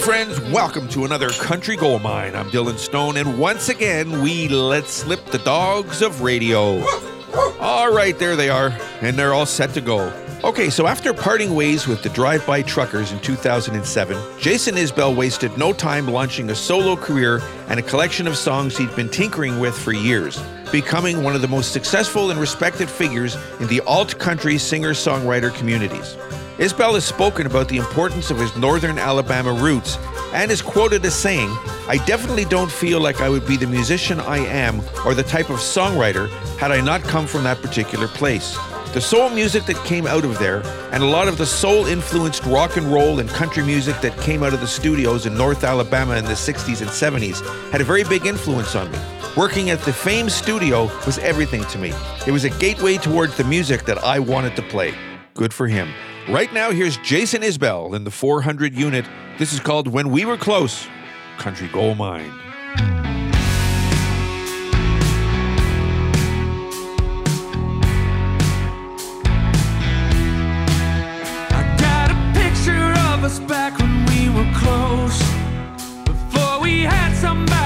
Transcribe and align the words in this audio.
friends, 0.00 0.40
welcome 0.50 0.88
to 0.88 1.04
another 1.04 1.28
Country 1.28 1.76
Gold 1.76 2.00
Mine. 2.00 2.34
I'm 2.34 2.48
Dylan 2.50 2.78
Stone, 2.78 3.18
and 3.18 3.38
once 3.38 3.68
again, 3.68 4.22
we 4.22 4.48
let 4.48 4.86
slip 4.86 5.22
the 5.26 5.38
dogs 5.40 6.00
of 6.00 6.22
radio. 6.22 6.82
All 7.60 7.92
right, 7.92 8.18
there 8.18 8.34
they 8.34 8.48
are, 8.48 8.74
and 9.02 9.18
they're 9.18 9.34
all 9.34 9.44
set 9.44 9.74
to 9.74 9.82
go. 9.82 10.10
Okay, 10.42 10.70
so 10.70 10.86
after 10.86 11.12
parting 11.12 11.54
ways 11.54 11.86
with 11.86 12.02
the 12.02 12.08
Drive 12.08 12.46
By 12.46 12.62
Truckers 12.62 13.12
in 13.12 13.20
2007, 13.20 14.16
Jason 14.38 14.76
Isbell 14.76 15.14
wasted 15.14 15.58
no 15.58 15.74
time 15.74 16.08
launching 16.08 16.48
a 16.48 16.54
solo 16.54 16.96
career 16.96 17.42
and 17.68 17.78
a 17.78 17.82
collection 17.82 18.26
of 18.26 18.38
songs 18.38 18.78
he'd 18.78 18.96
been 18.96 19.10
tinkering 19.10 19.60
with 19.60 19.76
for 19.76 19.92
years, 19.92 20.42
becoming 20.72 21.22
one 21.22 21.34
of 21.34 21.42
the 21.42 21.48
most 21.48 21.72
successful 21.72 22.30
and 22.30 22.40
respected 22.40 22.88
figures 22.88 23.36
in 23.60 23.66
the 23.66 23.82
alt 23.82 24.18
country 24.18 24.56
singer 24.56 24.94
songwriter 24.94 25.54
communities. 25.54 26.16
Isbell 26.60 26.92
has 26.92 27.06
spoken 27.06 27.46
about 27.46 27.68
the 27.68 27.78
importance 27.78 28.30
of 28.30 28.36
his 28.36 28.54
northern 28.54 28.98
Alabama 28.98 29.50
roots 29.50 29.96
and 30.34 30.50
is 30.50 30.60
quoted 30.60 31.02
as 31.06 31.14
saying, 31.14 31.48
I 31.88 31.98
definitely 32.06 32.44
don't 32.44 32.70
feel 32.70 33.00
like 33.00 33.22
I 33.22 33.30
would 33.30 33.46
be 33.46 33.56
the 33.56 33.66
musician 33.66 34.20
I 34.20 34.40
am 34.40 34.82
or 35.06 35.14
the 35.14 35.22
type 35.22 35.48
of 35.48 35.56
songwriter 35.56 36.28
had 36.58 36.70
I 36.70 36.82
not 36.82 37.02
come 37.04 37.26
from 37.26 37.44
that 37.44 37.62
particular 37.62 38.08
place. 38.08 38.58
The 38.92 39.00
soul 39.00 39.30
music 39.30 39.64
that 39.64 39.82
came 39.86 40.06
out 40.06 40.26
of 40.26 40.38
there, 40.38 40.60
and 40.92 41.02
a 41.02 41.06
lot 41.06 41.28
of 41.28 41.38
the 41.38 41.46
soul 41.46 41.86
influenced 41.86 42.44
rock 42.44 42.76
and 42.76 42.92
roll 42.92 43.20
and 43.20 43.30
country 43.30 43.64
music 43.64 43.98
that 44.02 44.20
came 44.20 44.42
out 44.42 44.52
of 44.52 44.60
the 44.60 44.66
studios 44.66 45.24
in 45.24 45.34
North 45.34 45.64
Alabama 45.64 46.16
in 46.16 46.26
the 46.26 46.32
60s 46.32 46.82
and 46.82 46.90
70s, 46.90 47.40
had 47.70 47.80
a 47.80 47.84
very 47.84 48.04
big 48.04 48.26
influence 48.26 48.74
on 48.74 48.92
me. 48.92 48.98
Working 49.34 49.70
at 49.70 49.80
the 49.80 49.94
Fame 49.94 50.28
studio 50.28 50.90
was 51.06 51.16
everything 51.20 51.64
to 51.64 51.78
me. 51.78 51.94
It 52.26 52.32
was 52.32 52.44
a 52.44 52.50
gateway 52.50 52.98
towards 52.98 53.34
the 53.38 53.44
music 53.44 53.86
that 53.86 53.96
I 54.04 54.18
wanted 54.18 54.56
to 54.56 54.62
play. 54.62 54.92
Good 55.32 55.54
for 55.54 55.66
him. 55.66 55.88
Right 56.28 56.52
now, 56.52 56.70
here's 56.70 56.96
Jason 56.98 57.42
Isbell 57.42 57.96
in 57.96 58.04
the 58.04 58.10
400 58.10 58.74
unit. 58.74 59.04
This 59.38 59.52
is 59.52 59.58
called 59.58 59.88
When 59.88 60.10
We 60.10 60.24
Were 60.24 60.36
Close 60.36 60.86
Country 61.38 61.66
Gold 61.68 61.96
Mine. 61.98 62.30
I 71.52 71.76
got 71.80 72.10
a 72.10 72.38
picture 72.38 72.92
of 73.12 73.24
us 73.24 73.40
back 73.40 73.78
when 73.78 74.04
we 74.06 74.28
were 74.28 74.52
close. 74.54 75.18
Before 76.04 76.60
we 76.60 76.82
had 76.82 77.16
somebody 77.16 77.59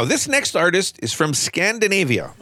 Now, 0.00 0.06
this 0.06 0.26
next 0.26 0.56
artist 0.56 0.98
is 1.02 1.12
from 1.12 1.34
Scandinavia. 1.34 2.32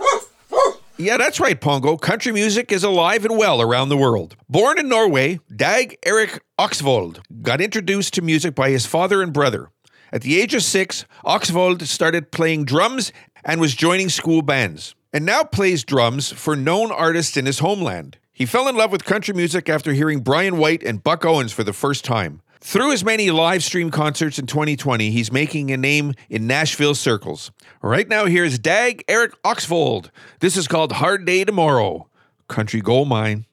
Yeah, 0.96 1.16
that's 1.16 1.40
right, 1.40 1.60
Pongo. 1.60 1.96
Country 1.96 2.30
music 2.30 2.70
is 2.70 2.84
alive 2.84 3.24
and 3.24 3.36
well 3.36 3.60
around 3.60 3.88
the 3.88 3.96
world. 3.96 4.36
Born 4.48 4.78
in 4.78 4.88
Norway, 4.88 5.40
Dag 5.52 5.98
Erik 6.06 6.40
Oksvold 6.56 7.18
got 7.42 7.60
introduced 7.60 8.14
to 8.14 8.22
music 8.22 8.54
by 8.54 8.70
his 8.70 8.86
father 8.86 9.24
and 9.24 9.32
brother. 9.32 9.70
At 10.12 10.22
the 10.22 10.40
age 10.40 10.54
of 10.54 10.62
six, 10.62 11.04
Oksvold 11.24 11.82
started 11.82 12.30
playing 12.30 12.64
drums 12.64 13.10
and 13.44 13.60
was 13.60 13.74
joining 13.74 14.08
school 14.08 14.42
bands, 14.42 14.94
and 15.12 15.26
now 15.26 15.42
plays 15.42 15.82
drums 15.82 16.30
for 16.30 16.54
known 16.54 16.92
artists 16.92 17.36
in 17.36 17.44
his 17.44 17.58
homeland. 17.58 18.18
He 18.32 18.46
fell 18.46 18.68
in 18.68 18.76
love 18.76 18.92
with 18.92 19.04
country 19.04 19.34
music 19.34 19.68
after 19.68 19.92
hearing 19.94 20.20
Brian 20.20 20.58
White 20.58 20.84
and 20.84 21.02
Buck 21.02 21.24
Owens 21.24 21.52
for 21.52 21.64
the 21.64 21.72
first 21.72 22.04
time. 22.04 22.40
Through 22.60 22.90
his 22.90 23.04
many 23.04 23.30
live 23.30 23.62
stream 23.62 23.90
concerts 23.90 24.38
in 24.38 24.46
2020, 24.46 25.10
he's 25.10 25.30
making 25.30 25.70
a 25.70 25.76
name 25.76 26.14
in 26.28 26.46
Nashville 26.46 26.94
circles. 26.96 27.52
Right 27.82 28.08
now, 28.08 28.26
here's 28.26 28.58
Dag 28.58 29.04
Erik 29.06 29.40
Oksvold. 29.44 30.10
This 30.40 30.56
is 30.56 30.66
called 30.66 30.92
Hard 30.92 31.24
Day 31.24 31.44
Tomorrow, 31.44 32.08
Country 32.48 32.80
Gold 32.80 33.08
Mine. 33.08 33.44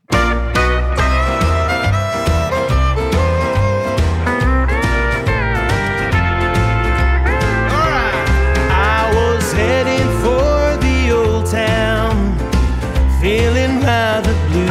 Feeling 13.22 13.80
rather 13.82 14.34
blue. 14.50 14.68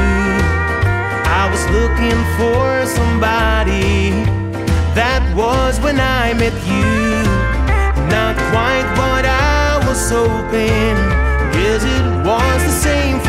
I 1.26 1.48
was 1.50 1.64
looking 1.70 2.20
for 2.38 2.86
somebody. 3.24 4.10
That 4.94 5.22
was 5.34 5.80
when 5.80 5.98
I 5.98 6.34
met 6.34 6.54
you. 6.68 7.24
Not 8.12 8.36
quite 8.52 8.86
what 9.00 9.24
I 9.24 9.80
was 9.86 10.10
hoping. 10.10 10.96
Guess 11.54 11.82
it 11.84 12.06
was 12.26 12.58
the 12.68 12.76
same 12.88 13.23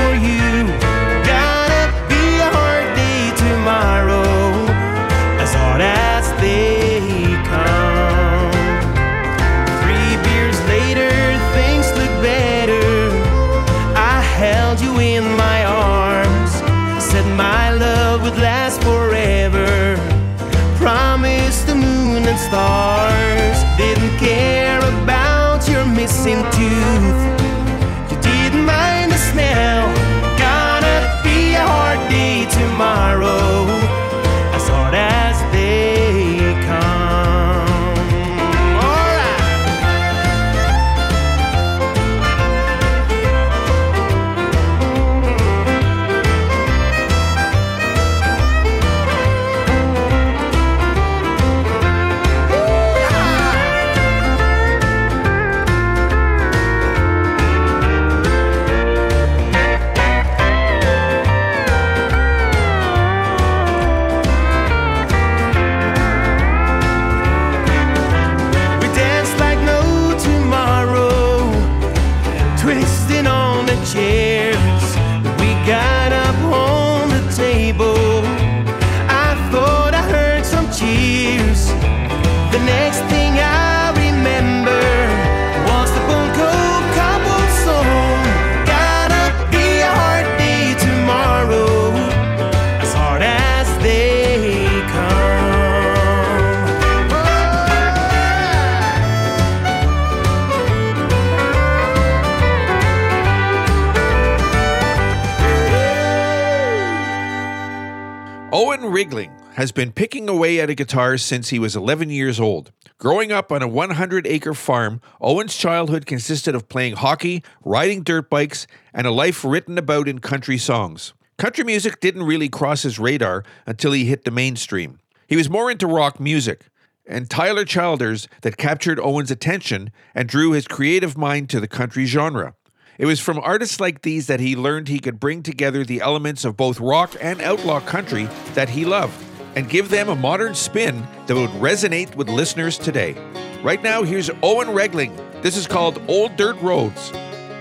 has 109.66 109.72
been 109.72 109.92
picking 109.92 110.30
away 110.30 110.60
at 110.60 110.70
a 110.70 110.76
guitar 110.76 111.18
since 111.18 111.50
he 111.50 111.58
was 111.58 111.76
11 111.76 112.12
years 112.12 112.40
old. 112.40 112.72
Growing 113.00 113.32
up 113.32 113.52
on 113.52 113.64
a 113.64 113.68
100 113.68 114.28
acre 114.28 114.54
farm, 114.54 115.02
Owen's 115.20 115.58
childhood 115.58 116.06
consisted 116.06 116.54
of 116.54 116.70
playing 116.70 116.98
hockey, 116.98 117.42
riding 117.64 118.04
dirt 118.04 118.30
bikes, 118.30 118.68
and 118.94 119.08
a 119.08 119.12
life 119.12 119.44
written 119.44 119.80
about 119.80 120.08
in 120.08 120.20
country 120.20 120.60
songs. 120.60 121.16
Country 121.40 121.64
music 121.64 122.00
didn't 122.00 122.22
really 122.22 122.48
cross 122.48 122.84
his 122.84 123.00
radar 123.00 123.44
until 123.66 123.92
he 123.92 124.06
hit 124.06 124.24
the 124.24 124.30
mainstream. 124.30 125.00
He 125.26 125.36
was 125.36 125.50
more 125.50 125.72
into 125.72 125.88
rock 125.88 126.20
music 126.20 126.68
and 127.08 127.28
Tyler 127.28 127.66
Childers 127.66 128.28
that 128.42 128.58
captured 128.58 129.00
Owen's 129.00 129.32
attention 129.32 129.92
and 130.14 130.30
drew 130.30 130.52
his 130.52 130.68
creative 130.68 131.18
mind 131.18 131.50
to 131.50 131.60
the 131.60 131.68
country 131.68 132.06
genre. 132.06 132.54
It 133.00 133.08
was 133.08 133.20
from 133.20 133.40
artists 133.40 133.80
like 133.80 134.04
these 134.04 134.28
that 134.28 134.40
he 134.40 134.56
learned 134.56 134.90
he 134.90 135.00
could 135.00 135.20
bring 135.20 135.42
together 135.42 135.84
the 135.84 136.02
elements 136.02 136.46
of 136.46 136.56
both 136.56 136.80
rock 136.80 137.16
and 137.20 137.42
outlaw 137.42 137.80
country 137.80 138.30
that 138.54 138.70
he 138.70 138.86
loved 138.86 139.25
and 139.56 139.69
give 139.69 139.90
them 139.90 140.10
a 140.10 140.16
modern 140.16 140.54
spin 140.56 141.06
that 141.28 141.36
would 141.36 141.50
resonate 141.52 142.16
with 142.16 142.30
listeners 142.30 142.78
today. 142.78 143.16
Right 143.63 143.81
now, 143.81 144.04
here's 144.04 144.30
Owen 144.44 144.69
Riegling. 144.69 145.16
This 145.42 145.57
is 145.57 145.68
called 145.68 146.02
Old 146.07 146.36
Dirt 146.36 146.60
Roads, 146.62 147.12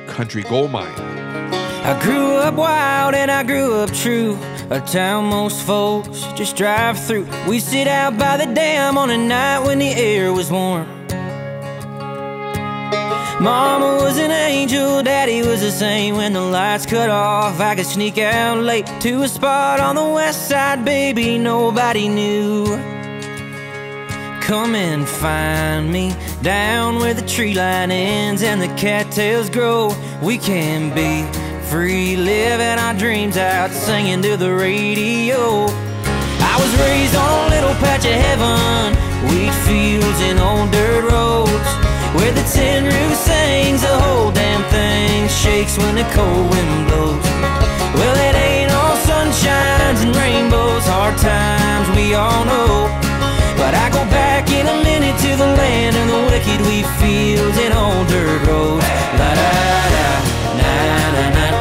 Country 0.06 0.42
Gold 0.42 0.70
Mine. 0.70 0.92
I 1.84 2.02
grew 2.02 2.36
up 2.36 2.54
wild 2.54 3.14
and 3.14 3.30
I 3.30 3.42
grew 3.42 3.74
up 3.74 3.92
true. 3.92 4.38
A 4.70 4.80
town 4.80 5.26
most 5.26 5.66
folks 5.66 6.22
just 6.34 6.56
drive 6.56 6.98
through. 6.98 7.28
We 7.46 7.60
sit 7.60 7.86
out 7.86 8.18
by 8.18 8.38
the 8.38 8.46
dam 8.54 8.96
on 8.96 9.10
a 9.10 9.18
night 9.18 9.66
when 9.66 9.78
the 9.78 9.90
air 9.90 10.32
was 10.32 10.50
warm. 10.50 11.03
Mama 13.40 13.96
was 14.02 14.16
an 14.18 14.30
angel, 14.30 15.02
daddy 15.02 15.42
was 15.42 15.60
the 15.60 15.70
same. 15.70 16.16
When 16.16 16.32
the 16.32 16.40
lights 16.40 16.86
cut 16.86 17.10
off, 17.10 17.60
I 17.60 17.74
could 17.74 17.86
sneak 17.86 18.16
out 18.18 18.58
late 18.62 18.86
to 19.00 19.22
a 19.22 19.28
spot 19.28 19.80
on 19.80 19.96
the 19.96 20.04
west 20.04 20.48
side, 20.48 20.84
baby, 20.84 21.36
nobody 21.36 22.08
knew. 22.08 22.64
Come 24.40 24.74
and 24.74 25.08
find 25.08 25.90
me 25.90 26.14
down 26.42 26.96
where 26.96 27.14
the 27.14 27.26
tree 27.26 27.54
line 27.54 27.90
ends 27.90 28.42
and 28.42 28.62
the 28.62 28.68
cattails 28.76 29.50
grow. 29.50 29.90
We 30.22 30.38
can 30.38 30.94
be 30.94 31.24
free, 31.68 32.14
living 32.16 32.78
our 32.78 32.94
dreams 32.94 33.36
out, 33.36 33.70
singing 33.70 34.22
to 34.22 34.36
the 34.36 34.54
radio. 34.54 35.66
I 36.38 36.56
was 36.60 36.72
raised 36.80 37.16
on 37.16 37.46
a 37.46 37.50
little 37.50 37.74
patch 37.82 38.04
of 38.04 38.12
heaven, 38.12 38.94
wheat 39.28 39.52
fields 39.66 40.20
and 40.20 40.38
old 40.38 40.70
dirt 40.70 41.10
roads, 41.10 41.83
where 42.14 42.32
the 42.32 42.44
tin 42.54 42.84
roof 42.84 43.14
sings, 43.16 43.82
the 43.82 43.96
whole 44.04 44.30
damn 44.30 44.62
thing 44.70 45.28
shakes 45.28 45.76
when 45.78 45.94
the 45.94 46.06
cold 46.14 46.46
wind 46.50 46.86
blows. 46.88 47.26
Well, 47.98 48.16
it 48.28 48.34
ain't 48.34 48.70
all 48.72 48.96
sunshines 49.08 50.00
and 50.04 50.14
rainbows, 50.16 50.86
hard 50.86 51.16
times 51.18 51.86
we 51.96 52.14
all 52.14 52.44
know. 52.44 52.88
But 53.56 53.74
I 53.74 53.90
go 53.90 54.02
back 54.10 54.50
in 54.50 54.66
a 54.66 54.76
minute 54.82 55.16
to 55.24 55.30
the 55.36 55.46
land 55.46 55.94
of 55.96 56.06
the 56.12 56.20
wicked 56.30 56.60
wheat 56.66 56.86
fields 57.00 57.58
and 57.58 57.72
old 57.74 58.06
dirt 58.08 58.46
roads. 58.46 58.86
La 59.18 59.30
da 59.40 59.50
da, 59.94 60.08
na 60.60 60.72
na 61.14 61.24
na 61.36 61.53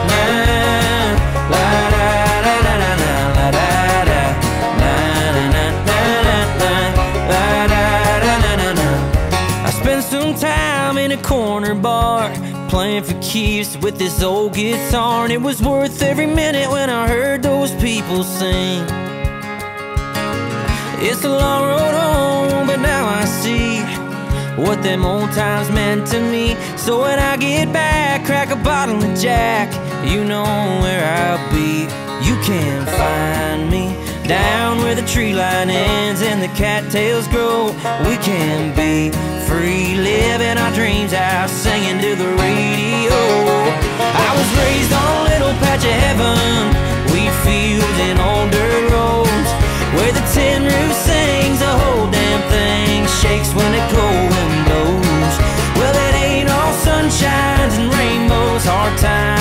time 10.38 10.98
in 10.98 11.12
a 11.12 11.22
corner 11.22 11.75
bar 11.75 12.34
playing 12.70 13.04
for 13.04 13.20
keeps 13.22 13.78
with 13.78 13.98
this 13.98 14.24
old 14.24 14.54
guitar, 14.54 15.25
and 15.25 15.34
it 15.34 15.42
was 15.42 15.62
worth 15.62 16.02
every 16.02 16.25
minute 16.25 16.70
when 16.70 16.90
I 16.90 17.08
heard 17.08 17.44
those 17.44 17.72
people 17.75 18.24
sing. 18.24 18.84
It's 21.06 21.24
a 21.24 21.30
long 21.30 21.63
road 21.63 21.94
home, 21.94 22.68
but 22.68 22.80
now 22.80 23.06
I 23.08 23.25
see 23.25 23.82
what 24.62 24.82
them 24.84 25.06
old 25.06 25.32
times 25.34 25.70
meant 25.70 26.08
to 26.08 26.20
me. 26.20 26.56
So 26.78 27.02
when 27.02 27.20
I 27.20 27.38
get 27.38 27.72
back, 27.74 28.25
crack 28.25 28.50
a 28.52 28.56
bottle 28.56 29.04
of 29.04 29.20
Jack, 29.20 29.68
you 30.10 30.24
know 30.24 30.44
where 30.82 31.04
I'll 31.04 31.52
be. 31.52 31.84
You 32.28 32.36
can't 32.42 32.90
find 32.90 33.70
me 33.70 33.94
Down 34.27 34.77
where 34.77 34.96
the 34.96 35.01
tree 35.01 35.34
line 35.34 35.70
ends 35.70 36.22
and 36.22 36.42
the 36.42 36.48
cattails 36.56 37.27
grow, 37.27 37.68
we 38.08 38.15
can 38.24 38.74
be 38.74 39.12
free, 39.46 39.96
living 39.96 40.58
our 40.58 40.72
dreams 40.72 41.12
out, 41.12 41.50
singing 41.50 42.00
to 42.00 42.15
the 42.15 42.30
radio. 42.39 43.20
I 44.00 44.30
was 44.32 44.50
raised 44.63 44.94
on 44.94 45.12
a 45.12 45.24
little 45.27 45.53
patch 45.60 45.84
of 45.84 45.98
heaven, 46.08 46.72
wheat 47.12 47.36
fields 47.44 48.00
and 48.08 48.18
old 48.24 48.50
dirt 48.50 48.92
roads, 48.96 49.50
where 50.00 50.13
the 50.15 50.24
tin 50.32 50.63
roof 50.63 50.96
sings, 50.96 51.60
the 51.60 51.74
whole 51.84 52.08
damn 52.10 52.42
thing 52.48 53.03
shakes 53.20 53.53
when 53.53 53.72
the 53.75 53.84
cold 53.92 54.30
wind 54.32 54.60
blows. 54.72 55.36
Well, 55.75 55.96
it 56.08 56.15
ain't 56.15 56.50
all 56.50 56.74
sunshines 56.80 57.75
and 57.75 57.92
rainbows, 57.92 58.63
hard 58.63 58.98
times 59.00 59.33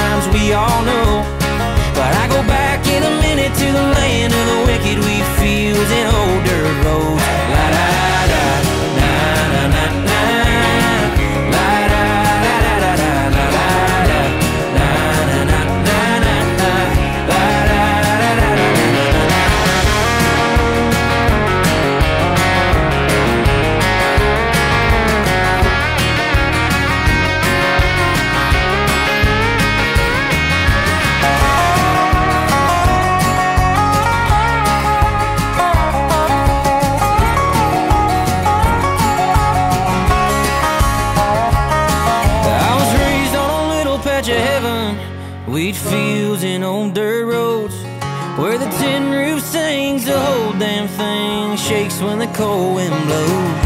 shakes 51.72 52.02
when 52.02 52.18
the 52.18 52.30
cold 52.40 52.74
wind 52.76 52.96
blows. 53.06 53.60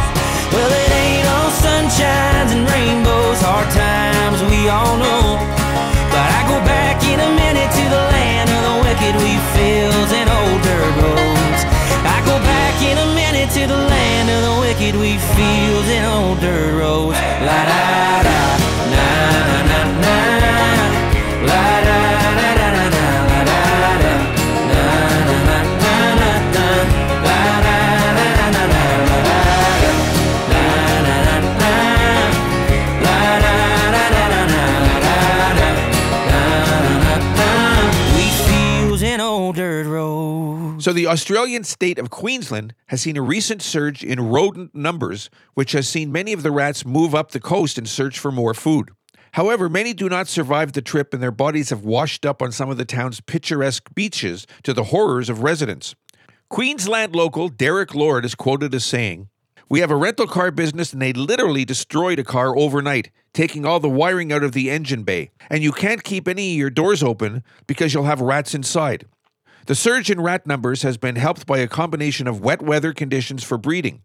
Well, 0.55 0.73
it 0.83 0.91
ain't 1.05 1.27
all 1.35 1.51
sunshines 1.67 2.51
and 2.55 2.63
rainbows, 2.75 3.39
hard 3.43 3.69
times 3.75 4.39
we 4.51 4.61
all 4.71 4.95
know. 5.05 5.23
But 6.15 6.29
I 6.39 6.41
go 6.53 6.59
back 6.75 7.03
in 7.13 7.19
a 7.19 7.31
minute 7.43 7.71
to 7.79 7.85
the 7.97 8.03
land 8.15 8.49
of 8.57 8.61
the 8.69 8.77
wicked 8.87 9.15
wheat 9.23 9.43
fields 9.55 10.13
and 10.21 10.29
old 10.39 10.61
dirt 10.67 10.93
roads. 11.03 11.61
I 12.15 12.19
go 12.31 12.37
back 12.55 12.77
in 12.91 12.97
a 13.07 13.09
minute 13.23 13.51
to 13.59 13.63
the 13.75 13.81
land 13.95 14.27
of 14.35 14.41
the 14.49 14.55
wicked 14.65 14.95
wheat 15.03 15.23
fields 15.35 15.89
and 15.97 16.05
old 16.07 16.39
dirt 16.39 16.79
roads. 16.79 17.19
La 17.49 17.61
da 17.71 18.23
da, 18.27 18.36
the 40.97 41.07
Australian 41.07 41.63
state 41.63 41.99
of 41.99 42.09
Queensland 42.09 42.75
has 42.87 43.03
seen 43.03 43.19
a 43.19 43.23
recent 43.23 43.61
surge 43.61 44.03
in 44.03 44.31
rodent 44.31 44.75
numbers, 44.75 45.29
which 45.53 45.73
has 45.73 45.87
seen 45.87 46.11
many 46.11 46.33
of 46.33 46.43
the 46.43 46.51
rats 46.51 46.87
move 46.87 47.15
up 47.15 47.33
the 47.33 47.39
coast 47.39 47.77
in 47.77 47.85
search 47.85 48.19
for 48.19 48.33
more 48.33 48.55
food. 48.55 48.89
However, 49.33 49.69
many 49.69 49.93
do 49.93 50.09
not 50.09 50.27
survive 50.27 50.73
the 50.73 50.81
trip 50.81 51.13
and 51.13 51.23
their 51.23 51.31
bodies 51.31 51.69
have 51.69 51.85
washed 51.85 52.25
up 52.25 52.41
on 52.41 52.51
some 52.51 52.71
of 52.71 52.79
the 52.79 52.87
town's 52.87 53.21
picturesque 53.21 53.95
beaches 53.95 54.47
to 54.63 54.73
the 54.73 54.85
horrors 54.85 55.29
of 55.29 55.43
residents. 55.43 55.95
Queensland 56.49 57.15
local 57.15 57.51
Derek 57.51 57.95
Lord 57.95 58.25
is 58.25 58.35
quoted 58.35 58.75
as 58.75 58.87
saying, 58.87 59.29
We 59.69 59.81
have 59.81 59.91
a 59.91 59.97
rental 59.97 60.27
car 60.27 60.51
business 60.51 60.95
and 60.95 61.03
they 61.03 61.13
literally 61.13 61.67
destroyed 61.67 62.19
a 62.19 62.25
car 62.25 62.57
overnight, 62.57 63.11
taking 63.35 63.67
all 63.67 63.81
the 63.81 63.91
wiring 63.91 64.33
out 64.33 64.43
of 64.43 64.53
the 64.53 64.71
engine 64.71 65.03
bay. 65.03 65.29
And 65.51 65.63
you 65.63 65.73
can't 65.73 66.03
keep 66.03 66.27
any 66.27 66.53
of 66.53 66.59
your 66.59 66.71
doors 66.71 67.03
open 67.03 67.45
because 67.67 67.93
you'll 67.93 68.05
have 68.05 68.23
rats 68.23 68.55
inside. 68.55 69.05
The 69.67 69.75
surge 69.75 70.11
in 70.11 70.21
rat 70.21 70.47
numbers 70.47 70.83
has 70.83 70.97
been 70.97 71.17
helped 71.17 71.45
by 71.45 71.59
a 71.59 71.67
combination 71.67 72.29
of 72.29 72.41
wet 72.41 72.63
weather 72.63 72.93
conditions 72.93 73.43
for 73.43 73.59
breeding. 73.59 74.03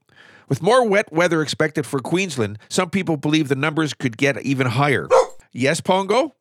With 0.50 0.64
more 0.64 0.88
wet 0.88 1.14
weather 1.14 1.44
expected 1.44 1.86
for 1.86 2.00
Queensland, 2.00 2.58
some 2.68 2.90
people 2.90 3.16
believe 3.16 3.48
the 3.48 3.56
numbers 3.56 3.94
could 3.94 4.18
get 4.18 4.42
even 4.42 4.66
higher. 4.66 5.08
Yes, 5.52 5.80
Pongo? 5.80 6.34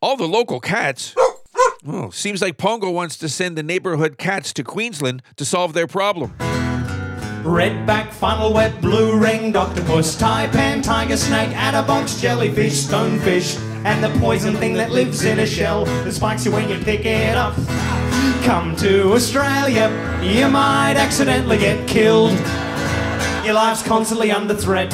All 0.00 0.16
the 0.16 0.26
local 0.26 0.58
cats. 0.58 1.14
Oh, 1.86 2.08
seems 2.08 2.40
like 2.40 2.56
Pongo 2.56 2.90
wants 2.90 3.18
to 3.18 3.28
send 3.28 3.58
the 3.58 3.62
neighborhood 3.62 4.16
cats 4.16 4.54
to 4.54 4.64
Queensland 4.64 5.22
to 5.36 5.44
solve 5.44 5.74
their 5.74 5.86
problem. 5.86 6.34
Redback, 7.44 8.10
funnel 8.10 8.54
web, 8.54 8.80
blue 8.80 9.18
ringed 9.18 9.54
octopus, 9.54 10.16
taipan, 10.16 10.82
tiger 10.82 11.18
snake, 11.18 11.50
adderbox, 11.50 12.22
jellyfish, 12.22 12.72
stonefish, 12.72 13.58
and 13.84 14.02
the 14.02 14.18
poison 14.18 14.56
thing 14.56 14.72
that 14.74 14.90
lives 14.90 15.24
in 15.24 15.38
a 15.38 15.46
shell 15.46 15.84
that 15.84 16.12
spikes 16.12 16.44
you 16.44 16.52
when 16.52 16.68
you 16.68 16.78
pick 16.78 17.04
it 17.04 17.36
up. 17.36 17.54
Come 18.42 18.74
to 18.76 19.12
Australia, 19.12 19.90
you 20.22 20.48
might 20.48 20.94
accidentally 20.96 21.58
get 21.58 21.86
killed. 21.86 22.32
Your 23.44 23.54
life's 23.54 23.82
constantly 23.82 24.32
under 24.32 24.54
threat. 24.54 24.92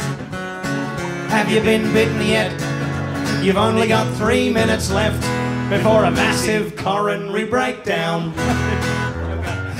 Have 1.30 1.50
you 1.50 1.60
been 1.60 1.92
bitten 1.92 2.26
yet? 2.26 2.52
You've 3.44 3.56
only 3.56 3.86
got 3.86 4.12
three 4.16 4.52
minutes 4.52 4.90
left 4.90 5.20
before 5.70 6.04
a 6.04 6.10
massive 6.10 6.74
coronary 6.76 7.44
breakdown. 7.44 8.34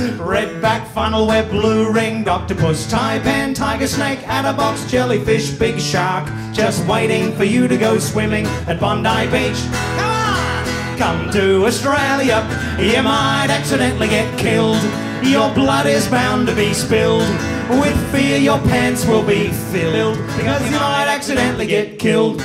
Redback, 0.00 0.86
funnel 0.88 1.26
web, 1.26 1.50
blue 1.50 1.92
ringed 1.92 2.26
octopus, 2.26 2.90
taipan, 2.90 3.54
tiger 3.54 3.86
snake, 3.86 4.20
adderbox, 4.20 4.88
jellyfish, 4.88 5.50
big 5.50 5.78
shark, 5.78 6.26
just 6.54 6.86
waiting 6.86 7.36
for 7.36 7.44
you 7.44 7.68
to 7.68 7.76
go 7.76 7.98
swimming 7.98 8.46
at 8.66 8.80
Bondi 8.80 9.26
Beach. 9.30 9.60
Come 9.96 10.06
on! 10.06 10.98
Come 10.98 11.30
to 11.32 11.66
Australia, 11.66 12.40
you 12.78 13.02
might 13.02 13.48
accidentally 13.50 14.08
get 14.08 14.38
killed. 14.38 14.82
Your 15.22 15.52
blood 15.54 15.86
is 15.86 16.08
bound 16.08 16.46
to 16.48 16.54
be 16.54 16.72
spilled. 16.72 17.28
With 17.68 18.10
fear, 18.10 18.38
your 18.38 18.58
pants 18.58 19.04
will 19.04 19.24
be 19.24 19.48
filled 19.48 20.16
because 20.36 20.64
you 20.64 20.70
might 20.72 21.08
accidentally 21.08 21.66
get 21.66 21.98
killed. 21.98 22.42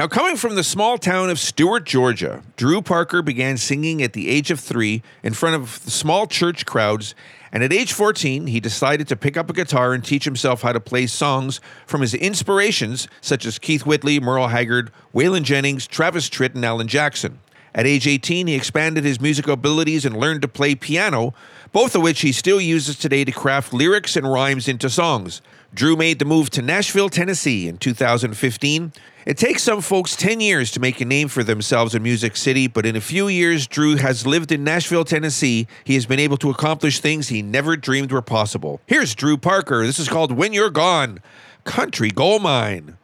Now, 0.00 0.08
coming 0.08 0.36
from 0.36 0.54
the 0.54 0.64
small 0.64 0.96
town 0.96 1.28
of 1.28 1.38
Stewart, 1.38 1.84
Georgia, 1.84 2.42
Drew 2.56 2.80
Parker 2.80 3.20
began 3.20 3.58
singing 3.58 4.02
at 4.02 4.14
the 4.14 4.30
age 4.30 4.50
of 4.50 4.58
three 4.58 5.02
in 5.22 5.34
front 5.34 5.56
of 5.56 5.68
small 5.68 6.26
church 6.26 6.64
crowds. 6.64 7.14
And 7.52 7.62
at 7.62 7.70
age 7.70 7.92
14, 7.92 8.46
he 8.46 8.60
decided 8.60 9.08
to 9.08 9.14
pick 9.16 9.36
up 9.36 9.50
a 9.50 9.52
guitar 9.52 9.92
and 9.92 10.02
teach 10.02 10.24
himself 10.24 10.62
how 10.62 10.72
to 10.72 10.80
play 10.80 11.06
songs 11.06 11.60
from 11.86 12.00
his 12.00 12.14
inspirations, 12.14 13.08
such 13.20 13.44
as 13.44 13.58
Keith 13.58 13.84
Whitley, 13.84 14.18
Merle 14.18 14.48
Haggard, 14.48 14.90
Waylon 15.14 15.42
Jennings, 15.42 15.86
Travis 15.86 16.30
Tritt, 16.30 16.54
and 16.54 16.64
Alan 16.64 16.88
Jackson. 16.88 17.38
At 17.74 17.86
age 17.86 18.06
18, 18.06 18.46
he 18.46 18.54
expanded 18.54 19.04
his 19.04 19.20
musical 19.20 19.52
abilities 19.52 20.06
and 20.06 20.16
learned 20.16 20.40
to 20.40 20.48
play 20.48 20.74
piano, 20.74 21.34
both 21.72 21.94
of 21.94 22.00
which 22.00 22.22
he 22.22 22.32
still 22.32 22.60
uses 22.60 22.98
today 22.98 23.26
to 23.26 23.32
craft 23.32 23.74
lyrics 23.74 24.16
and 24.16 24.32
rhymes 24.32 24.66
into 24.66 24.88
songs. 24.88 25.42
Drew 25.72 25.94
made 25.94 26.18
the 26.18 26.24
move 26.24 26.50
to 26.50 26.62
Nashville, 26.62 27.08
Tennessee 27.08 27.68
in 27.68 27.78
2015. 27.78 28.92
It 29.24 29.36
takes 29.36 29.62
some 29.62 29.80
folks 29.80 30.16
10 30.16 30.40
years 30.40 30.72
to 30.72 30.80
make 30.80 31.00
a 31.00 31.04
name 31.04 31.28
for 31.28 31.44
themselves 31.44 31.94
in 31.94 32.02
Music 32.02 32.36
City, 32.36 32.66
but 32.66 32.84
in 32.84 32.96
a 32.96 33.00
few 33.00 33.28
years, 33.28 33.68
Drew 33.68 33.96
has 33.96 34.26
lived 34.26 34.50
in 34.50 34.64
Nashville, 34.64 35.04
Tennessee. 35.04 35.68
He 35.84 35.94
has 35.94 36.06
been 36.06 36.18
able 36.18 36.38
to 36.38 36.50
accomplish 36.50 36.98
things 36.98 37.28
he 37.28 37.40
never 37.40 37.76
dreamed 37.76 38.10
were 38.10 38.22
possible. 38.22 38.80
Here's 38.86 39.14
Drew 39.14 39.36
Parker. 39.36 39.86
This 39.86 40.00
is 40.00 40.08
called 40.08 40.32
When 40.32 40.52
You're 40.52 40.70
Gone 40.70 41.20
Country 41.64 42.10
Gold 42.10 42.42
Mine. 42.42 42.96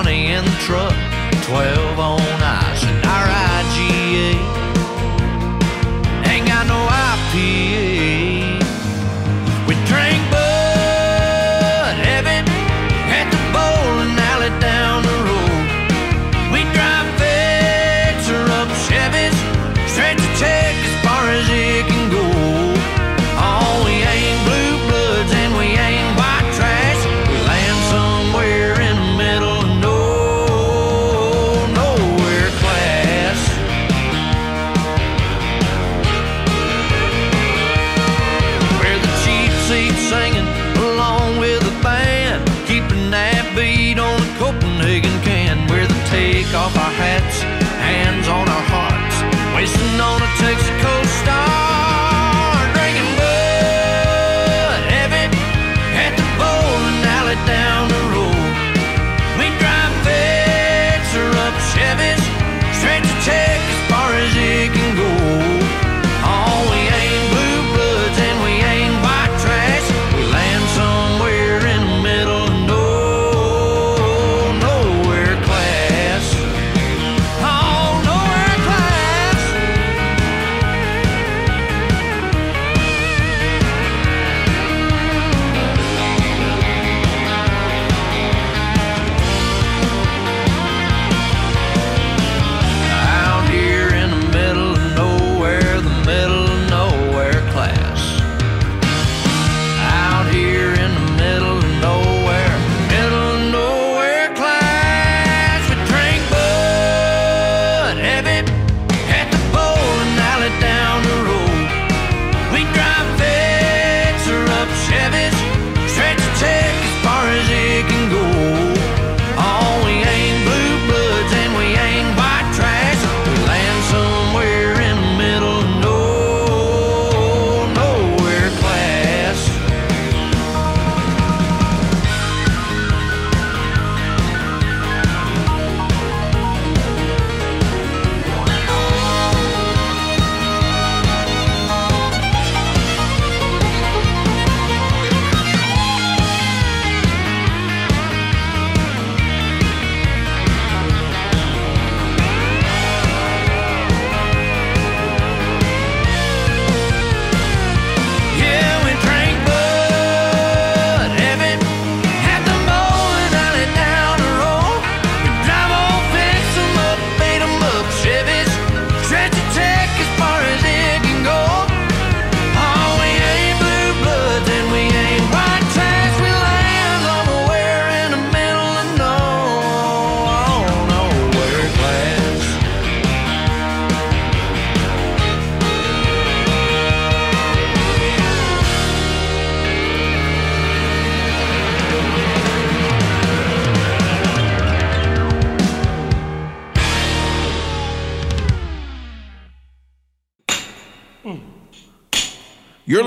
Foot 0.00 0.04
20 0.04 0.32
in 0.32 0.44
the 0.44 0.50
truck. 0.60 0.94
12 1.44 1.98
on 1.98 2.39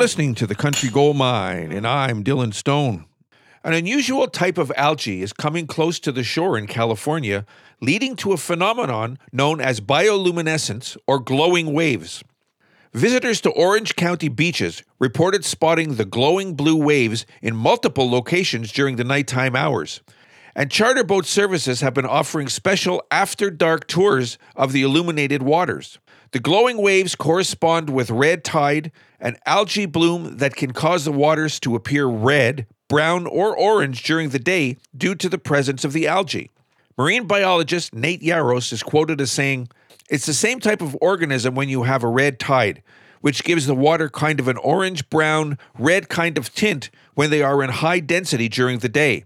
listening 0.04 0.36
to 0.36 0.46
the 0.46 0.54
Country 0.54 0.90
Gold 0.90 1.16
Mine, 1.16 1.72
and 1.72 1.88
I'm 1.88 2.26
Dylan 2.26 2.54
Stone. 2.54 3.06
An 3.64 3.72
unusual 3.72 4.28
type 4.28 4.58
of 4.58 4.70
algae 4.76 5.22
is 5.22 5.32
coming 5.32 5.66
close 5.66 5.98
to 6.02 6.12
the 6.12 6.26
shore 6.26 6.58
in 6.58 6.68
California, 6.68 7.46
leading 7.80 8.18
to 8.18 8.34
a 8.34 8.38
phenomenon 8.38 9.18
known 9.32 9.62
as 9.62 9.80
bioluminescence 9.80 10.98
or 11.08 11.22
glowing 11.22 11.72
waves. 11.72 12.22
Visitors 12.92 13.40
to 13.40 13.52
Orange 13.52 13.96
County 13.96 14.28
beaches 14.28 14.84
reported 15.00 15.46
spotting 15.46 15.96
the 15.96 16.04
glowing 16.04 16.54
blue 16.54 16.76
waves 16.76 17.26
in 17.42 17.56
multiple 17.56 18.12
locations 18.12 18.74
during 18.74 18.98
the 18.98 19.06
nighttime 19.06 19.56
hours. 19.56 20.02
And 20.54 20.70
charter 20.70 21.06
boat 21.06 21.26
services 21.26 21.80
have 21.80 21.94
been 21.94 22.06
offering 22.06 22.50
special 22.50 23.02
after 23.10 23.50
dark 23.50 23.88
tours 23.88 24.38
of 24.54 24.74
the 24.74 24.82
illuminated 24.82 25.44
waters. 25.44 25.98
The 26.34 26.40
glowing 26.40 26.82
waves 26.82 27.16
correspond 27.16 27.92
with 27.92 28.10
red 28.10 28.44
tide, 28.44 28.92
an 29.24 29.38
algae 29.46 29.86
bloom 29.86 30.38
that 30.38 30.56
can 30.56 30.74
cause 30.74 31.06
the 31.06 31.12
waters 31.12 31.60
to 31.62 31.76
appear 31.76 32.06
red, 32.06 32.68
brown, 32.90 33.26
or 33.26 33.58
orange 33.58 34.04
during 34.04 34.30
the 34.30 34.38
day 34.38 34.76
due 34.96 35.16
to 35.16 35.30
the 35.30 35.38
presence 35.38 35.86
of 35.86 35.94
the 35.94 36.06
algae. 36.06 36.52
Marine 36.98 37.26
biologist 37.26 37.94
Nate 37.96 38.22
Yaros 38.22 38.72
is 38.74 38.84
quoted 38.84 39.22
as 39.22 39.32
saying, 39.32 39.70
It's 40.10 40.26
the 40.26 40.34
same 40.34 40.60
type 40.60 40.82
of 40.82 40.98
organism 41.02 41.56
when 41.56 41.70
you 41.70 41.84
have 41.84 42.04
a 42.04 42.10
red 42.10 42.38
tide, 42.38 42.84
which 43.22 43.46
gives 43.46 43.66
the 43.66 43.74
water 43.74 44.10
kind 44.10 44.42
of 44.42 44.50
an 44.50 44.58
orange, 44.58 45.10
brown, 45.10 45.58
red 45.80 46.10
kind 46.10 46.38
of 46.38 46.54
tint 46.54 46.92
when 47.14 47.30
they 47.30 47.42
are 47.42 47.64
in 47.64 47.70
high 47.70 48.02
density 48.02 48.50
during 48.50 48.80
the 48.80 48.90
day. 48.90 49.24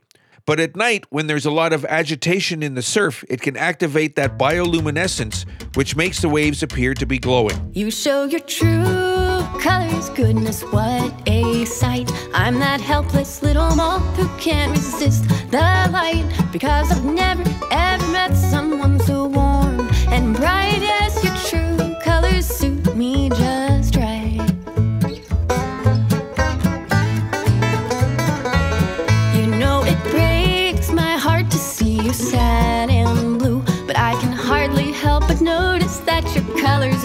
But 0.48 0.62
at 0.62 0.78
night, 0.78 1.04
when 1.10 1.28
there's 1.28 1.46
a 1.46 1.52
lot 1.52 1.74
of 1.74 1.84
agitation 1.84 2.64
in 2.64 2.74
the 2.74 2.82
surf, 2.82 3.22
it 3.28 3.42
can 3.42 3.58
activate 3.58 4.16
that 4.16 4.38
bioluminescence, 4.38 5.46
which 5.76 5.98
makes 5.98 6.22
the 6.22 6.30
waves 6.30 6.64
appear 6.64 6.94
to 6.94 7.06
be 7.06 7.20
glowing. 7.20 7.70
You 7.74 7.92
show 7.92 8.24
your 8.24 8.40
true 8.40 9.46
colors, 9.60 10.10
goodness, 10.12 10.64
what 10.72 11.14
a 11.28 11.66
sight. 11.66 12.10
I'm 12.34 12.60
that 12.60 12.80
helpless 12.80 13.44
little 13.44 13.76
moth 13.76 14.16
who 14.16 14.30
can't 14.38 14.72
resist 14.72 15.28
the 15.52 15.90
light 15.92 16.26
because 16.54 16.94
I've 16.94 17.04
never 17.04 17.44
ever 17.70 18.08
met 18.14 18.34
someone 18.34 19.02
so 19.02 19.26
warm 19.26 19.90
and 20.08 20.34
bright. 20.34 20.80
Yes, 20.80 21.22
your 21.26 21.36
true 21.50 21.96
colors 22.06 22.48
suit 22.48 22.96
me 22.96 23.28
just 23.28 23.57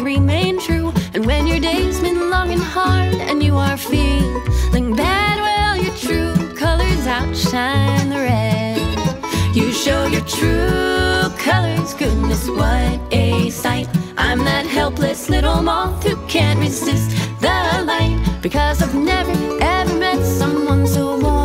remain 0.03 0.59
true. 0.59 0.93
And 1.15 1.25
when 1.25 1.47
your 1.47 1.61
day's 1.61 2.01
been 2.01 2.31
long 2.31 2.51
and 2.53 2.62
hard 2.62 3.15
and 3.15 3.43
you 3.43 3.57
are 3.57 3.77
feeling 3.77 4.95
bad, 4.95 5.37
well, 5.41 5.77
your 5.77 5.95
true 5.97 6.35
colors 6.55 7.07
outshine 7.07 8.09
the 8.09 8.17
red. 8.17 9.57
You 9.57 9.73
show 9.73 10.07
your 10.07 10.25
true 10.25 11.31
colors, 11.38 11.95
goodness, 11.95 12.49
what 12.49 13.01
a 13.12 13.51
sight. 13.51 13.88
I'm 14.17 14.38
that 14.45 14.67
helpless 14.67 15.29
little 15.29 15.62
moth 15.62 16.03
who 16.05 16.17
can't 16.27 16.59
resist 16.59 17.11
the 17.41 17.85
light 17.85 18.19
because 18.41 18.83
I've 18.83 18.95
never 18.95 19.33
ever 19.61 19.95
met 19.99 20.25
someone 20.25 20.87
so 20.87 21.19
warm 21.19 21.42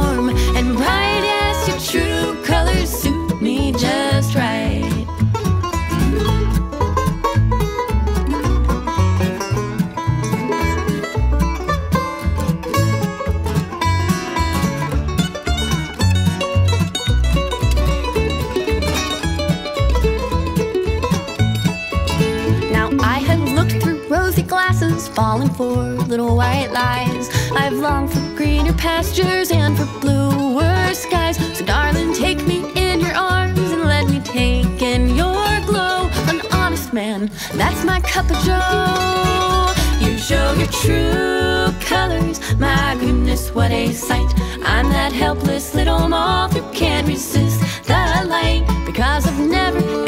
glasses, 24.47 25.07
falling 25.09 25.49
for 25.49 25.75
little 26.07 26.35
white 26.35 26.71
lies. 26.71 27.29
I've 27.51 27.73
longed 27.73 28.11
for 28.11 28.35
greener 28.35 28.73
pastures 28.73 29.51
and 29.51 29.77
for 29.77 29.85
bluer 29.99 30.93
skies. 30.93 31.37
So 31.57 31.65
darling, 31.65 32.13
take 32.13 32.45
me 32.47 32.59
in 32.75 33.01
your 33.01 33.13
arms 33.15 33.59
and 33.59 33.83
let 33.83 34.07
me 34.07 34.19
take 34.21 34.81
in 34.81 35.15
your 35.15 35.45
glow. 35.65 36.09
An 36.29 36.41
honest 36.53 36.93
man. 36.93 37.29
That's 37.53 37.83
my 37.83 37.99
cup 38.01 38.29
of 38.31 38.37
joe. 38.45 39.73
You 39.99 40.17
show 40.17 40.53
your 40.53 40.67
true 40.67 41.73
colors. 41.81 42.39
My 42.57 42.95
goodness, 42.99 43.53
what 43.53 43.71
a 43.71 43.91
sight. 43.93 44.33
I'm 44.63 44.89
that 44.89 45.11
helpless 45.11 45.75
little 45.75 46.07
moth 46.07 46.53
who 46.53 46.61
can't 46.71 47.07
resist 47.07 47.59
the 47.85 48.25
light 48.25 48.65
because 48.85 49.27
I've 49.27 49.39
never 49.39 50.06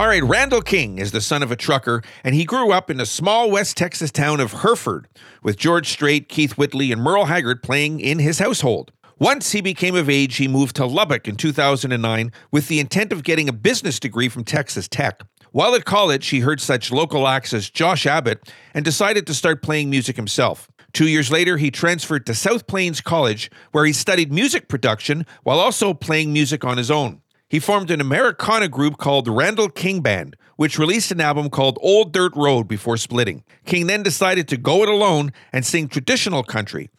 All 0.00 0.06
right, 0.06 0.24
Randall 0.24 0.62
King 0.62 0.96
is 0.96 1.12
the 1.12 1.20
son 1.20 1.42
of 1.42 1.52
a 1.52 1.56
trucker, 1.56 2.00
and 2.24 2.34
he 2.34 2.46
grew 2.46 2.72
up 2.72 2.88
in 2.88 2.96
the 2.96 3.04
small 3.04 3.50
West 3.50 3.76
Texas 3.76 4.10
town 4.10 4.40
of 4.40 4.62
Hereford, 4.62 5.06
with 5.42 5.58
George 5.58 5.90
Strait, 5.90 6.26
Keith 6.26 6.56
Whitley, 6.56 6.90
and 6.90 7.02
Merle 7.02 7.26
Haggard 7.26 7.62
playing 7.62 8.00
in 8.00 8.18
his 8.18 8.38
household. 8.38 8.92
Once 9.18 9.52
he 9.52 9.60
became 9.60 9.94
of 9.94 10.08
age, 10.08 10.36
he 10.36 10.48
moved 10.48 10.74
to 10.76 10.86
Lubbock 10.86 11.28
in 11.28 11.36
2009 11.36 12.32
with 12.50 12.68
the 12.68 12.80
intent 12.80 13.12
of 13.12 13.24
getting 13.24 13.46
a 13.46 13.52
business 13.52 14.00
degree 14.00 14.30
from 14.30 14.42
Texas 14.42 14.88
Tech. 14.88 15.20
While 15.52 15.74
at 15.74 15.84
college, 15.84 16.28
he 16.28 16.40
heard 16.40 16.62
such 16.62 16.90
local 16.90 17.28
acts 17.28 17.52
as 17.52 17.68
Josh 17.68 18.06
Abbott 18.06 18.50
and 18.72 18.86
decided 18.86 19.26
to 19.26 19.34
start 19.34 19.62
playing 19.62 19.90
music 19.90 20.16
himself. 20.16 20.70
Two 20.94 21.08
years 21.08 21.30
later, 21.30 21.58
he 21.58 21.70
transferred 21.70 22.24
to 22.24 22.34
South 22.34 22.66
Plains 22.66 23.02
College, 23.02 23.50
where 23.72 23.84
he 23.84 23.92
studied 23.92 24.32
music 24.32 24.66
production 24.66 25.26
while 25.42 25.60
also 25.60 25.92
playing 25.92 26.32
music 26.32 26.64
on 26.64 26.78
his 26.78 26.90
own. 26.90 27.20
He 27.50 27.58
formed 27.58 27.90
an 27.90 28.00
Americana 28.00 28.68
group 28.68 28.96
called 28.96 29.26
Randall 29.26 29.70
King 29.70 30.02
Band, 30.02 30.36
which 30.54 30.78
released 30.78 31.10
an 31.10 31.20
album 31.20 31.50
called 31.50 31.80
Old 31.82 32.12
Dirt 32.12 32.32
Road 32.36 32.68
before 32.68 32.96
splitting. 32.96 33.42
King 33.66 33.88
then 33.88 34.04
decided 34.04 34.46
to 34.48 34.56
go 34.56 34.84
it 34.84 34.88
alone 34.88 35.32
and 35.52 35.66
sing 35.66 35.88
traditional 35.88 36.44
country. 36.44 36.90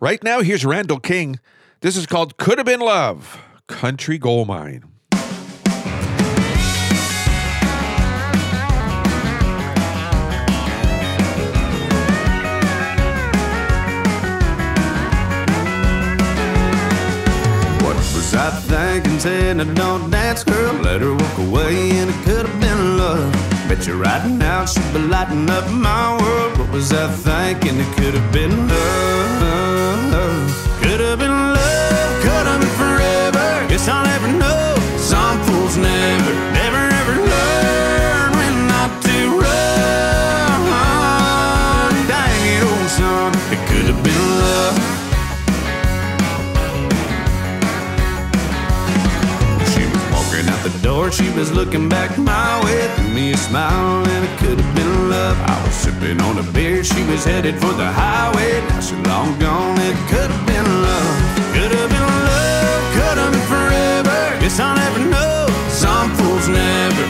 Right 0.00 0.24
now, 0.24 0.40
here's 0.40 0.64
Randall 0.64 1.00
King. 1.00 1.38
This 1.82 1.98
is 1.98 2.06
called 2.06 2.38
Could 2.38 2.56
Have 2.56 2.64
Been 2.64 2.80
Love, 2.80 3.42
Country 3.66 4.16
Gold 4.16 4.48
Mine. 4.48 4.84
Was 18.30 18.38
I 18.38 18.50
thinking? 18.60 19.18
Saying 19.18 19.60
I 19.60 19.64
don't 19.74 20.08
dance, 20.08 20.44
girl. 20.44 20.74
Let 20.74 21.00
her 21.00 21.14
walk 21.14 21.38
away, 21.38 21.90
and 21.98 22.10
it 22.10 22.16
could 22.22 22.46
have 22.46 22.60
been 22.60 22.96
love. 22.96 23.32
Bet 23.68 23.88
you 23.88 24.00
right 24.00 24.24
now 24.24 24.64
she'd 24.66 24.92
be 24.92 25.00
lighting 25.00 25.50
up 25.50 25.68
my 25.72 26.16
world. 26.22 26.56
What 26.56 26.70
was 26.70 26.92
I 26.92 27.10
thinking? 27.10 27.80
It 27.80 27.92
could 27.96 28.14
have 28.14 28.32
been 28.32 28.68
love. 28.68 30.10
Could 30.80 31.00
have 31.00 31.18
been 31.18 31.38
love. 31.58 32.22
Could 32.22 32.46
have 32.46 32.60
been 32.60 32.70
forever. 32.78 33.66
Guess 33.68 33.88
I'll 33.88 34.04
never 34.04 34.30
know. 34.38 34.76
Some 34.96 35.42
fools 35.42 35.76
never, 35.76 36.34
she 51.10 51.30
was 51.30 51.52
looking 51.52 51.88
back 51.88 52.16
my 52.18 52.62
way. 52.64 52.88
Threw 52.96 53.08
me 53.14 53.32
a 53.32 53.36
smile, 53.36 54.06
and 54.06 54.24
it 54.24 54.38
could 54.38 54.58
have 54.60 54.74
been 54.74 55.10
love. 55.10 55.36
I 55.40 55.62
was 55.64 55.74
sipping 55.74 56.20
on 56.20 56.38
a 56.38 56.42
beer, 56.52 56.84
she 56.84 57.02
was 57.04 57.24
headed 57.24 57.56
for 57.58 57.72
the 57.72 57.90
highway. 57.90 58.60
Now 58.68 58.80
she's 58.80 58.98
long 59.06 59.38
gone, 59.38 59.78
it 59.78 59.96
could 60.08 60.30
have 60.30 60.46
been 60.46 60.68
love. 60.82 61.16
Could 61.54 61.72
have 61.72 61.90
been 61.90 62.10
love, 62.30 62.82
could 62.96 63.18
have 63.18 63.32
been 63.32 63.46
forever. 63.54 64.40
Guess 64.40 64.60
I'll 64.60 64.76
never 64.76 65.04
know. 65.10 65.46
Some 65.68 66.10
fools 66.16 66.48
never, 66.48 67.04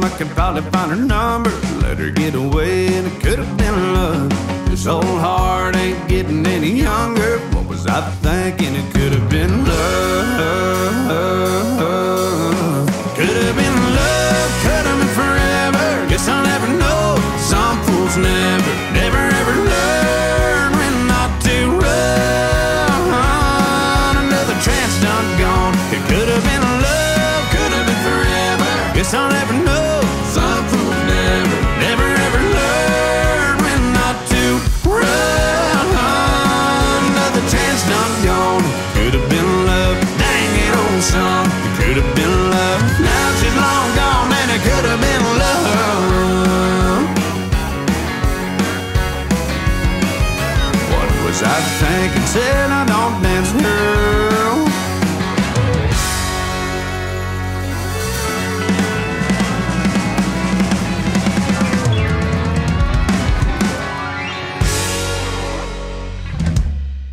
name, 0.00 0.12
I 0.12 0.16
could 0.16 0.28
probably 0.28 0.62
find 0.70 0.90
her 0.90 0.96
number. 0.96 1.50
Let 1.80 1.98
her 1.98 2.10
get 2.10 2.34
away, 2.34 2.88
and 2.94 3.06
it 3.06 3.20
could 3.22 3.38
have 3.38 3.56
been 3.56 3.94
love. 3.94 4.68
This 4.68 4.86
old 4.86 5.04
heart 5.04 5.76
ain't 5.76 6.08
getting 6.08 6.46
any 6.46 6.70
younger. 6.70 7.38
What 7.54 7.66
was 7.66 7.86
I 7.86 8.08
thinking? 8.22 8.74
It 8.74 8.92
could 8.92 9.12
have 9.12 9.28
been 9.30 9.64
love. 9.64 10.09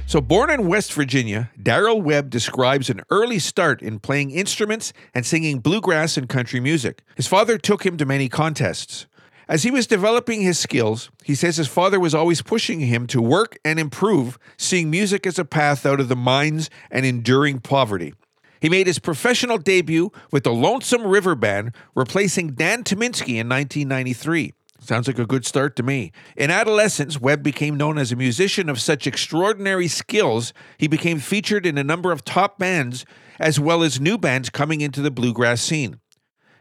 So, 0.10 0.22
born 0.22 0.50
in 0.50 0.70
West 0.70 0.94
Virginia, 0.94 1.52
Darrell 1.62 2.02
Webb 2.02 2.30
describes 2.30 2.90
an 2.90 3.02
early 3.10 3.40
start 3.40 3.82
in 3.82 4.00
playing 4.00 4.32
instruments 4.32 4.94
and 5.14 5.26
singing 5.26 5.60
bluegrass 5.60 6.16
and 6.16 6.30
country 6.30 6.62
music. 6.62 7.02
His 7.18 7.28
father 7.28 7.58
took 7.58 7.86
him 7.86 7.98
to 7.98 8.06
many 8.06 8.30
contests. 8.30 9.06
As 9.50 9.64
he 9.64 9.70
was 9.70 9.86
developing 9.86 10.40
his 10.40 10.58
skills, 10.58 11.12
he 11.26 11.36
says 11.36 11.58
his 11.58 11.68
father 11.68 12.00
was 12.00 12.16
always 12.16 12.42
pushing 12.42 12.80
him 12.80 13.06
to 13.08 13.22
work 13.22 13.58
and 13.66 13.78
improve, 13.78 14.40
seeing 14.56 14.90
music 14.90 15.28
as 15.28 15.38
a 15.38 15.44
path 15.44 15.86
out 15.86 16.00
of 16.00 16.08
the 16.08 16.16
mines 16.16 16.70
and 16.90 17.06
enduring 17.06 17.60
poverty. 17.60 18.14
He 18.62 18.70
made 18.70 18.88
his 18.88 19.00
professional 19.00 19.58
debut 19.58 20.14
with 20.32 20.46
the 20.46 20.54
Lonesome 20.54 21.06
River 21.06 21.36
Band, 21.36 21.76
replacing 21.96 22.54
Dan 22.54 22.86
Tyminski 22.86 23.36
in 23.36 23.50
1993. 23.50 24.54
Sounds 24.88 25.06
like 25.06 25.20
a 25.20 25.26
good 25.26 25.46
start 25.46 25.76
to 25.76 25.84
me. 25.84 26.14
In 26.38 26.50
adolescence, 26.50 27.20
Webb 27.20 27.44
became 27.44 27.76
known 27.76 27.98
as 27.98 28.14
a 28.14 28.16
musician 28.16 28.70
of 28.70 28.80
such 28.80 29.06
extraordinary 29.06 29.90
skills, 29.90 30.54
he 30.78 30.88
became 30.88 31.20
featured 31.20 31.66
in 31.66 31.78
a 31.78 31.84
number 31.84 32.14
of 32.14 32.24
top 32.24 32.58
bands, 32.58 33.06
as 33.38 33.60
well 33.60 33.84
as 33.84 34.00
new 34.00 34.18
bands 34.18 34.50
coming 34.50 34.80
into 34.80 35.02
the 35.02 35.12
bluegrass 35.12 35.62
scene. 35.62 36.00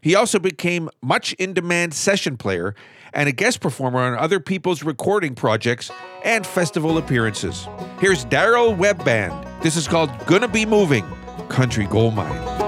He 0.03 0.17
also 0.17 0.41
became 0.41 0.91
much 1.01 1.35
in 1.35 1.53
demand 1.53 1.95
session 1.95 2.37
player 2.37 2.75
and 3.13 3.29
a 3.29 3.33
guest 3.33 3.61
performer 3.61 4.01
on 4.01 4.19
other 4.19 4.41
people's 4.41 4.83
recording 4.83 5.37
projects 5.37 5.93
and 6.25 6.45
festival 6.45 6.99
appearances. 6.99 7.69
Here's 8.01 8.25
Darrell 8.25 8.75
Webb 8.75 9.05
Band. 9.05 9.47
This 9.63 9.77
is 9.77 9.87
called 9.87 10.11
Gonna 10.27 10.49
Be 10.49 10.67
Moving 10.67 11.05
Country 11.49 11.87
Gold 11.87 12.17
Mine. 12.17 12.66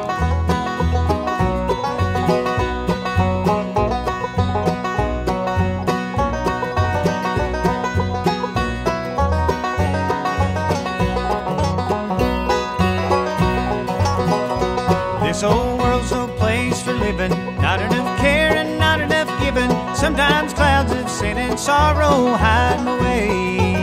Sorrow 21.58 22.36
hide 22.36 22.84
my 22.84 22.94
way. 23.02 23.74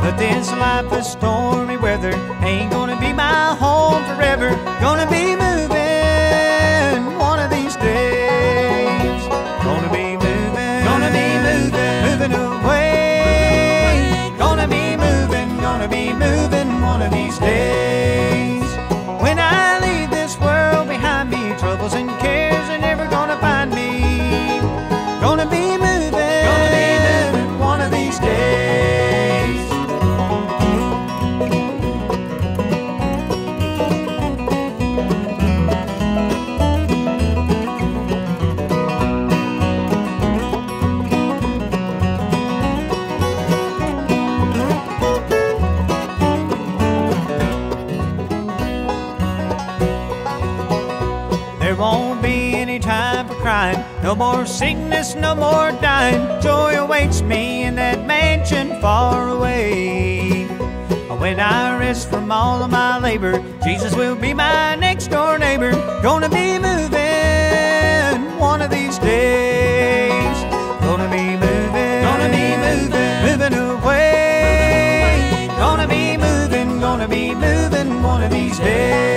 But 0.00 0.16
this 0.16 0.50
life 0.52 0.90
of 0.92 1.04
stormy 1.04 1.76
weather 1.76 2.14
ain't 2.42 2.72
gonna 2.72 2.98
be 2.98 3.12
my 3.12 3.54
home 3.54 4.02
forever. 4.04 4.50
Gonna 4.80 5.08
be 5.10 5.29
No 54.02 54.14
more 54.14 54.46
sickness, 54.46 55.14
no 55.14 55.34
more 55.34 55.72
dying. 55.72 56.40
Joy 56.40 56.76
awaits 56.78 57.20
me 57.20 57.64
in 57.64 57.74
that 57.74 58.06
mansion 58.06 58.80
far 58.80 59.28
away. 59.28 60.46
When 61.18 61.38
I 61.38 61.78
rest 61.78 62.08
from 62.08 62.32
all 62.32 62.62
of 62.62 62.70
my 62.70 62.98
labor, 62.98 63.44
Jesus 63.62 63.94
will 63.94 64.16
be 64.16 64.32
my 64.32 64.74
next 64.76 65.08
door 65.08 65.38
neighbor. 65.38 65.72
Gonna 66.02 66.30
be 66.30 66.58
moving 66.58 68.38
one 68.38 68.62
of 68.62 68.70
these 68.70 68.98
days. 68.98 70.36
Gonna 70.80 71.10
be 71.10 71.36
moving. 71.36 72.02
Gonna 72.08 72.30
be 72.30 72.56
moving. 72.56 73.22
Moving 73.26 73.54
away. 73.58 75.46
Gonna 75.58 75.86
be 75.86 76.16
moving. 76.16 76.80
Gonna 76.80 77.06
be 77.06 77.34
moving 77.34 78.02
one 78.02 78.22
of 78.22 78.30
these 78.30 78.58
days. 78.58 79.09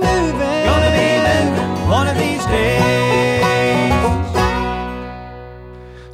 Moving. 0.00 0.64
Gonna 0.64 0.92
be 0.92 1.18
moving 1.28 1.88
one 1.88 2.08
of 2.08 2.16
these 2.16 2.44
days. 2.46 2.88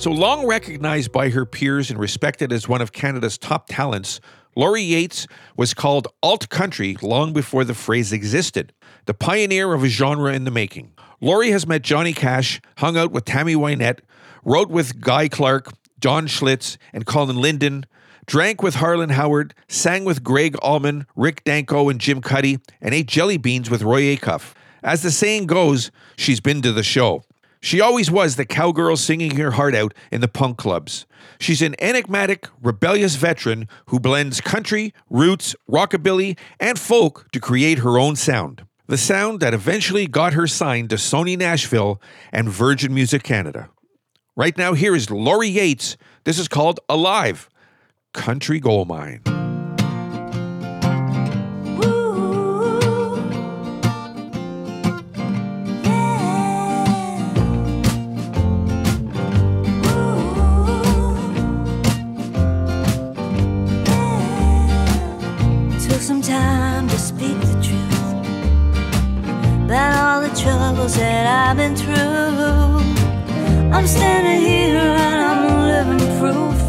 So 0.03 0.11
long 0.11 0.47
recognized 0.47 1.13
by 1.13 1.31
her 1.31 1.47
peers 1.47 1.91
and 1.91 1.99
respected 1.99 2.53
as 2.53 2.69
one 2.69 2.83
of 2.83 2.93
Canada's 2.93 3.39
top 3.39 3.69
talents, 3.69 4.21
Lori 4.57 4.83
Yates 4.83 5.27
was 5.57 5.75
called 5.75 6.09
alt 6.23 6.49
country 6.49 6.97
long 7.03 7.33
before 7.33 7.65
the 7.65 7.75
phrase 7.75 8.13
existed, 8.13 8.73
the 9.07 9.15
pioneer 9.15 9.73
of 9.73 9.83
a 9.83 9.89
genre 9.89 10.33
in 10.33 10.45
the 10.45 10.51
making. 10.51 10.93
Lori 11.21 11.51
has 11.51 11.67
met 11.67 11.83
Johnny 11.83 12.13
Cash, 12.13 12.61
hung 12.79 12.97
out 12.97 13.11
with 13.13 13.25
Tammy 13.25 13.55
Wynette, 13.55 14.01
wrote 14.45 14.69
with 14.69 15.01
Guy 15.01 15.29
Clark, 15.29 15.73
John 16.01 16.27
Schlitz, 16.27 16.77
and 16.93 17.07
Colin 17.07 17.41
Linden, 17.41 17.87
drank 18.27 18.63
with 18.63 18.77
Harlan 18.77 19.11
Howard, 19.11 19.55
sang 19.69 20.05
with 20.05 20.25
Gregg 20.25 20.57
Allman, 20.63 21.07
Rick 21.17 21.45
Danko, 21.45 21.89
and 21.89 22.01
Jim 22.01 22.21
Cuddy, 22.21 22.59
and 22.81 22.95
ate 22.95 23.07
jelly 23.07 23.37
beans 23.37 23.71
with 23.71 23.83
Roy 23.83 24.17
Acuff. 24.17 24.55
As 24.83 25.03
the 25.03 25.11
saying 25.11 25.47
goes, 25.47 25.91
she's 26.17 26.41
been 26.41 26.63
to 26.63 26.73
the 26.73 26.83
show. 26.83 27.25
She 27.61 27.81
always 27.81 28.11
was 28.11 28.37
the 28.37 28.45
cowgirl 28.45 28.97
singing 28.97 29.37
her 29.37 29.53
heart 29.53 29.75
out 29.75 29.95
in 30.13 30.21
the 30.21 30.29
punk 30.29 30.59
clubs. 30.59 31.07
She's 31.41 31.63
an 31.63 31.75
enigmatic, 31.79 32.47
rebellious 32.63 33.17
veteran 33.17 33.69
who 33.87 33.99
blends 33.99 34.43
country, 34.43 34.93
roots, 35.09 35.57
rockabilly, 35.71 36.39
and 36.61 36.79
folk 36.79 37.27
to 37.33 37.41
create 37.41 37.79
her 37.79 37.99
own 37.99 38.17
sound. 38.17 38.67
The 38.87 38.99
sound 38.99 39.41
that 39.41 39.55
eventually 39.55 40.07
got 40.07 40.35
her 40.35 40.47
signed 40.47 40.91
to 40.91 40.97
Sony 40.97 41.39
Nashville 41.39 42.03
and 42.31 42.51
Virgin 42.51 42.93
Music 42.93 43.23
Canada. 43.23 43.71
Right 44.37 44.59
now, 44.59 44.75
here 44.75 44.95
is 44.95 45.11
Lori 45.11 45.49
Yates. 45.49 45.97
This 46.25 46.39
is 46.39 46.49
called 46.49 46.81
Alive 46.91 47.49
Country 48.15 48.61
Gold 48.61 48.89
Mine. 48.89 49.21
Took 65.81 66.01
some 66.01 66.23
time 66.23 66.89
to 66.89 66.99
speak 66.99 67.39
the 67.41 67.61
truth 67.63 68.15
about 69.65 69.95
all 69.99 70.21
the 70.23 70.35
troubles 70.41 70.95
that 70.97 71.27
I've 71.27 71.57
been 71.57 71.77
through. 71.77 71.95
I'm 73.75 73.87
standing 73.87 74.41
here 74.41 74.79
and 74.79 75.21
I'm 75.21 75.99
living 75.99 76.19
proof. 76.19 76.64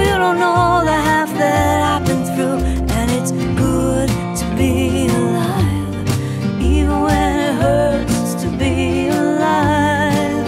You 0.00 0.16
don't 0.24 0.38
know 0.38 0.82
the 0.84 0.98
half 1.10 1.30
that 1.34 1.82
I've 1.92 2.06
been 2.06 2.24
through, 2.24 2.58
and 2.96 3.10
it's 3.10 3.32
good 3.32 4.08
to 4.40 4.44
be 4.56 5.08
alive, 5.08 6.60
even 6.60 7.02
when 7.02 7.38
it 7.48 7.54
hurts 7.62 8.34
to 8.42 8.48
be 8.58 9.08
alive. 9.08 10.46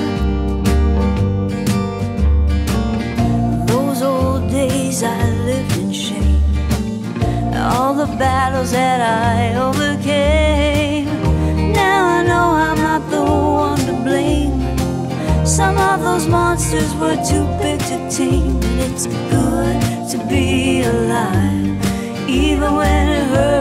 Those 3.66 4.02
old 4.02 4.50
days 4.50 5.02
I 5.02 5.30
lived 5.46 5.76
in 5.78 5.92
shame 5.92 6.42
all 7.54 7.94
the 7.94 8.06
battles 8.16 8.70
that 8.72 9.00
I 9.00 9.54
overcame. 9.56 10.49
Some 15.60 15.76
of 15.76 16.00
those 16.00 16.26
monsters 16.26 16.94
were 16.94 17.16
too 17.16 17.44
big 17.60 17.78
to 17.80 17.98
tame, 18.10 18.56
and 18.62 18.80
it's 18.80 19.06
good 19.06 20.08
to 20.08 20.26
be 20.26 20.80
alive, 20.84 22.26
even 22.26 22.76
when 22.76 23.08
it 23.08 23.26
hurts. 23.26 23.59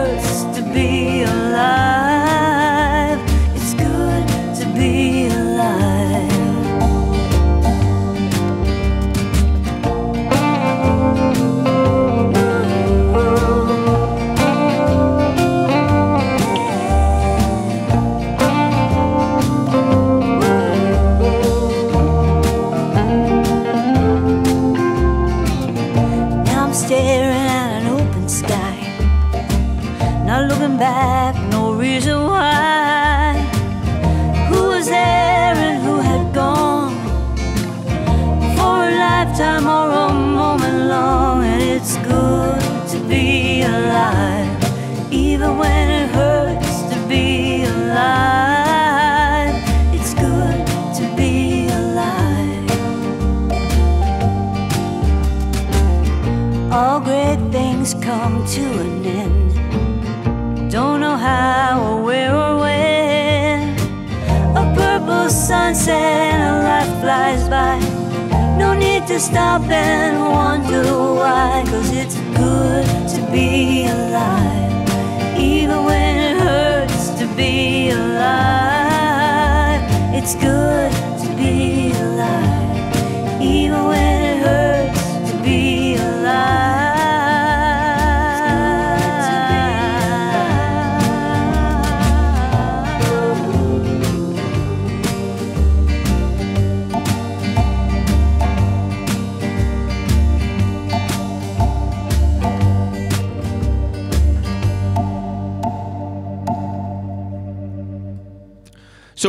Stop 69.20 69.62
and 69.68 70.18
wonder 70.18 70.82
why, 71.14 71.62
cause 71.66 71.90
it's 71.92 72.16
good 72.38 72.86
to 73.14 73.20
be 73.30 73.84
alive, 73.84 75.38
even 75.38 75.84
when 75.84 76.18
it 76.18 76.40
hurts 76.40 77.10
to 77.20 77.26
be 77.36 77.90
alive. 77.90 79.82
It's 80.14 80.34
good 80.36 80.79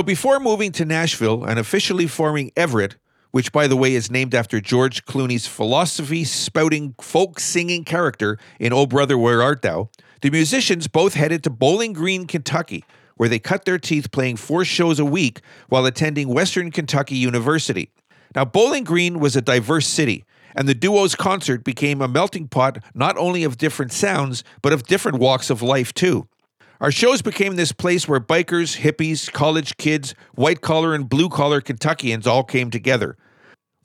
So 0.02 0.06
before 0.06 0.40
moving 0.40 0.72
to 0.72 0.84
Nashville 0.84 1.44
and 1.44 1.60
officially 1.60 2.08
forming 2.08 2.50
Everette, 2.58 2.96
which 3.30 3.52
by 3.52 3.68
the 3.68 3.78
way 3.78 3.94
is 3.94 4.10
named 4.10 4.34
after 4.34 4.60
George 4.60 5.06
Clooney's 5.06 5.46
philosophy 5.46 6.24
spouting 6.24 6.96
folk 7.00 7.40
singing 7.40 7.84
character 7.84 8.40
in 8.60 8.74
Oh 8.74 8.88
Brother 8.88 9.16
Where 9.16 9.44
Art 9.44 9.62
Thou, 9.62 9.92
the 10.24 10.32
musicians 10.32 10.88
both 10.88 11.14
headed 11.14 11.44
to 11.44 11.52
Bowling 11.52 11.94
Green, 11.94 12.26
Kentucky, 12.26 12.84
where 13.18 13.30
they 13.30 13.38
cut 13.38 13.66
their 13.66 13.78
teeth 13.78 14.10
playing 14.12 14.38
four 14.38 14.66
shows 14.66 14.98
a 14.98 15.06
week 15.06 15.42
while 15.70 15.86
attending 15.86 16.30
Western 16.30 16.72
Kentucky 16.72 17.18
University. 17.18 17.92
Now, 18.36 18.44
Bowling 18.44 18.84
Green 18.86 19.20
was 19.20 19.36
a 19.36 19.42
diverse 19.42 19.86
city, 19.86 20.26
and 20.56 20.68
the 20.68 20.74
duo's 20.74 21.14
concert 21.14 21.64
became 21.64 22.02
a 22.02 22.08
melting 22.08 22.48
pot 22.48 22.84
not 22.96 23.20
only 23.20 23.44
of 23.44 23.60
different 23.60 23.92
sounds, 23.92 24.44
but 24.64 24.74
of 24.74 24.82
different 24.82 25.20
walks 25.20 25.52
of 25.52 25.62
life 25.62 25.94
too. 25.94 26.28
Our 26.82 26.92
shows 26.92 27.22
became 27.22 27.58
this 27.58 27.72
place 27.72 28.08
where 28.08 28.20
bikers, 28.20 28.80
hippies, 28.80 29.32
college 29.32 29.78
kids, 29.78 30.16
white 30.34 30.62
collar 30.62 30.96
and 30.96 31.08
blue 31.08 31.30
collar 31.30 31.62
Kentuckians 31.62 32.26
all 32.26 32.44
came 32.44 32.72
together. 32.72 33.18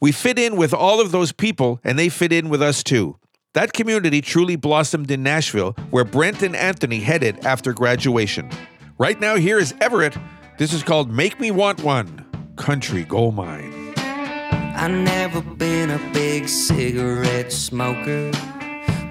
We 0.01 0.13
fit 0.13 0.39
in 0.39 0.57
with 0.57 0.73
all 0.73 0.99
of 0.99 1.13
those 1.13 1.31
people, 1.31 1.79
and 1.85 1.99
they 1.99 2.09
fit 2.09 2.33
in 2.33 2.49
with 2.49 2.63
us 2.63 2.83
too. 2.83 3.19
That 3.53 3.75
community 3.75 4.23
truly 4.23 4.57
blossomed 4.57 5.11
in 5.11 5.23
Nashville, 5.23 5.73
where 5.91 6.07
Brent 6.07 6.43
and 6.43 6.57
Anthony 6.57 7.01
headed 7.01 7.45
after 7.45 7.75
graduation. 7.75 8.49
Right 8.97 9.21
now, 9.21 9.37
here 9.37 9.59
is 9.59 9.75
Everette. 9.75 10.19
This 10.57 10.73
is 10.73 10.83
called 10.83 11.11
Make 11.11 11.39
Me 11.39 11.51
Want 11.51 11.83
One 11.83 12.25
Country 12.57 13.05
Gold 13.05 13.35
Mine. 13.35 13.93
I've 13.99 14.91
never 14.91 15.43
been 15.43 15.91
a 15.91 15.99
big 16.15 16.49
cigarette 16.49 17.53
smoker, 17.53 18.31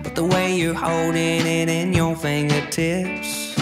but 0.02 0.16
the 0.16 0.26
way 0.26 0.56
you're 0.58 0.74
holding 0.74 1.46
it 1.46 1.70
in 1.70 1.94
your 1.94 2.16
fingertips, 2.16 3.55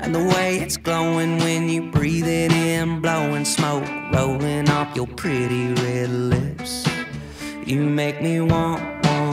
and 0.00 0.14
the 0.14 0.24
way 0.34 0.58
it's 0.58 0.76
glowing 0.76 1.38
when 1.38 1.68
you 1.68 1.90
breathe 1.90 2.26
it 2.26 2.52
in, 2.52 3.00
blowing 3.00 3.44
smoke, 3.44 3.84
rolling 4.12 4.68
off 4.70 4.94
your 4.94 5.06
pretty 5.06 5.72
red 5.74 6.08
lips, 6.10 6.86
you 7.64 7.80
make 7.82 8.22
me 8.22 8.40
want 8.40 8.80
one. 9.06 9.28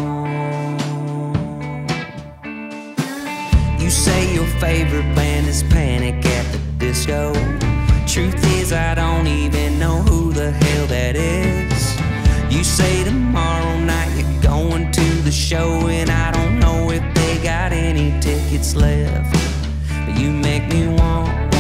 You 3.80 3.90
say 3.90 4.34
your 4.34 4.48
favorite 4.60 5.16
band 5.16 5.48
is 5.48 5.64
Panic 5.64 6.26
at 6.26 6.52
the 6.52 6.60
Disco. 6.80 7.34
Truth 8.08 8.44
is, 8.60 8.74
I 8.74 8.96
don't 8.96 9.28
even 9.28 9.78
know 9.78 10.02
who 10.02 10.34
the 10.34 10.52
hell 10.52 10.88
that 10.88 11.16
is. 11.16 11.96
You 12.52 12.64
say 12.64 13.04
tomorrow 13.04 13.80
night 13.80 14.10
you're 14.18 14.42
going 14.42 14.92
to 14.92 15.06
the 15.22 15.32
show, 15.32 15.88
and 15.88 16.10
I 16.10 16.32
don't 16.32 16.60
know 16.60 16.90
if 16.90 17.04
they 17.14 17.38
got 17.44 17.72
any 17.72 18.20
tickets 18.22 18.76
left. 18.76 19.45
But 20.06 20.20
you 20.20 20.32
make 20.32 20.68
me 20.68 20.88
want 20.88 21.55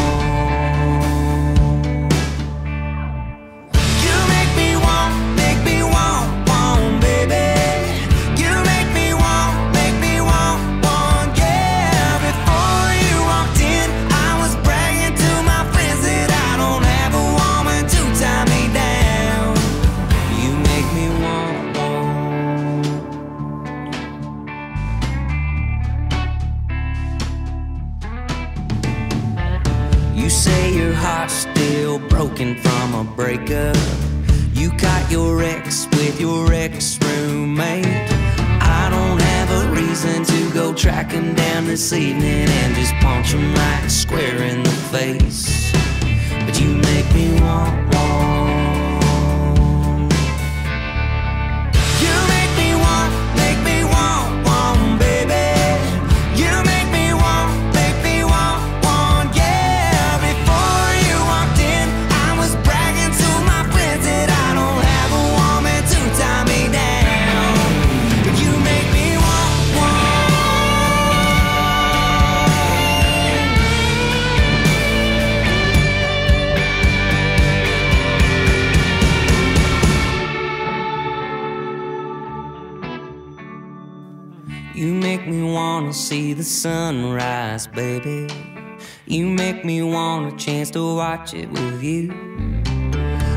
it 91.36 91.50
with 91.52 91.84
you. 91.84 92.12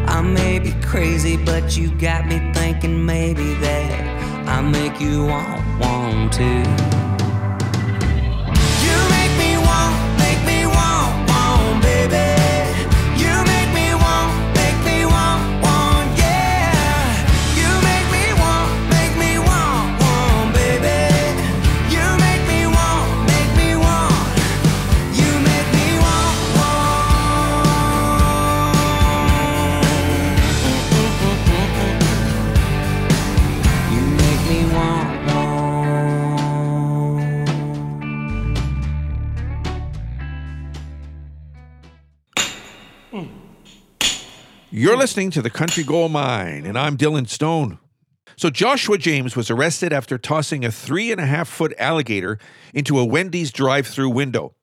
I 0.06 0.22
may 0.22 0.58
be 0.58 0.72
crazy, 0.82 1.36
but 1.36 1.76
you 1.76 1.90
got 1.98 2.26
me 2.26 2.38
thinking 2.54 3.04
maybe 3.04 3.54
that 3.54 4.48
I 4.48 4.60
make 4.60 5.00
you 5.00 5.26
want 5.26 5.80
one 5.80 6.30
too. 6.30 6.97
Listening 45.08 45.30
to 45.30 45.40
the 45.40 45.48
Country 45.48 45.82
Gold 45.84 46.12
Mine, 46.12 46.66
and 46.66 46.78
I'm 46.78 46.98
Dylan 46.98 47.26
Stone. 47.26 47.78
So, 48.36 48.50
Joshua 48.50 48.98
James 48.98 49.34
was 49.34 49.50
arrested 49.50 49.90
after 49.90 50.18
tossing 50.18 50.66
a 50.66 50.70
three 50.70 51.10
and 51.10 51.18
a 51.18 51.24
half 51.24 51.48
foot 51.48 51.72
alligator 51.78 52.38
into 52.74 52.98
a 52.98 53.06
Wendy's 53.06 53.50
drive 53.50 53.86
through 53.86 54.10
window. 54.10 54.54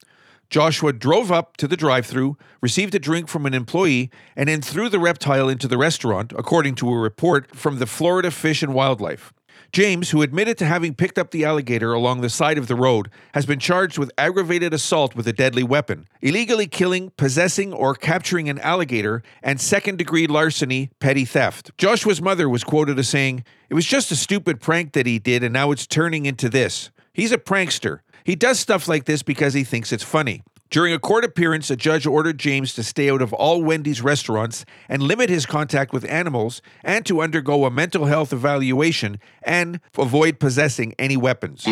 Joshua 0.52 0.94
drove 0.94 1.32
up 1.32 1.58
to 1.58 1.68
the 1.68 1.76
drive 1.76 2.06
through, 2.06 2.38
received 2.62 2.94
a 2.94 3.00
drink 3.00 3.28
from 3.28 3.48
an 3.48 3.56
employee, 3.56 4.12
and 4.36 4.48
then 4.48 4.62
threw 4.62 4.88
the 4.88 5.00
reptile 5.00 5.50
into 5.50 5.68
the 5.68 5.80
restaurant, 5.80 6.32
according 6.38 6.76
to 6.76 6.92
a 6.92 6.96
report 6.96 7.56
from 7.56 7.80
the 7.80 7.88
Florida 7.88 8.30
Fish 8.30 8.62
and 8.62 8.76
Wildlife. 8.76 9.34
James, 9.76 10.12
who 10.12 10.22
admitted 10.22 10.58
to 10.58 10.66
having 10.66 10.96
picked 10.96 11.20
up 11.20 11.32
the 11.32 11.44
alligator 11.44 11.92
along 11.92 12.22
the 12.22 12.30
side 12.30 12.58
of 12.58 12.68
the 12.68 12.78
road, 12.78 13.10
has 13.34 13.46
been 13.46 13.60
charged 13.60 13.98
with 13.98 14.10
aggravated 14.18 14.74
assault 14.74 15.18
with 15.18 15.28
a 15.28 15.34
deadly 15.34 15.64
weapon, 15.64 16.08
illegally 16.22 16.66
killing, 16.66 17.12
possessing, 17.18 17.74
or 17.74 17.94
capturing 17.94 18.48
an 18.48 18.58
alligator, 18.60 19.22
and 19.44 19.60
second 19.60 19.98
degree 19.98 20.28
larceny, 20.28 20.92
petty 21.02 21.26
theft. 21.26 21.78
Joshua's 21.78 22.22
mother 22.22 22.48
was 22.48 22.64
quoted 22.64 22.98
as 22.98 23.10
saying, 23.10 23.44
It 23.70 23.74
was 23.74 23.86
just 23.86 24.14
a 24.14 24.16
stupid 24.16 24.62
prank 24.62 24.94
that 24.94 25.06
he 25.06 25.20
did, 25.20 25.44
and 25.44 25.52
now 25.52 25.72
it's 25.72 25.86
turning 25.86 26.26
into 26.26 26.48
this. 26.48 26.90
He's 27.12 27.34
a 27.34 27.38
prankster. 27.38 28.00
He 28.24 28.38
does 28.38 28.58
stuff 28.62 28.88
like 28.88 29.04
this 29.04 29.24
because 29.24 29.54
he 29.54 29.66
thinks 29.66 29.92
it's 29.92 30.04
funny. 30.04 30.42
During 30.72 30.94
a 30.94 31.00
court 31.00 31.24
appearance, 31.24 31.70
a 31.70 31.76
judge 31.76 32.08
ordered 32.08 32.40
James 32.40 32.74
to 32.74 32.84
stay 32.84 33.10
out 33.10 33.22
of 33.22 33.32
all 33.34 33.64
Wendy's 33.64 34.02
restaurants 34.02 34.66
and 34.90 35.04
limit 35.04 35.30
his 35.30 35.46
contact 35.46 35.94
with 35.94 36.04
animals 36.10 36.62
and 36.84 37.06
to 37.06 37.22
undergo 37.22 37.66
a 37.66 37.72
mental 37.72 38.06
health 38.06 38.34
evaluation 38.34 39.20
and 39.44 39.80
avoid 39.98 40.40
possessing 40.40 40.96
any 40.98 41.18
weapons. 41.18 41.64
I 41.68 41.72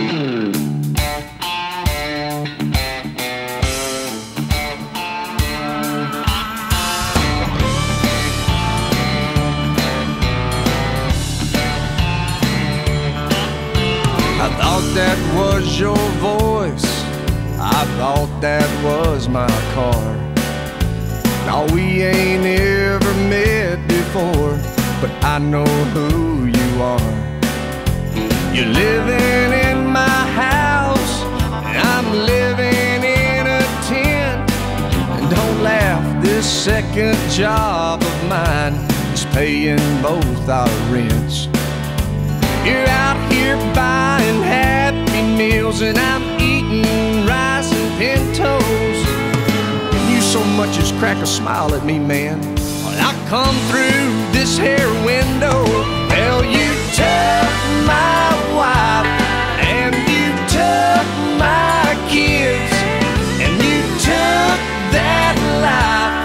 thought 14.59 14.93
that 14.93 15.17
was 15.35 15.79
your 15.79 15.97
voice. 16.19 16.92
I 17.65 17.85
thought 17.97 18.41
that 18.41 18.67
was 18.83 19.29
my 19.29 19.47
car. 19.73 20.03
No, 21.47 21.65
we 21.73 22.03
ain't 22.03 22.45
ever 22.45 23.13
met 23.29 23.87
before, 23.87 24.59
but 24.99 25.11
I 25.23 25.39
know 25.39 25.65
who 25.95 26.47
you 26.47 26.81
are. 26.81 27.13
You're 28.53 28.65
living 28.67 29.51
in 29.69 29.87
my 29.87 30.19
house, 30.35 31.23
and 31.63 31.77
I'm 31.87 32.11
living 32.11 32.99
in 33.01 33.47
a 33.47 33.63
tent. 33.87 34.51
And 35.15 35.29
don't 35.31 35.63
laugh, 35.63 36.03
this 36.21 36.45
second 36.45 37.17
job 37.31 38.03
of 38.03 38.27
mine 38.27 38.73
is 39.13 39.25
paying 39.27 40.01
both 40.01 40.49
our 40.49 40.67
rents. 40.91 41.47
You're 42.65 42.89
out 42.89 43.19
here 43.31 43.55
buying 43.73 44.41
happy 44.41 45.21
meals, 45.37 45.81
and 45.81 45.97
I'm 45.97 46.23
eating 46.41 47.12
and 48.03 48.35
pintos. 48.35 48.97
And 49.93 50.13
you 50.13 50.21
so 50.21 50.43
much 50.55 50.77
as 50.77 50.91
crack 50.93 51.17
a 51.17 51.25
smile 51.25 51.73
at 51.75 51.85
me, 51.85 51.99
man. 51.99 52.39
Well, 52.83 52.95
I 52.99 53.13
come 53.29 53.55
through 53.69 54.07
this 54.31 54.57
here 54.57 54.89
window. 55.05 55.63
Well, 56.09 56.43
you 56.43 56.69
took 56.95 57.53
my 57.87 58.29
wife, 58.59 59.09
and 59.59 59.93
you 60.13 60.29
took 60.59 61.05
my 61.39 61.95
kids, 62.09 62.73
and 63.43 63.53
you 63.67 63.81
took 63.99 64.57
that 64.93 65.35
life 65.63 66.15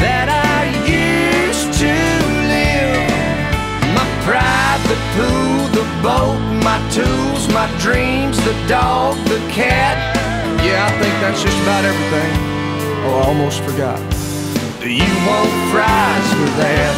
that 0.00 0.28
I 0.30 0.70
used 0.86 1.72
to 1.84 1.94
live 2.54 3.06
my 3.98 4.06
private 4.28 5.02
pool, 5.16 5.60
the 5.78 5.86
boat, 6.02 6.40
my 6.62 6.78
tools, 6.90 7.48
my 7.52 7.68
dreams, 7.78 8.36
the 8.44 8.54
dog, 8.68 9.16
the 9.26 9.40
cat. 9.50 10.33
Yeah, 10.64 10.88
I 10.88 10.92
think 10.98 11.14
that's 11.20 11.42
just 11.42 11.58
about 11.62 11.84
everything. 11.84 12.32
Oh, 13.04 13.20
I 13.22 13.26
almost 13.28 13.60
forgot. 13.62 14.00
Do 14.80 14.88
you 14.90 15.14
want 15.28 15.50
fries 15.70 16.28
with 16.40 16.56
that? 16.56 16.94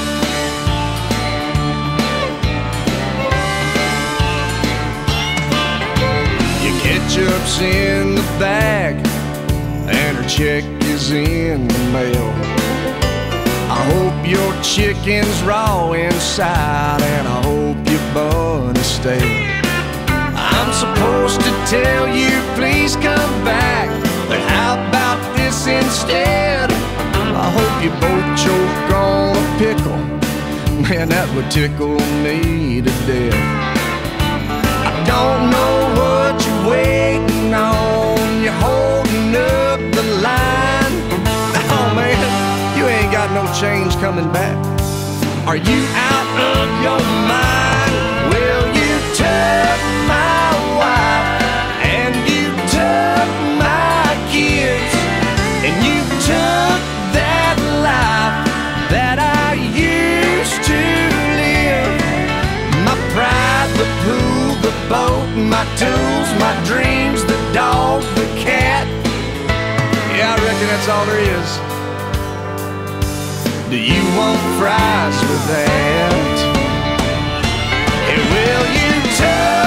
Your 6.62 6.77
ketchup's 6.81 7.61
in 7.61 8.14
the 8.14 8.23
bag, 8.39 8.95
and 9.89 10.17
her 10.17 10.29
check 10.29 10.62
is 10.85 11.11
in 11.11 11.67
the 11.67 11.79
mail. 11.91 12.33
I 13.69 13.83
hope 13.93 14.27
your 14.27 14.62
chicken's 14.62 15.43
raw 15.43 15.91
inside, 15.93 17.03
and 17.03 17.27
I 17.27 17.43
hope 17.43 17.79
your 17.91 18.14
bun 18.14 18.77
is 18.77 18.87
stale. 18.87 19.45
I'm 20.59 20.73
supposed 20.73 21.41
to 21.43 21.51
tell 21.67 22.09
you, 22.09 22.31
please 22.57 22.97
come 22.97 23.35
back, 23.45 23.89
but 24.29 24.41
how 24.53 24.75
about 24.89 25.21
this 25.37 25.67
instead? 25.67 26.71
I 27.45 27.49
hope 27.59 27.75
you 27.85 27.91
both 28.01 28.29
choke 28.45 28.91
on 28.97 29.37
a 29.37 29.59
pickle. 29.59 30.01
Man, 30.89 31.09
that 31.11 31.29
would 31.35 31.51
tickle 31.51 32.01
me 32.25 32.81
to 32.81 32.93
death. 33.07 33.35
I 34.89 35.05
don't 35.13 35.51
know 35.55 35.75
what 36.01 36.35
you're 36.45 36.65
waiting 36.71 37.53
on. 37.53 38.43
You're 38.43 38.61
holding 38.67 39.37
up 39.37 39.81
the 39.99 40.05
line. 40.25 40.95
Oh 41.77 41.93
man, 41.95 42.17
you 42.79 42.87
ain't 42.87 43.13
got 43.13 43.29
no 43.33 43.45
change 43.53 43.95
coming 43.97 44.31
back. 44.33 44.57
Are 45.47 45.57
you 45.57 45.81
out 45.95 46.29
of 46.41 46.67
your 46.83 47.01
mind? 47.29 47.66
Boat, 64.89 65.26
my 65.34 65.64
tools, 65.76 66.28
my 66.39 66.55
dreams, 66.64 67.24
the 67.24 67.39
dog, 67.53 68.03
the 68.14 68.26
cat. 68.39 68.87
Yeah, 70.16 70.34
I 70.34 70.37
reckon 70.45 70.66
that's 70.68 70.89
all 70.89 71.05
there 71.07 71.20
is. 71.20 71.51
Do 73.70 73.76
you 73.76 74.03
want 74.16 74.41
fries 74.59 75.18
with 75.28 75.45
that? 75.49 76.37
Hey, 78.07 78.20
well, 78.30 78.64
you 78.78 78.91
took 79.18 79.66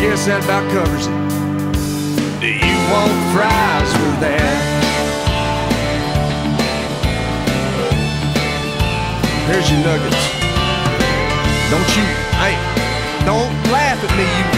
guess 0.00 0.26
that 0.26 0.44
about 0.44 0.62
covers 0.70 1.06
it. 1.06 1.18
Do 2.40 2.46
you 2.46 2.76
want 2.92 3.12
fries 3.34 3.90
with 3.98 4.20
that? 4.22 4.78
Here's 9.50 9.68
your 9.70 9.80
nuggets. 9.82 10.22
Don't 11.70 11.90
you, 11.96 12.04
hey, 12.38 12.54
don't 13.26 13.52
laugh 13.72 13.98
at 13.98 14.16
me, 14.16 14.52
you. 14.52 14.57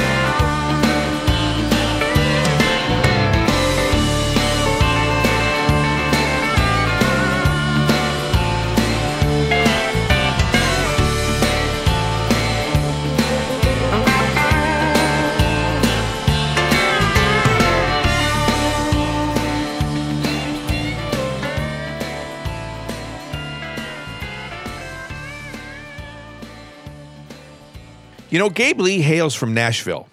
You 28.30 28.38
know, 28.38 28.48
Gabe 28.48 28.78
Lee 28.78 29.00
hails 29.00 29.34
from 29.34 29.54
Nashville. 29.54 30.06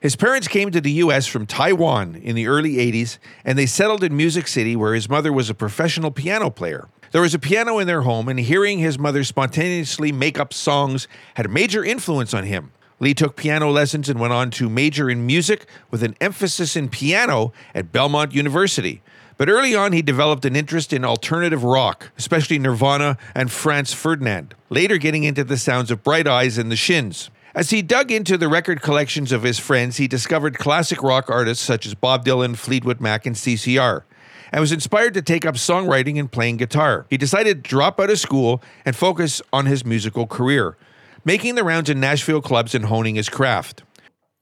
His 0.00 0.16
parents 0.16 0.48
came 0.48 0.72
to 0.72 0.80
the 0.80 0.90
U.S. 0.92 1.28
from 1.28 1.46
Taiwan 1.46 2.16
in 2.16 2.34
the 2.34 2.48
early 2.48 2.72
80s, 2.72 3.18
and 3.44 3.56
they 3.56 3.66
settled 3.66 4.02
in 4.02 4.16
Music 4.16 4.48
City, 4.48 4.74
where 4.74 4.94
his 4.94 5.08
mother 5.08 5.32
was 5.32 5.48
a 5.48 5.54
professional 5.54 6.10
piano 6.10 6.50
player. 6.50 6.88
There 7.12 7.22
was 7.22 7.34
a 7.34 7.38
piano 7.38 7.78
in 7.78 7.86
their 7.86 8.02
home, 8.02 8.28
and 8.28 8.40
hearing 8.40 8.80
his 8.80 8.98
mother 8.98 9.22
spontaneously 9.22 10.10
make 10.10 10.40
up 10.40 10.52
songs 10.52 11.06
had 11.34 11.46
a 11.46 11.50
major 11.50 11.84
influence 11.84 12.34
on 12.34 12.42
him. 12.42 12.72
Lee 12.98 13.14
took 13.14 13.36
piano 13.36 13.70
lessons 13.70 14.08
and 14.08 14.18
went 14.18 14.32
on 14.32 14.50
to 14.50 14.68
major 14.68 15.08
in 15.08 15.24
music 15.24 15.66
with 15.88 16.02
an 16.02 16.16
emphasis 16.20 16.74
in 16.74 16.88
piano 16.88 17.52
at 17.76 17.92
Belmont 17.92 18.34
University. 18.34 19.02
But 19.36 19.48
early 19.48 19.76
on, 19.76 19.92
he 19.92 20.02
developed 20.02 20.44
an 20.44 20.56
interest 20.56 20.92
in 20.92 21.04
alternative 21.04 21.62
rock, 21.62 22.10
especially 22.18 22.58
Nirvana 22.58 23.18
and 23.36 23.52
Franz 23.52 23.92
Ferdinand, 23.92 24.56
later 24.68 24.98
getting 24.98 25.22
into 25.22 25.44
the 25.44 25.56
sounds 25.56 25.92
of 25.92 26.02
Bright 26.02 26.26
Eyes 26.26 26.58
and 26.58 26.68
the 26.68 26.76
Shins. 26.76 27.30
As 27.54 27.68
he 27.70 27.82
dug 27.82 28.10
into 28.10 28.38
the 28.38 28.48
record 28.48 28.80
collections 28.80 29.30
of 29.30 29.42
his 29.42 29.58
friends, 29.58 29.98
he 29.98 30.08
discovered 30.08 30.58
classic 30.58 31.02
rock 31.02 31.28
artists 31.28 31.62
such 31.62 31.84
as 31.84 31.94
Bob 31.94 32.24
Dylan, 32.24 32.56
Fleetwood 32.56 33.00
Mac, 33.00 33.26
and 33.26 33.36
CCR. 33.36 34.04
and 34.50 34.60
was 34.60 34.72
inspired 34.72 35.14
to 35.14 35.22
take 35.22 35.46
up 35.46 35.54
songwriting 35.54 36.18
and 36.18 36.30
playing 36.30 36.58
guitar. 36.58 37.06
He 37.08 37.16
decided 37.16 37.64
to 37.64 37.68
drop 37.68 37.98
out 37.98 38.10
of 38.10 38.18
school 38.18 38.62
and 38.84 38.94
focus 38.94 39.40
on 39.50 39.64
his 39.64 39.82
musical 39.84 40.26
career, 40.26 40.76
making 41.24 41.54
the 41.54 41.64
rounds 41.64 41.88
in 41.88 42.00
Nashville 42.00 42.42
clubs 42.42 42.74
and 42.74 42.84
honing 42.86 43.14
his 43.14 43.30
craft. 43.30 43.82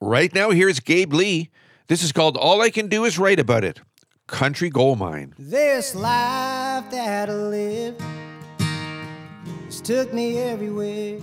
Right 0.00 0.34
now, 0.34 0.50
here's 0.50 0.80
Gabe 0.80 1.12
Lee. 1.12 1.50
This 1.86 2.02
is 2.02 2.10
called 2.10 2.36
All 2.36 2.60
I 2.60 2.70
Can 2.70 2.88
Do 2.88 3.04
Is 3.04 3.18
Write 3.18 3.38
About 3.38 3.62
It 3.64 3.80
Country 4.26 4.68
Gold 4.70 4.98
Mine. 4.98 5.34
This 5.38 5.94
life 5.94 6.90
that 6.90 7.28
I 7.28 7.32
live 7.32 8.00
has 9.66 9.80
took 9.80 10.12
me 10.12 10.38
everywhere. 10.38 11.20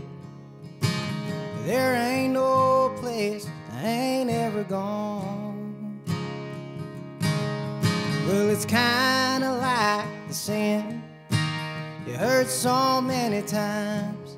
There 1.67 1.95
ain't 1.97 2.31
no 2.31 2.95
place 3.01 3.45
I 3.73 3.85
ain't 3.85 4.29
ever 4.29 4.63
gone. 4.63 5.99
Well, 8.25 8.49
it's 8.49 8.63
kinda 8.63 9.51
like 9.51 10.07
the 10.29 10.33
sin 10.33 11.03
you 12.07 12.13
heard 12.13 12.47
so 12.47 13.01
many 13.01 13.41
times. 13.41 14.37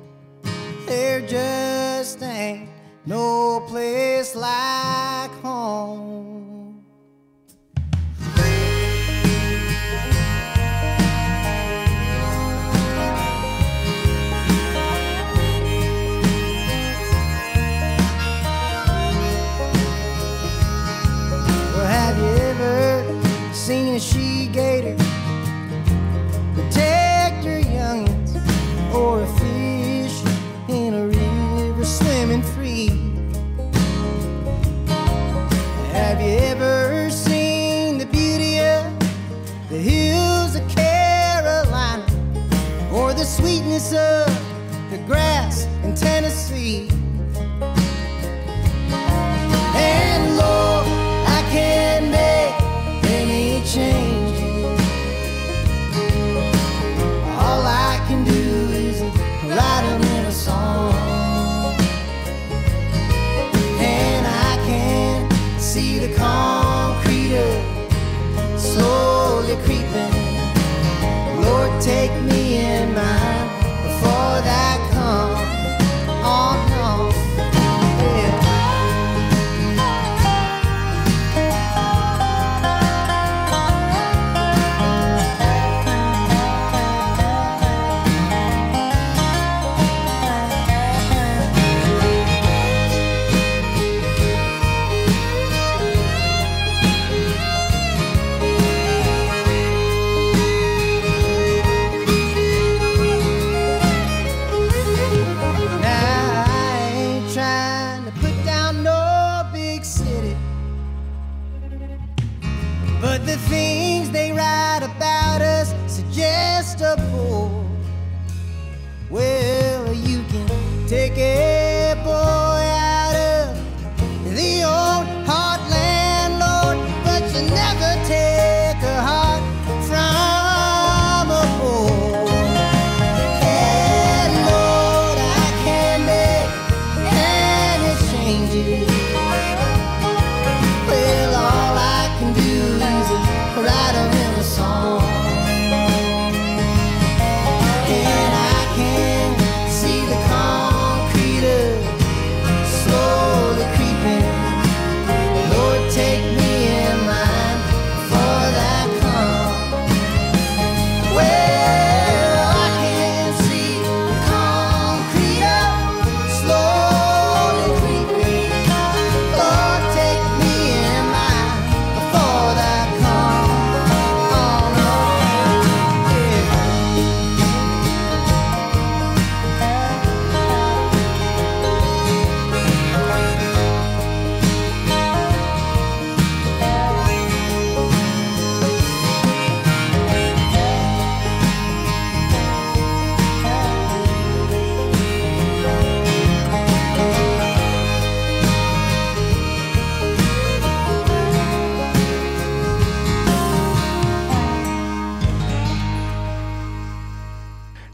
There 0.86 1.20
just 1.20 2.20
ain't 2.20 2.68
no 3.06 3.60
place 3.68 4.34
like 4.34 5.30
home. 5.40 6.59
The 43.88 45.02
grass 45.06 45.64
in 45.82 45.94
Tennessee? 45.94 46.89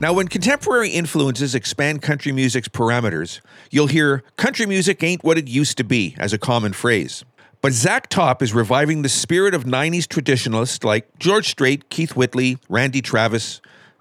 Now, 0.06 0.12
when 0.12 0.28
contemporary 0.28 0.90
influences 0.90 1.56
expand 1.56 2.00
country 2.00 2.30
music's 2.30 2.68
parameters, 2.68 3.40
you'll 3.72 3.88
hear 3.88 4.22
country 4.36 4.64
music 4.64 5.02
ain't 5.02 5.24
what 5.24 5.36
it 5.36 5.48
used 5.48 5.76
to 5.78 5.82
be 5.82 6.14
as 6.16 6.32
a 6.32 6.38
common 6.38 6.74
phrase. 6.74 7.24
But 7.60 7.72
Zach 7.72 8.08
Top 8.08 8.40
is 8.40 8.54
reviving 8.54 9.02
the 9.02 9.08
spirit 9.08 9.52
of 9.52 9.64
90s 9.64 10.06
traditionalists 10.06 10.84
like 10.84 11.08
George 11.18 11.48
Strait, 11.48 11.90
Keith 11.90 12.14
Whitley, 12.14 12.58
Randy 12.68 13.02
Travis, 13.02 13.60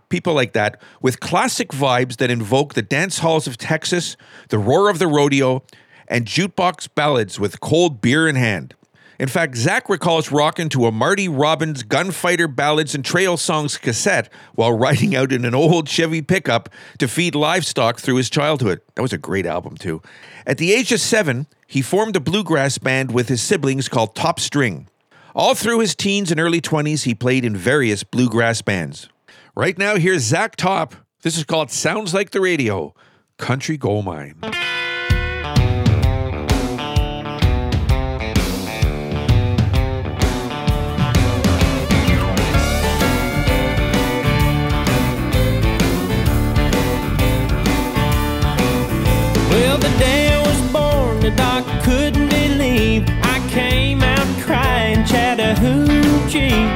people 0.10 0.36
like 0.36 0.54
that, 0.54 0.80
with 1.02 1.22
classic 1.22 1.70
vibes 1.70 2.18
that 2.18 2.30
invoke 2.30 2.76
the 2.76 2.84
dance 2.84 3.18
halls 3.18 3.48
of 3.48 3.58
Texas, 3.58 4.16
the 4.50 4.60
roar 4.60 4.92
of 4.92 5.00
the 5.00 5.08
rodeo, 5.08 5.64
and 6.08 6.28
jukebox 6.28 6.88
ballads 6.94 7.40
with 7.40 7.62
cold 7.62 8.00
beer 8.00 8.28
in 8.28 8.36
hand. 8.36 8.76
In 9.18 9.28
fact, 9.28 9.56
Zach 9.56 9.88
recalls 9.90 10.32
rocking 10.32 10.70
to 10.70 10.86
a 10.86 10.92
Marty 10.92 11.28
Robbins 11.28 11.84
gunfighter 11.84 12.48
ballads 12.48 12.94
and 12.94 13.04
trail 13.04 13.38
songs 13.38 13.78
cassette 13.78 14.32
while 14.56 14.74
riding 14.74 15.16
out 15.16 15.32
in 15.32 15.46
an 15.46 15.56
old 15.56 15.88
Chevy 15.88 16.22
pickup 16.22 16.70
to 17.00 17.08
feed 17.08 17.36
livestock 17.36 18.00
through 18.00 18.16
his 18.16 18.30
childhood. 18.30 18.82
That 18.96 19.02
was 19.02 19.14
a 19.14 19.18
great 19.18 19.46
album, 19.46 19.78
too. 19.78 20.02
At 20.46 20.58
the 20.58 20.74
age 20.74 20.92
of 20.92 21.00
seven, 21.00 21.48
he 21.68 21.82
formed 21.82 22.16
a 22.16 22.20
bluegrass 22.20 22.78
band 22.78 23.12
with 23.12 23.30
his 23.30 23.42
siblings 23.42 23.88
called 23.88 24.16
Top 24.16 24.40
String. 24.40 24.88
All 25.34 25.56
through 25.56 25.80
his 25.80 25.96
teens 25.96 26.32
and 26.32 26.40
early 26.40 26.62
20s, 26.62 27.04
he 27.04 27.14
played 27.14 27.44
in 27.44 27.56
various 27.56 28.04
bluegrass 28.04 28.62
bands. 28.62 29.10
Right 29.56 29.78
now, 29.78 29.96
here's 29.96 30.24
Zach 30.24 30.56
Top. 30.56 30.96
This 31.22 31.38
is 31.38 31.44
called 31.44 31.72
Sounds 31.72 32.14
Like 32.14 32.32
the 32.32 32.42
Radio 32.42 32.94
Country 33.38 33.78
Gold 33.78 34.06
Mine. 34.06 34.36
Well, 49.56 49.78
the 49.78 49.90
day 49.98 50.34
I 50.34 50.42
was 50.46 50.62
born 50.74 51.22
the 51.22 51.32
doc 51.32 51.64
couldn't 51.86 52.28
believe 52.28 53.06
I 53.24 53.40
came 53.50 54.04
out 54.04 54.28
crying 54.44 55.06
Chattahoochee. 55.06 56.68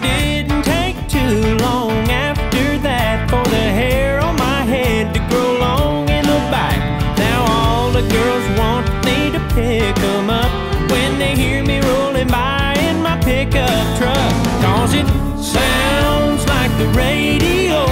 Didn't 0.00 0.62
take 0.62 0.96
too 1.08 1.58
long 1.58 1.92
after 2.08 2.78
that 2.78 3.28
for 3.28 3.44
the 3.50 3.66
hair 3.80 4.18
on 4.20 4.36
my 4.36 4.62
head 4.62 5.12
to 5.12 5.20
grow 5.28 5.58
long 5.58 6.08
in 6.08 6.24
the 6.24 6.40
back. 6.48 6.80
Now 7.18 7.44
all 7.52 7.90
the 7.90 8.04
girls 8.16 8.46
want 8.58 8.86
me 9.04 9.30
to 9.36 9.40
pick 9.54 9.94
'em 9.98 10.30
up 10.30 10.50
when 10.90 11.18
they 11.18 11.34
hear 11.36 11.62
me 11.62 11.80
rolling 11.80 12.28
by 12.28 12.72
in 12.88 13.02
my 13.02 13.18
pickup 13.18 13.84
truck. 13.98 14.32
Cause 14.64 14.94
it 14.94 15.08
sounds 15.36 16.48
like 16.54 16.72
the 16.78 16.88
radio 17.04 17.84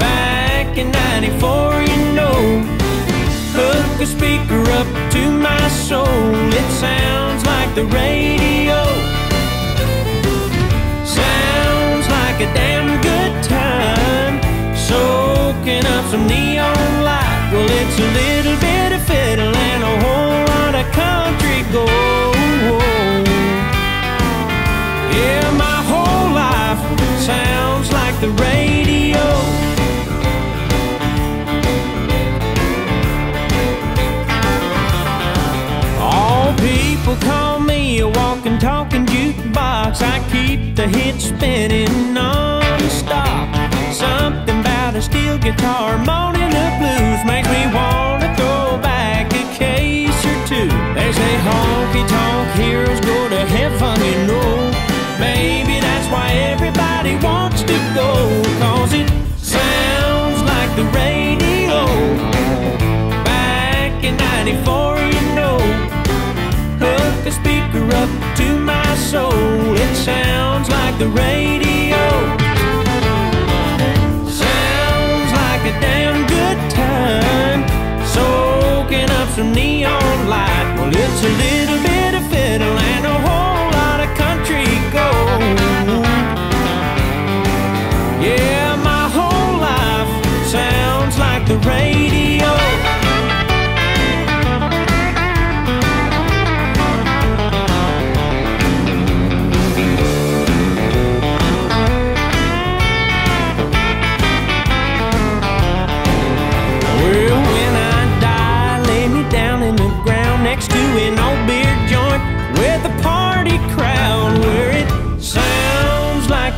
back 0.00 0.76
in 0.76 0.90
94, 0.90 1.84
you 1.92 2.02
know. 2.18 2.42
Hook 3.66 4.00
a 4.00 4.06
speaker 4.06 4.62
up 4.78 4.86
to 5.10 5.22
my 5.28 5.68
soul. 5.68 6.06
It 6.62 6.68
sounds 6.70 7.44
like 7.44 7.74
the 7.74 7.84
radio. 7.86 8.78
Sounds 11.04 12.06
like 12.18 12.38
a 12.46 12.48
damn 12.54 13.02
good 13.02 13.34
time. 13.42 14.34
Soaking 14.76 15.84
up 15.84 16.04
some 16.12 16.28
neon 16.28 17.02
light. 17.02 17.50
Well, 17.52 17.68
it's 17.80 17.98
a 17.98 18.08
little 18.20 18.56
bit 18.68 18.92
of 18.92 19.02
fiddle 19.10 19.56
and 19.70 19.82
a 19.82 19.94
whole 20.04 20.42
lot 20.54 20.74
of 20.82 20.86
country 21.02 21.60
gold. 21.74 23.26
Yeah, 25.18 25.46
my 25.64 25.78
whole 25.90 26.30
life 26.44 26.80
sounds 27.18 27.90
like 27.92 28.14
the 28.20 28.30
radio. 28.30 28.75
I 40.02 40.20
keep 40.30 40.76
the 40.76 40.86
hits 40.88 41.26
spinning 41.26 42.12
non-stop. 42.12 43.48
Something 43.92 44.60
about 44.60 44.94
a 44.94 45.00
steel 45.00 45.38
guitar, 45.38 45.96
moaning 45.98 46.50
the 46.50 46.68
blues 46.78 47.24
makes 47.24 47.48
me 47.48 47.62
wanna 47.72 48.34
throw 48.36 48.78
back 48.82 49.32
a 49.32 49.44
case 49.54 50.20
or 50.26 50.46
two. 50.46 50.68
They 50.94 51.12
say 51.12 51.34
honky 51.48 52.04
tonk 52.08 52.48
heroes 52.60 53.00
go 53.00 53.28
to 53.28 53.40
heaven, 53.56 53.98
you 54.04 54.26
know. 54.26 54.70
Maybe 55.18 55.80
that's 55.80 56.08
why 56.12 56.28
everybody 56.52 57.16
wants 57.24 57.62
to 57.62 57.76
go, 57.94 58.10
cause 58.60 58.92
it 58.92 59.08
sounds 59.38 60.42
like 60.42 60.70
the 60.76 60.84
radio. 60.92 61.86
Back 63.24 64.04
in 64.04 64.16
94, 64.16 64.98
you 65.14 65.22
know. 65.34 65.58
Hook 66.84 67.26
a 67.26 67.32
speaker 67.32 67.84
up 68.02 68.10
to 68.36 68.58
my 68.58 68.94
soul. 68.96 69.75
Sounds 70.06 70.68
like 70.70 70.96
the 71.00 71.08
radio. 71.08 71.96
Sounds 74.30 75.32
like 75.32 75.62
a 75.66 75.74
damn 75.80 76.24
good 76.28 76.70
time. 76.70 77.66
Soaking 78.06 79.10
up 79.10 79.28
some 79.30 79.52
neon 79.52 80.28
light. 80.28 80.76
Well, 80.78 80.90
it's 80.94 81.24
a 81.24 81.28
little 81.28 81.82
bit 81.82 81.95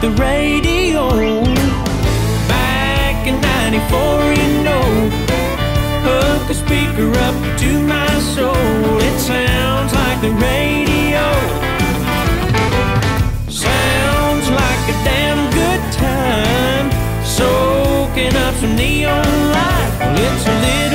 the 0.00 0.10
radio. 0.10 1.08
Back 2.46 3.26
in 3.26 3.40
94, 3.40 4.32
you 4.40 4.62
know, 4.62 4.86
hook 6.06 6.50
a 6.50 6.54
speaker 6.54 7.10
up 7.26 7.34
to 7.58 7.70
my 7.82 8.18
soul. 8.34 8.98
It 9.00 9.18
sounds 9.18 9.92
like 9.94 10.20
the 10.20 10.30
radio. 10.30 11.26
Sounds 13.48 14.48
like 14.50 14.84
a 14.94 14.96
damn 15.02 15.42
good 15.60 15.82
time. 15.92 16.90
Soaking 17.24 18.34
up 18.36 18.54
some 18.54 18.76
neon 18.76 19.26
light. 19.50 19.96
Well, 20.00 20.16
it's 20.16 20.46
a 20.46 20.87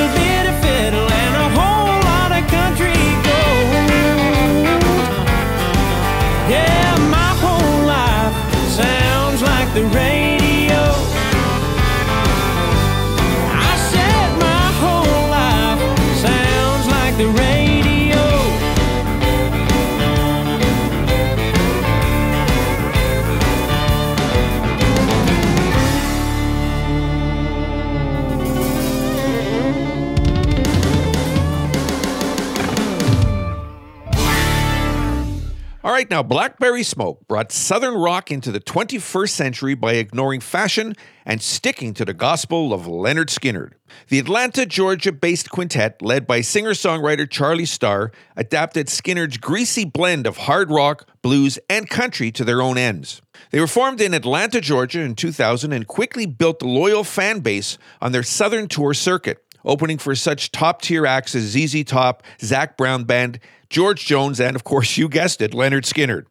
right, 35.94 36.10
now 36.10 36.24
Blackberry 36.24 36.82
Smoke 36.82 37.24
brought 37.28 37.52
Southern 37.52 37.94
rock 37.94 38.32
into 38.32 38.50
the 38.50 38.58
21st 38.58 39.28
century 39.28 39.74
by 39.74 39.92
ignoring 39.92 40.40
fashion 40.40 40.94
and 41.24 41.40
sticking 41.40 41.94
to 41.94 42.04
the 42.04 42.12
gospel 42.12 42.72
of 42.72 42.86
Lynyrd 42.86 43.26
Skynyrd. 43.26 43.74
The 44.08 44.18
Atlanta, 44.18 44.66
Georgia 44.66 45.12
based 45.12 45.50
quintet, 45.50 46.02
led 46.02 46.26
by 46.26 46.40
singer 46.40 46.72
songwriter 46.72 47.30
Charlie 47.30 47.64
Starr, 47.64 48.10
adapted 48.36 48.88
Skynyrd's 48.88 49.36
greasy 49.36 49.84
blend 49.84 50.26
of 50.26 50.36
hard 50.36 50.68
rock, 50.68 51.08
blues, 51.22 51.60
and 51.70 51.88
country 51.88 52.32
to 52.32 52.44
their 52.44 52.60
own 52.60 52.76
ends. 52.76 53.22
They 53.52 53.60
were 53.60 53.68
formed 53.68 54.00
in 54.00 54.14
Atlanta, 54.14 54.60
Georgia 54.60 55.00
in 55.00 55.14
2000 55.14 55.72
and 55.72 55.86
quickly 55.86 56.26
built 56.26 56.60
a 56.60 56.66
loyal 56.66 57.04
fan 57.04 57.38
base 57.38 57.78
on 58.00 58.10
their 58.10 58.24
Southern 58.24 58.66
tour 58.66 58.94
circuit 58.94 59.44
opening 59.64 59.98
for 59.98 60.14
such 60.14 60.52
top 60.52 60.82
tier 60.82 61.06
acts 61.06 61.34
as 61.34 61.44
ZZ 61.44 61.84
Top, 61.84 62.22
Zac 62.40 62.76
Brown 62.76 63.04
Band, 63.04 63.38
George 63.74 64.06
Jones, 64.06 64.38
and 64.38 64.54
of 64.54 64.62
course, 64.62 64.96
you 64.96 65.08
guessed 65.08 65.42
it, 65.42 65.50
Lynyrd 65.50 65.82
Skynyrd. 65.82 66.26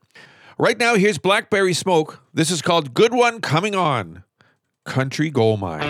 Right 0.57 0.77
now, 0.77 0.95
here's 0.95 1.17
Blackberry 1.17 1.73
Smoke. 1.73 2.21
This 2.33 2.49
is 2.49 2.61
called 2.61 2.93
Good 2.93 3.13
One 3.13 3.41
Coming 3.41 3.75
On 3.75 4.23
Country 4.85 5.29
Gold 5.29 5.59
Mine. 5.59 5.81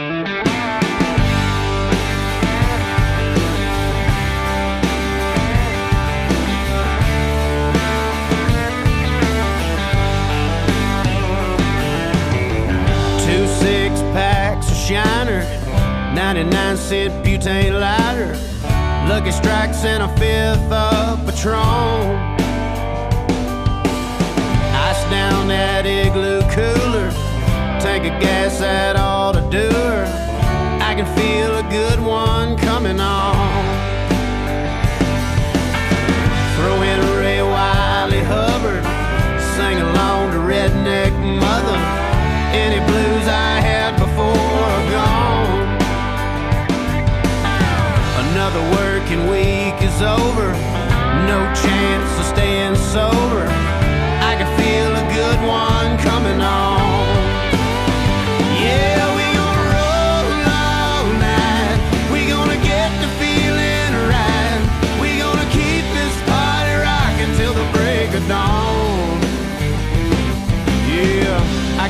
Two 13.19 13.47
six 13.47 14.01
packs 14.11 14.71
of 14.71 14.75
Shiner, 14.75 15.43
99 16.15 16.77
cent 16.77 17.23
butane 17.23 17.79
lighter, 17.79 18.33
Lucky 19.07 19.31
Strikes 19.31 19.83
and 19.83 20.01
a 20.01 20.07
fifth 20.17 20.71
of 20.71 21.25
Patron. 21.25 21.57
Ice 24.73 25.03
down 25.09 25.47
that 25.49 25.85
igloo 25.85 26.41
cooler, 26.51 27.11
tank 27.79 28.05
of 28.05 28.19
gas 28.21 28.59
that 28.59 28.95
ought 28.95 29.33
to 29.33 29.41
do 29.51 29.69
her. 29.69 30.05
I 30.81 30.95
can 30.95 31.05
feel 31.17 31.55
a 31.57 31.63
good 31.69 31.99
one 31.99 32.57
coming 32.57 32.99
on. 32.99 33.42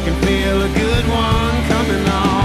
can 0.03 0.21
feel 0.23 0.61
a 0.61 0.67
good 0.67 1.05
one 1.07 1.55
coming 1.71 2.05
on. 2.09 2.43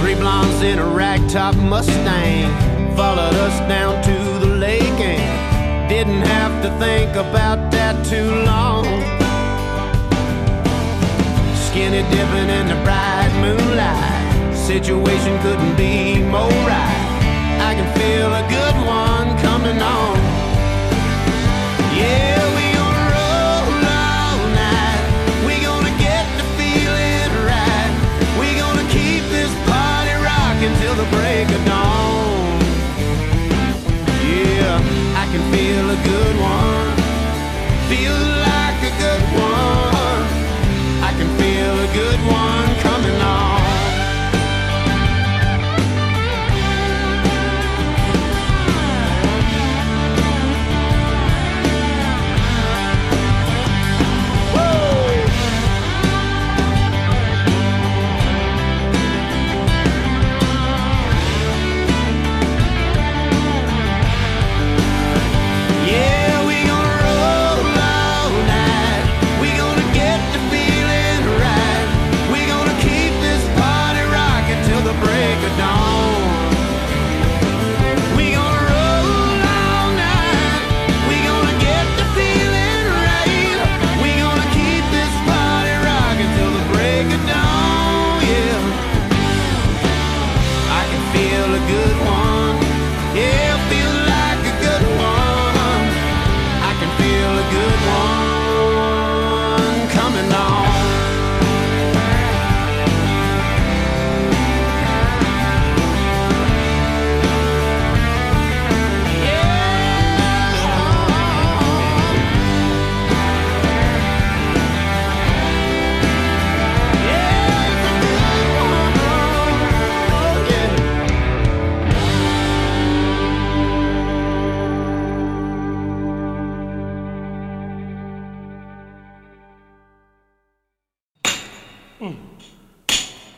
Three 0.00 0.14
blondes 0.14 0.60
in 0.62 0.78
a 0.78 0.82
ragtop 0.82 1.54
Mustang 1.70 2.52
followed 2.94 3.34
us 3.46 3.58
down 3.66 4.02
to 4.02 4.46
the 4.46 4.56
lake 4.56 4.82
and 4.82 5.88
didn't 5.88 6.20
have 6.20 6.62
to 6.64 6.70
think 6.78 7.12
about 7.12 7.70
that 7.72 8.04
too 8.04 8.30
long. 8.44 8.84
Skinny 11.66 12.02
dipping 12.10 12.50
in 12.50 12.68
the 12.68 12.78
bright 12.84 13.32
moonlight 13.40 14.15
Situation 14.66 15.38
couldn't 15.42 15.76
be 15.76 16.18
more 16.24 16.50
right. 16.66 17.06
I 17.62 17.72
can 17.78 17.86
feel 17.94 18.34
a 18.34 18.42
good 18.50 18.76
one 18.84 19.38
coming 19.38 19.78
on. 19.80 20.16
Yeah, 21.94 22.42
we 22.58 22.74
gonna 22.74 23.06
roll 23.14 23.70
all 23.86 24.38
night. 24.58 25.06
We 25.46 25.62
gonna 25.62 25.94
get 26.02 26.26
the 26.34 26.46
feeling 26.58 27.30
right. 27.46 27.92
We 28.42 28.58
gonna 28.58 28.82
keep 28.90 29.22
this 29.30 29.54
party 29.70 30.14
rocking 30.18 30.74
till 30.82 30.96
the 30.98 31.08
break 31.14 31.46
of 31.46 31.62
dawn. 31.64 32.58
Yeah, 34.18 34.82
I 35.14 35.30
can 35.30 35.46
feel 35.54 35.86
a 35.94 35.98
good 36.10 36.36
one. 36.42 36.90
Feel 37.86 38.18
like 38.50 38.82
a 38.82 38.94
good 38.98 39.22
one. 39.30 40.26
I 41.06 41.14
can 41.14 41.30
feel 41.38 41.70
a 41.70 41.90
good 41.94 42.20
one 42.26 42.68
coming 42.82 43.20
on. 43.22 43.55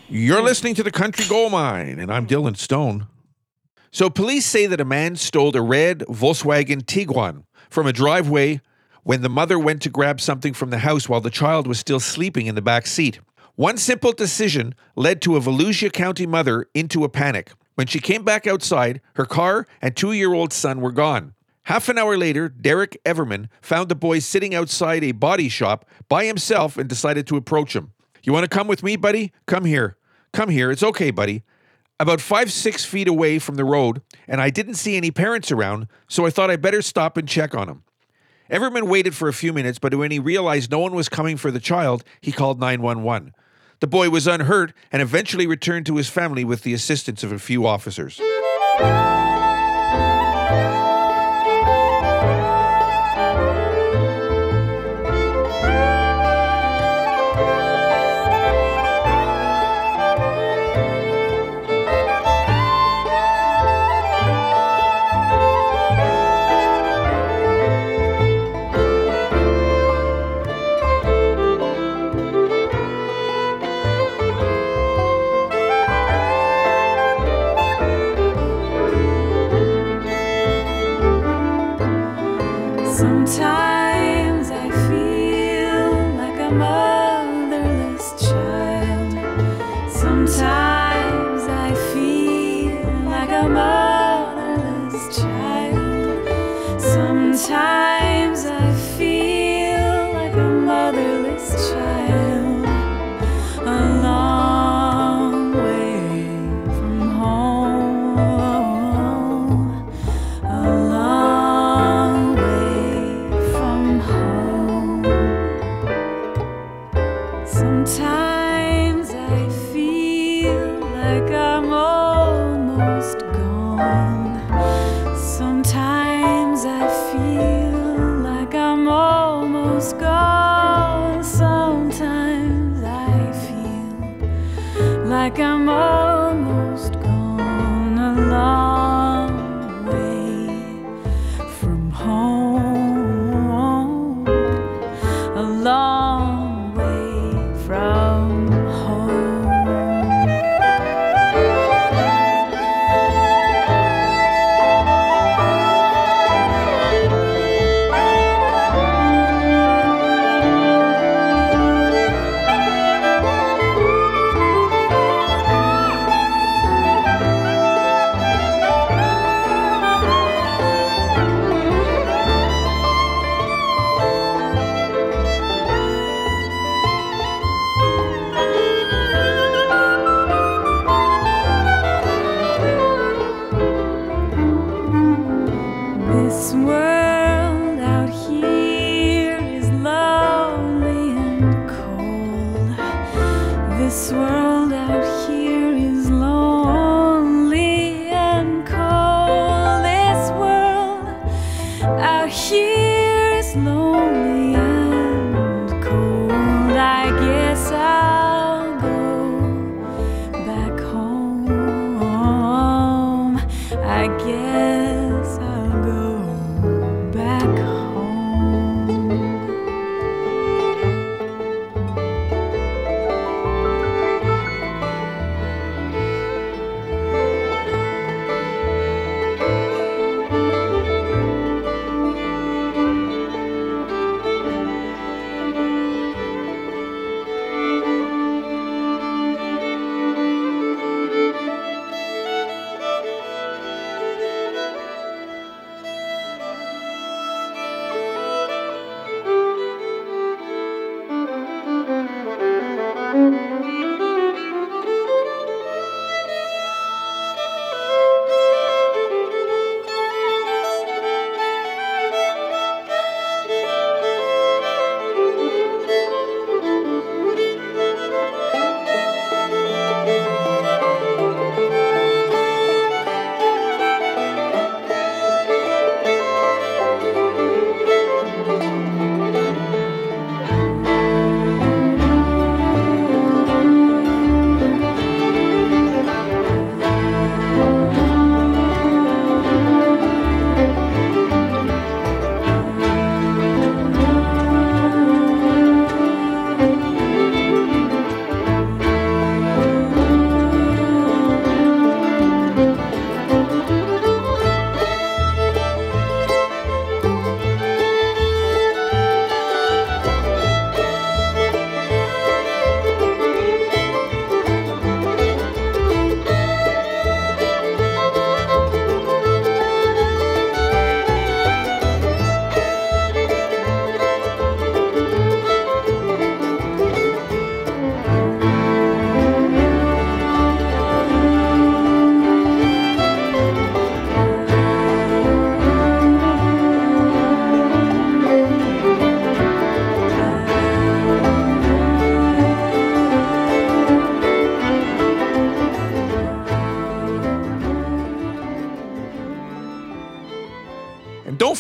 You're 0.09 0.43
listening 0.43 0.75
to 0.75 0.83
the 0.83 0.91
Country 0.91 1.25
Gold 1.29 1.53
Mine, 1.53 1.99
and 1.99 2.13
I'm 2.13 2.27
Dylan 2.27 2.57
Stone. 2.57 3.07
So, 3.91 4.11
police 4.11 4.47
say 4.47 4.67
that 4.67 4.81
a 4.81 4.85
man 4.85 5.17
stole 5.17 5.57
a 5.57 5.63
red 5.63 6.01
Volkswagen 6.01 6.83
Tiguan 6.83 7.45
from 7.71 7.87
a 7.87 7.93
driveway 7.93 8.61
when 9.05 9.23
the 9.23 9.29
mother 9.29 9.59
went 9.59 9.81
to 9.83 9.91
grab 9.91 10.21
something 10.21 10.55
from 10.55 10.71
the 10.71 10.79
house 10.79 11.09
while 11.09 11.21
the 11.21 11.31
child 11.31 11.67
was 11.67 11.79
still 11.79 12.01
sleeping 12.01 12.47
in 12.47 12.55
the 12.55 12.63
back 12.63 12.87
seat. 12.87 13.21
One 13.55 13.77
simple 13.77 14.13
decision 14.13 14.75
led 14.97 15.23
to 15.23 15.37
a 15.37 15.41
Volusia 15.41 15.93
County 15.93 16.27
mother 16.27 16.67
into 16.75 17.05
a 17.05 17.09
panic. 17.09 17.53
When 17.77 17.87
she 17.87 18.01
came 18.01 18.25
back 18.25 18.47
outside, 18.47 19.01
her 19.15 19.25
car 19.25 19.67
and 19.81 19.97
two 19.97 20.13
year 20.13 20.35
old 20.35 20.53
son 20.53 20.81
were 20.81 20.93
gone. 20.93 21.35
Half 21.65 21.89
an 21.89 21.99
hour 21.99 22.17
later, 22.17 22.49
Derek 22.49 22.99
Everman 23.05 23.49
found 23.61 23.89
the 23.89 23.95
boy 23.95 24.19
sitting 24.19 24.55
outside 24.55 25.05
a 25.05 25.13
body 25.13 25.49
shop 25.49 25.85
by 26.09 26.25
himself 26.25 26.77
and 26.77 26.89
decided 26.89 27.27
to 27.29 27.37
approach 27.37 27.77
him. 27.77 27.93
You 28.29 28.35
want 28.35 28.45
to 28.45 28.55
come 28.55 28.68
with 28.68 28.83
me, 28.83 28.97
buddy? 28.97 29.33
Come 29.47 29.64
here. 29.64 29.97
Come 30.35 30.51
here. 30.51 30.70
It's 30.70 30.83
okay, 30.83 31.11
buddy. 31.11 31.45
About 31.99 32.20
five, 32.20 32.53
six 32.53 32.85
feet 32.85 33.09
away 33.09 33.39
from 33.39 33.55
the 33.55 33.64
road, 33.64 34.03
and 34.26 34.39
I 34.39 34.51
didn't 34.51 34.74
see 34.74 34.99
any 34.99 35.11
parents 35.11 35.51
around, 35.51 35.89
so 36.09 36.26
I 36.26 36.31
thought 36.31 36.51
I'd 36.51 36.61
better 36.61 36.83
stop 36.83 37.16
and 37.16 37.26
check 37.26 37.55
on 37.55 37.70
him. 37.70 37.85
Everman 38.51 38.87
waited 38.87 39.14
for 39.14 39.29
a 39.29 39.33
few 39.33 39.55
minutes, 39.55 39.79
but 39.79 39.95
when 39.95 40.11
he 40.11 40.18
realized 40.18 40.70
no 40.70 40.79
one 40.79 40.95
was 40.95 41.09
coming 41.09 41.39
for 41.39 41.51
the 41.51 41.59
child, 41.59 42.05
he 42.20 42.31
called 42.31 42.61
911. 42.61 43.33
The 43.81 43.87
boy 43.87 44.11
was 44.11 44.26
unhurt 44.26 44.74
and 44.93 45.01
eventually 45.01 45.47
returned 45.47 45.87
to 45.87 45.97
his 45.97 46.11
family 46.11 46.45
with 46.45 46.64
the 46.64 46.74
assistance 46.74 47.24
of 47.24 47.33
a 47.33 47.39
few 47.39 47.66
officers. 47.66 48.20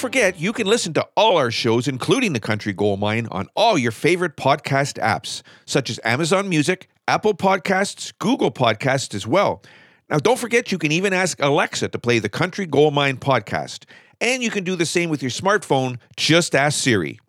Forget, 0.08 0.40
you 0.40 0.54
can 0.54 0.66
listen 0.66 0.94
to 0.94 1.06
all 1.18 1.36
our 1.36 1.50
shows, 1.50 1.86
including 1.86 2.32
The 2.32 2.40
Country 2.40 2.72
Gold 2.72 2.98
Mine, 2.98 3.28
on 3.30 3.46
all 3.54 3.76
your 3.76 3.92
favorite 3.92 4.38
podcast 4.38 4.94
apps, 4.94 5.42
such 5.66 5.90
as 5.90 6.00
Amazon 6.02 6.48
Music, 6.48 6.88
Apple 7.06 7.34
Podcasts, 7.34 8.14
Google 8.18 8.50
Podcasts 8.50 9.14
as 9.14 9.26
well. 9.26 9.62
Now, 10.08 10.16
don't 10.16 10.38
forget, 10.38 10.72
you 10.72 10.78
can 10.78 10.92
even 10.92 11.12
ask 11.12 11.38
Alexa 11.42 11.88
to 11.88 11.98
play 11.98 12.20
the 12.20 12.30
Country 12.30 12.64
Gold 12.64 12.94
Mine 12.94 13.18
podcast. 13.18 13.84
And 14.18 14.42
you 14.42 14.50
can 14.50 14.64
do 14.64 14.76
the 14.76 14.86
same 14.86 15.10
with 15.10 15.20
your 15.22 15.30
smartphone. 15.30 15.98
Just 16.16 16.54
ask 16.54 16.82
Siri. 16.82 17.20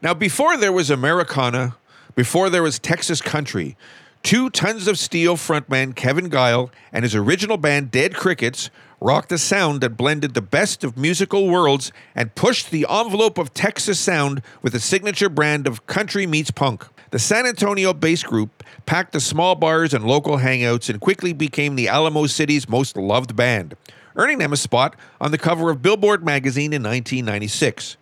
Now, 0.00 0.14
before 0.14 0.56
there 0.56 0.72
was 0.72 0.90
Americana, 0.90 1.76
before 2.14 2.50
there 2.50 2.62
was 2.62 2.78
Texas 2.78 3.20
Country, 3.20 3.76
Two 4.22 4.48
Tons 4.48 4.86
of 4.86 4.96
Steel 4.96 5.36
frontman 5.36 5.96
Kevin 5.96 6.28
Geil 6.28 6.70
and 6.92 7.02
his 7.02 7.16
original 7.16 7.56
band 7.56 7.90
Dead 7.90 8.14
Crickets 8.14 8.70
rocked 9.02 9.32
a 9.32 9.38
sound 9.38 9.80
that 9.80 9.96
blended 9.96 10.34
the 10.34 10.40
best 10.40 10.84
of 10.84 10.96
musical 10.96 11.48
worlds 11.48 11.90
and 12.14 12.34
pushed 12.36 12.70
the 12.70 12.86
envelope 12.88 13.36
of 13.36 13.52
Texas 13.52 13.98
sound 13.98 14.40
with 14.62 14.74
a 14.74 14.80
signature 14.80 15.28
brand 15.28 15.66
of 15.66 15.86
country 15.86 16.26
meets 16.26 16.52
punk. 16.52 16.86
The 17.10 17.18
San 17.18 17.44
Antonio 17.44 17.92
based 17.92 18.26
group 18.26 18.62
packed 18.86 19.12
the 19.12 19.20
small 19.20 19.54
bars 19.56 19.92
and 19.92 20.04
local 20.04 20.38
hangouts 20.38 20.88
and 20.88 21.00
quickly 21.00 21.32
became 21.32 21.74
the 21.74 21.88
Alamo 21.88 22.26
City's 22.26 22.68
most 22.68 22.96
loved 22.96 23.34
band, 23.34 23.76
earning 24.14 24.38
them 24.38 24.52
a 24.52 24.56
spot 24.56 24.94
on 25.20 25.32
the 25.32 25.38
cover 25.38 25.70
of 25.70 25.82
Billboard 25.82 26.24
magazine 26.24 26.72
in 26.72 26.82
1996. 26.82 27.96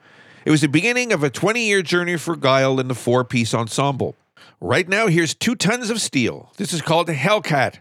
It 0.44 0.51
was 0.51 0.61
the 0.61 0.68
beginning 0.68 1.12
of 1.12 1.24
a 1.24 1.30
20 1.30 1.64
year 1.64 1.82
journey 1.82 2.18
for 2.18 2.36
Geil 2.36 2.78
and 2.78 2.90
the 2.90 2.94
four 2.94 3.24
piece 3.24 3.55
ensemble. 3.55 4.16
Right 4.61 4.88
now, 4.88 5.07
here's 5.07 5.34
Two 5.34 5.55
Tons 5.55 5.88
of 5.88 6.01
Steel. 6.01 6.53
This 6.59 6.74
is 6.74 6.82
called 6.82 7.09
Hellcat 7.09 7.76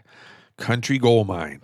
Country 0.56 0.98
Gold 0.98 1.26
Mine. 1.26 1.60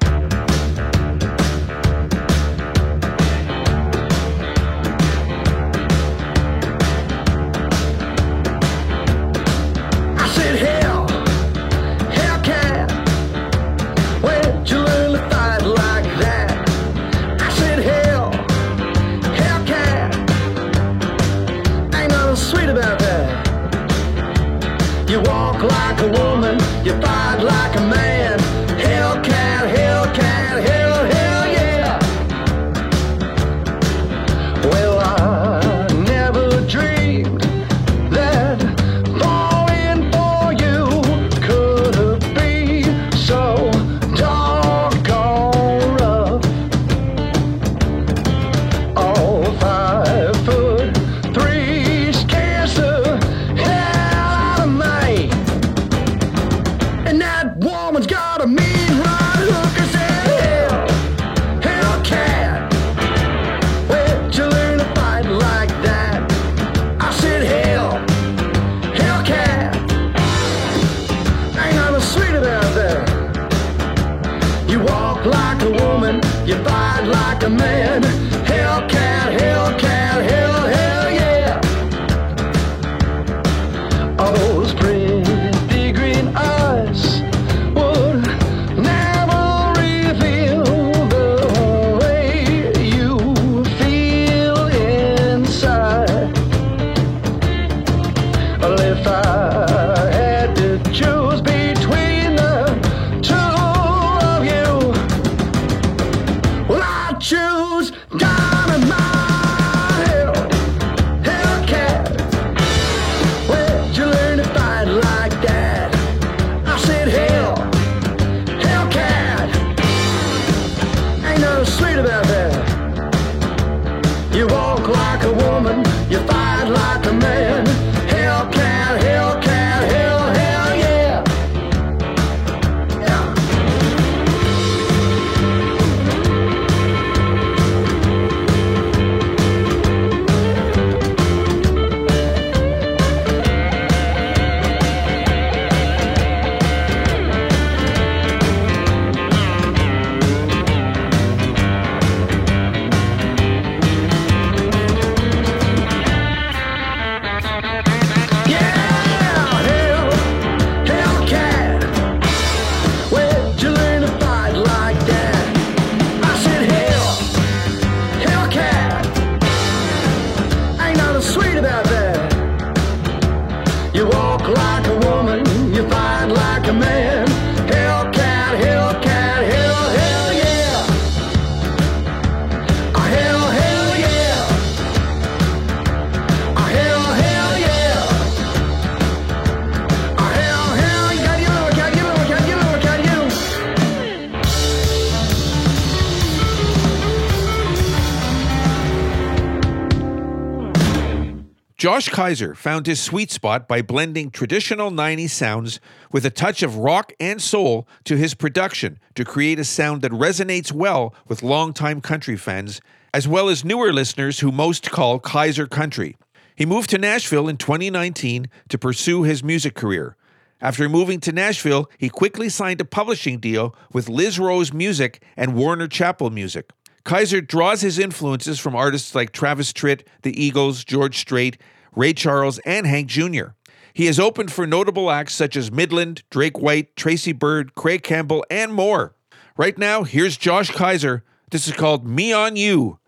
Josh 201.76 202.08
Kiser 202.08 202.54
found 202.54 202.86
his 202.86 203.02
sweet 203.02 203.30
spot 203.30 203.68
by 203.68 203.82
blending 203.82 204.30
traditional 204.30 204.90
90s 204.90 205.28
sounds 205.28 205.78
with 206.10 206.24
a 206.24 206.30
touch 206.30 206.62
of 206.62 206.78
rock 206.78 207.12
and 207.20 207.40
soul 207.40 207.86
to 208.04 208.16
his 208.16 208.32
production 208.32 208.98
to 209.14 209.26
create 209.26 209.58
a 209.58 209.64
sound 209.64 210.00
that 210.00 210.10
resonates 210.10 210.72
well 210.72 211.14
with 211.28 211.42
longtime 211.42 212.00
country 212.00 212.38
fans, 212.38 212.80
as 213.12 213.28
well 213.28 213.50
as 213.50 213.62
newer 213.62 213.92
listeners 213.92 214.40
who 214.40 214.50
most 214.50 214.90
call 214.90 215.20
Kiser 215.20 215.66
country. 215.66 216.16
He 216.54 216.64
moved 216.64 216.88
to 216.90 216.98
Nashville 216.98 217.46
in 217.46 217.58
2019 217.58 218.48
to 218.70 218.78
pursue 218.78 219.24
his 219.24 219.44
music 219.44 219.74
career. 219.74 220.16
After 220.62 220.88
moving 220.88 221.20
to 221.20 221.32
Nashville, 221.32 221.90
he 221.98 222.08
quickly 222.08 222.48
signed 222.48 222.80
a 222.80 222.86
publishing 222.86 223.38
deal 223.38 223.76
with 223.92 224.08
Liz 224.08 224.38
Rose 224.38 224.72
Music 224.72 225.22
and 225.36 225.54
Warner 225.54 225.88
Chappell 225.88 226.30
Music. 226.30 226.70
Kiser 227.06 227.40
draws 227.40 227.82
his 227.82 228.00
influences 228.00 228.58
from 228.58 228.74
artists 228.74 229.14
like 229.14 229.30
Travis 229.30 229.72
Tritt, 229.72 230.02
the 230.22 230.42
Eagles, 230.42 230.84
George 230.84 231.16
Strait, 231.16 231.56
Ray 231.94 232.12
Charles, 232.12 232.58
and 232.66 232.84
Hank 232.84 233.06
Jr. 233.06 233.50
He 233.94 234.06
has 234.06 234.18
opened 234.18 234.52
for 234.52 234.66
notable 234.66 235.08
acts 235.08 235.32
such 235.32 235.56
as 235.56 235.70
Midland, 235.70 236.24
Drake 236.30 236.58
White, 236.58 236.96
Tracy 236.96 237.32
Byrd, 237.32 237.76
Craig 237.76 238.02
Campbell, 238.02 238.44
and 238.50 238.74
more. 238.74 239.14
Right 239.56 239.78
now, 239.78 240.02
here's 240.02 240.36
Josh 240.36 240.70
Kiser. 240.72 241.22
This 241.52 241.68
is 241.68 241.74
called 241.74 242.04
Me 242.04 242.32
on 242.32 242.56
You, 242.56 242.98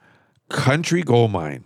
Country 0.48 1.02
Gold 1.02 1.32
Mine. 1.32 1.64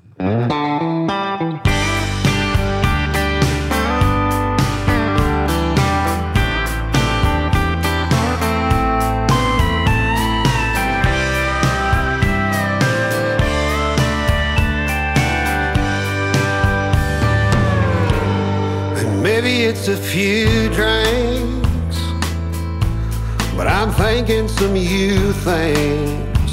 Maybe 19.33 19.65
it's 19.65 19.89
a 19.89 19.97
few 19.97 20.69
drinks, 20.79 21.99
but 23.57 23.67
I'm 23.67 23.91
thinking 23.93 24.47
some 24.47 24.77
you 24.77 25.33
things. 25.33 26.53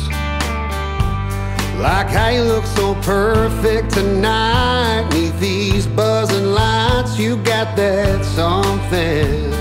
Like 1.77 2.07
how 2.07 2.30
you 2.30 2.43
look 2.43 2.65
so 2.65 2.93
perfect 3.01 3.91
tonight 3.93 5.07
Neath 5.13 5.39
these 5.39 5.88
buzzing 5.88 6.51
lights 6.51 7.17
You 7.17 7.38
got 7.38 7.77
that 7.77 8.25
something 8.25 9.53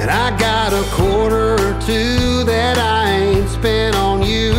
And 0.00 0.10
I 0.10 0.36
got 0.38 0.72
a 0.72 0.82
quarter 0.96 1.54
or 1.54 1.72
two 1.86 2.42
That 2.52 2.78
I 2.78 3.10
ain't 3.10 3.48
spent 3.48 3.94
on 3.94 4.22
you 4.22 4.52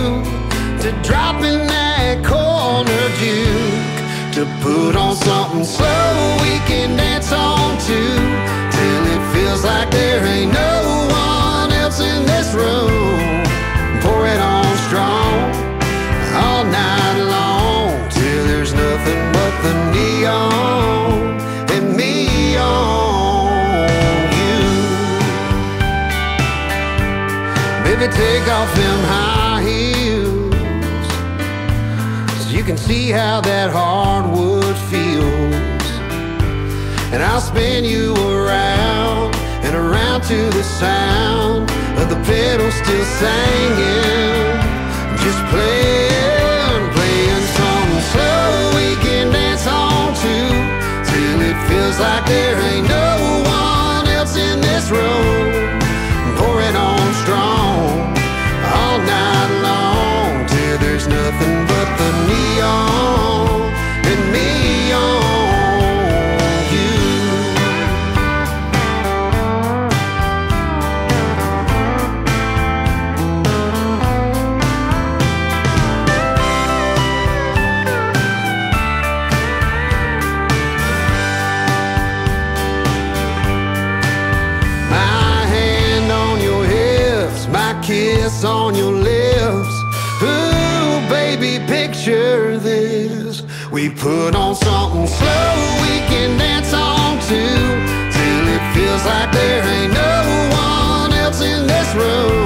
To 0.83 0.89
drop 1.03 1.35
in 1.43 1.67
that 1.67 2.23
corner 2.23 3.03
juke 3.19 4.35
To 4.35 4.43
put 4.63 4.92
something 5.53 5.65
slow 5.65 6.37
We 6.41 6.59
can 6.67 6.97
dance 6.97 7.31
on 7.31 7.77
to 7.77 7.99
Till 8.71 9.03
it 9.13 9.33
feels 9.33 9.63
like 9.63 9.91
there 9.91 10.25
ain't 10.25 10.51
no 10.53 11.07
one 11.09 11.71
else 11.71 11.99
in 11.99 12.25
this 12.25 12.53
room 12.53 13.43
Pour 14.01 14.27
it 14.27 14.39
on 14.39 14.65
strong 14.87 15.53
all 16.35 16.63
night 16.65 17.19
long 17.19 18.09
till 18.09 18.43
there's 18.47 18.73
nothing 18.73 19.31
but 19.33 19.53
the 19.61 19.73
neon 19.93 21.39
and 21.69 21.95
me 21.95 22.57
on 22.57 23.87
you. 24.39 24.61
Baby, 27.83 28.11
take 28.11 28.47
off 28.49 28.73
them 28.73 28.99
high 29.13 29.61
heels 29.61 30.55
so 32.43 32.49
you 32.49 32.63
can 32.63 32.77
see 32.77 33.11
how 33.11 33.41
that 33.41 33.69
hardwood. 33.69 34.62
And 37.13 37.21
I'll 37.21 37.41
spin 37.41 37.85
you 37.85 38.15
around 38.15 39.35
and 39.61 39.75
around 39.75 40.23
to 40.23 40.49
the 40.49 40.63
sound 40.63 41.69
of 41.99 42.09
the 42.09 42.15
pedals 42.25 42.73
still 42.73 43.05
singing. 43.21 44.57
Just 45.21 45.41
playing, 45.53 46.83
playing 46.97 47.45
something 47.59 48.03
slow 48.13 48.71
we 48.73 48.95
can 49.05 49.31
dance 49.31 49.67
on 49.67 50.15
to 50.23 50.37
till 51.05 51.39
it 51.49 51.57
feels 51.69 51.99
like 51.99 52.25
there 52.25 52.59
ain't 52.59 52.87
no 52.89 53.43
one 53.45 54.07
else 54.07 54.35
in 54.35 54.59
this 54.61 54.89
room. 54.89 55.52
Put 94.03 94.35
on 94.35 94.53
something 94.53 95.07
slow 95.07 95.55
we 95.81 95.93
can 96.11 96.37
dance 96.37 96.73
on 96.73 97.17
to 97.19 97.41
till 98.11 98.45
it 98.55 98.63
feels 98.75 99.05
like 99.05 99.31
there 99.31 99.63
ain't 99.63 99.93
no 99.93 100.15
one 100.51 101.13
else 101.13 101.39
in 101.39 101.65
this 101.65 101.95
room. 101.95 102.42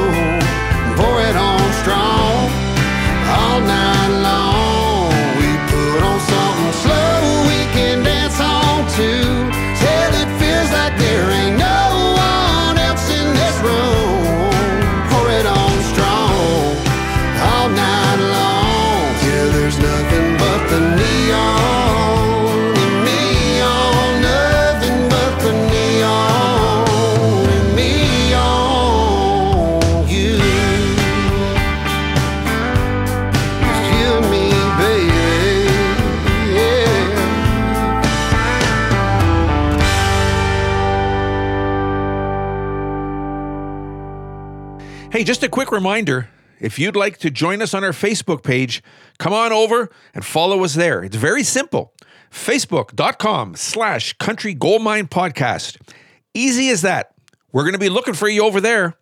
Just 45.27 45.43
a 45.43 45.49
quick 45.49 45.73
reminder 45.73 46.29
if 46.61 46.79
you'd 46.79 46.95
like 46.95 47.17
to 47.17 47.29
join 47.29 47.61
us 47.61 47.73
on 47.73 47.83
our 47.83 47.91
Facebook 47.91 48.43
page, 48.43 48.81
come 49.19 49.33
on 49.33 49.51
over 49.51 49.89
and 50.13 50.23
follow 50.23 50.63
us 50.63 50.73
there. 50.73 51.03
It's 51.03 51.17
very 51.17 51.43
simple 51.43 51.93
facebook.com 52.31 53.55
slash 53.55 54.13
country 54.13 54.53
goldmine 54.53 55.09
podcast. 55.09 55.81
Easy 56.33 56.69
as 56.69 56.81
that. 56.83 57.13
We're 57.51 57.63
going 57.63 57.73
to 57.73 57.77
be 57.77 57.89
looking 57.89 58.13
for 58.13 58.29
you 58.29 58.45
over 58.45 58.61
there. 58.61 58.95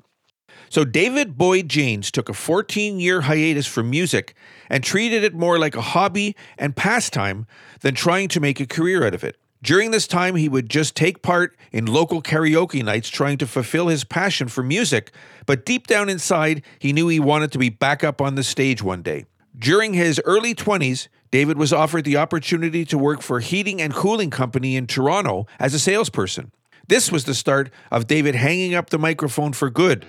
So, 0.69 0.84
David 0.84 1.38
Boyd 1.38 1.69
Janes 1.69 2.10
took 2.10 2.27
a 2.27 2.34
14 2.34 2.99
year 2.99 3.22
hiatus 3.22 3.68
from 3.68 3.91
music 3.91 4.34
and 4.68 4.84
treated 4.84 5.23
it 5.23 5.35
more 5.35 5.60
like 5.60 5.76
a 5.76 5.81
hobby 5.81 6.35
and 6.57 6.76
pastime 6.76 7.45
than 7.81 7.93
trying 7.93 8.30
to 8.30 8.39
make 8.39 8.60
a 8.60 8.65
career 8.65 9.06
out 9.06 9.14
of 9.14 9.23
it. 9.23 9.38
During 9.65 9.89
this 9.89 10.05
time, 10.05 10.35
he 10.35 10.47
would 10.47 10.69
just 10.69 10.95
take 10.95 11.23
part 11.23 11.57
in 11.71 11.87
local 11.87 12.21
karaoke 12.21 12.83
nights 12.85 13.09
trying 13.09 13.39
to 13.39 13.47
fulfill 13.47 13.87
his 13.87 14.03
passion 14.03 14.47
for 14.47 14.61
music, 14.61 15.11
but 15.47 15.65
deep 15.65 15.87
down 15.87 16.07
inside, 16.07 16.61
he 16.77 16.93
knew 16.93 17.07
he 17.07 17.19
wanted 17.19 17.51
to 17.53 17.57
be 17.57 17.69
back 17.69 18.03
up 18.03 18.21
on 18.21 18.35
the 18.35 18.43
stage 18.43 18.83
one 18.83 19.01
day. 19.01 19.25
During 19.57 19.95
his 19.95 20.21
early 20.23 20.53
20s, 20.53 21.07
David 21.31 21.57
was 21.57 21.73
offered 21.73 22.05
the 22.05 22.15
opportunity 22.15 22.85
to 22.85 22.95
work 22.95 23.23
for 23.23 23.39
a 23.39 23.41
heating 23.41 23.81
and 23.81 23.91
cooling 23.91 24.29
company 24.29 24.75
in 24.75 24.85
Toronto 24.85 25.47
as 25.57 25.73
a 25.73 25.79
salesperson. 25.79 26.51
This 26.87 27.11
was 27.11 27.23
the 27.23 27.33
start 27.33 27.71
of 27.89 28.05
David 28.05 28.35
hanging 28.35 28.75
up 28.75 28.91
the 28.91 28.99
microphone 28.99 29.51
for 29.51 29.71
good. 29.71 30.05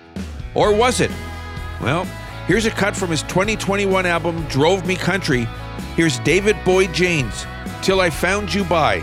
Or 0.55 0.75
was 0.75 1.01
it? 1.01 1.11
Well, 1.81 2.05
here's 2.47 2.67
a 2.67 2.71
cut 2.71 2.95
from 2.95 3.09
his 3.09 3.23
2021 3.23 4.05
album, 4.05 4.47
Drove 4.49 4.87
Me 4.87 4.97
Country. 4.97 5.49
Here's 5.95 6.19
David 6.19 6.59
Boyd 6.63 6.93
Janes, 6.93 7.47
Till 7.81 8.03
I 8.03 8.11
Found 8.11 8.53
You 8.53 8.63
by 8.65 9.03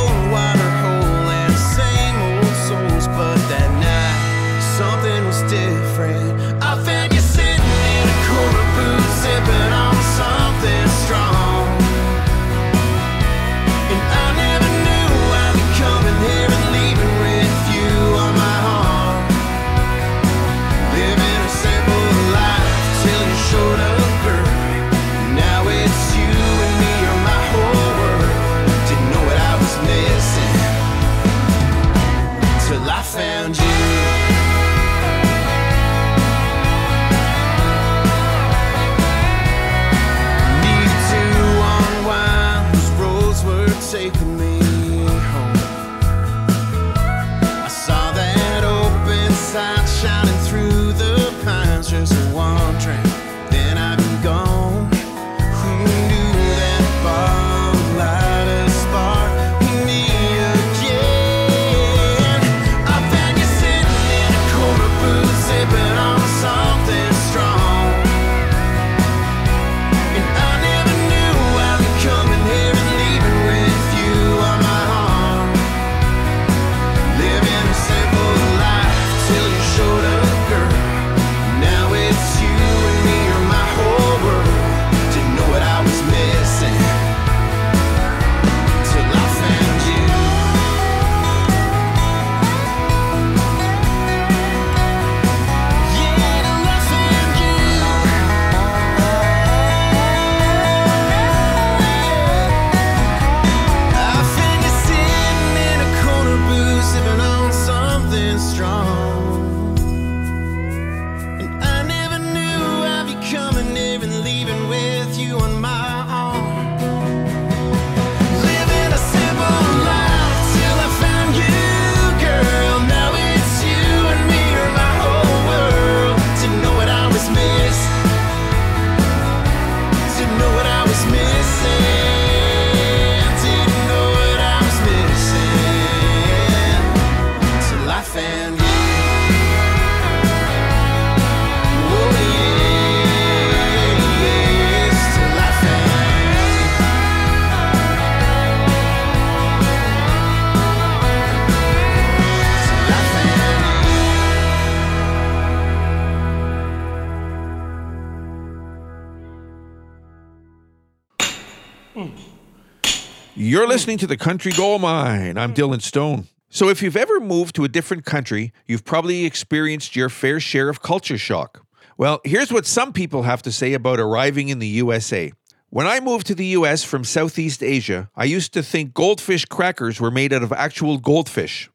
listening 163.81 163.97
to 163.97 164.05
the 164.05 164.15
Country 164.15 164.51
Gold 164.51 164.79
Mine. 164.79 165.39
I'm 165.39 165.55
Dylan 165.55 165.81
Stone. 165.81 166.27
So, 166.51 166.69
if 166.69 166.83
you've 166.83 166.95
ever 166.95 167.19
moved 167.19 167.55
to 167.55 167.63
a 167.63 167.67
different 167.67 168.05
country, 168.05 168.53
you've 168.67 168.85
probably 168.85 169.25
experienced 169.25 169.95
your 169.95 170.07
fair 170.07 170.39
share 170.39 170.69
of 170.69 170.83
culture 170.83 171.17
shock. 171.17 171.65
Well, 171.97 172.21
here's 172.23 172.53
what 172.53 172.67
some 172.67 172.93
people 172.93 173.23
have 173.23 173.41
to 173.41 173.51
say 173.51 173.73
about 173.73 173.99
arriving 173.99 174.49
in 174.49 174.59
the 174.59 174.67
USA. 174.67 175.33
When 175.71 175.87
I 175.87 175.99
moved 175.99 176.27
to 176.27 176.35
the 176.35 176.45
US 176.57 176.83
from 176.83 177.03
Southeast 177.03 177.63
Asia, 177.63 178.11
I 178.15 178.25
used 178.25 178.53
to 178.53 178.61
think 178.61 178.93
goldfish 178.93 179.45
crackers 179.45 179.99
were 179.99 180.11
made 180.11 180.31
out 180.31 180.43
of 180.43 180.51
actual 180.51 180.99
goldfish. 180.99 181.67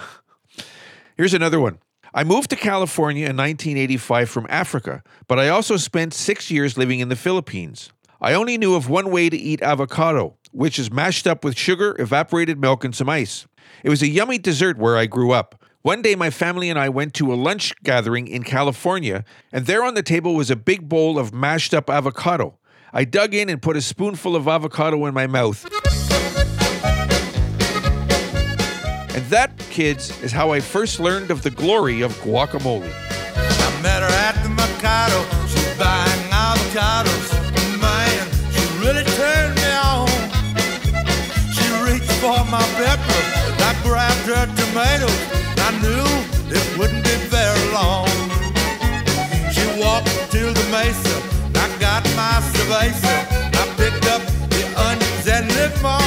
Here's 1.18 1.34
another 1.34 1.60
one. 1.60 1.80
I 2.14 2.24
moved 2.24 2.50
to 2.52 2.56
California 2.56 3.26
in 3.26 3.36
1985 3.36 4.30
from 4.30 4.48
Africa, 4.48 5.04
but 5.28 5.38
I 5.38 5.50
also 5.50 5.76
spent 5.76 6.14
six 6.14 6.50
years 6.50 6.78
living 6.78 7.02
in 7.02 7.10
the 7.10 7.18
Philippines. 7.18 7.92
I 8.22 8.36
only 8.36 8.58
knew 8.58 8.76
of 8.76 8.88
one 8.88 9.12
way 9.12 9.30
to 9.30 9.38
eat 9.38 9.62
avocado, 9.62 10.38
which 10.52 10.78
is 10.78 10.92
mashed 10.92 11.28
up 11.28 11.44
with 11.44 11.58
sugar, 11.58 11.96
evaporated 12.00 12.60
milk, 12.60 12.84
and 12.84 12.96
some 12.96 13.10
ice. 13.10 13.48
It 13.84 13.90
was 13.90 14.02
a 14.02 14.08
yummy 14.08 14.38
dessert 14.38 14.78
where 14.78 14.98
I 14.98 15.06
grew 15.06 15.32
up. 15.32 15.64
One 15.82 16.02
day, 16.04 16.16
my 16.16 16.30
family 16.30 16.70
and 16.70 16.78
I 16.78 16.90
went 16.90 17.16
to 17.16 17.34
a 17.34 17.36
lunch 17.36 17.74
gathering 17.84 18.28
in 18.28 18.44
California, 18.44 19.26
and 19.52 19.66
there 19.66 19.84
on 19.84 19.96
the 19.96 20.04
table 20.04 20.36
was 20.36 20.52
a 20.52 20.56
big 20.56 20.88
bowl 20.88 21.18
of 21.18 21.34
mashed 21.34 21.74
up 21.74 21.90
avocado. 21.90 22.60
I 22.94 23.04
dug 23.06 23.34
in 23.34 23.50
and 23.50 23.62
put 23.62 23.76
a 23.78 23.82
spoonful 23.82 24.36
of 24.36 24.48
avocado 24.48 25.06
in 25.06 25.14
my 25.14 25.26
mouth. 25.26 25.66
And 29.14 29.26
that, 29.26 29.58
kids, 29.70 30.22
is 30.22 30.32
how 30.32 30.52
I 30.52 30.60
first 30.60 31.00
learned 31.00 31.32
of 31.32 31.42
the 31.42 31.50
glory 31.50 32.02
of 32.02 32.14
guacamole. 32.18 32.92
I 33.36 33.82
met 33.82 34.02
her 34.02 34.08
at 34.08 34.42
the 34.44 34.50
Mercado. 34.50 35.48
She's 35.48 35.78
buying 35.78 36.30
avocados. 36.30 37.51
My 42.52 42.62
pepper. 42.76 43.22
I 43.64 43.72
grabbed 43.82 44.28
her 44.28 44.46
tomatoes. 44.60 45.22
I 45.58 45.72
knew 45.82 46.08
it 46.52 46.78
wouldn't 46.78 47.04
be 47.04 47.16
very 47.32 47.66
long. 47.72 48.10
She 49.56 49.64
walked 49.82 50.12
to 50.34 50.52
the 50.58 50.66
mesa. 50.70 51.16
I 51.56 51.68
got 51.80 52.04
my 52.20 52.36
cerveza. 52.52 53.16
I 53.56 53.64
picked 53.78 54.06
up 54.08 54.22
the 54.50 54.64
onions 54.78 55.28
and. 55.28 55.52
And 55.52 56.01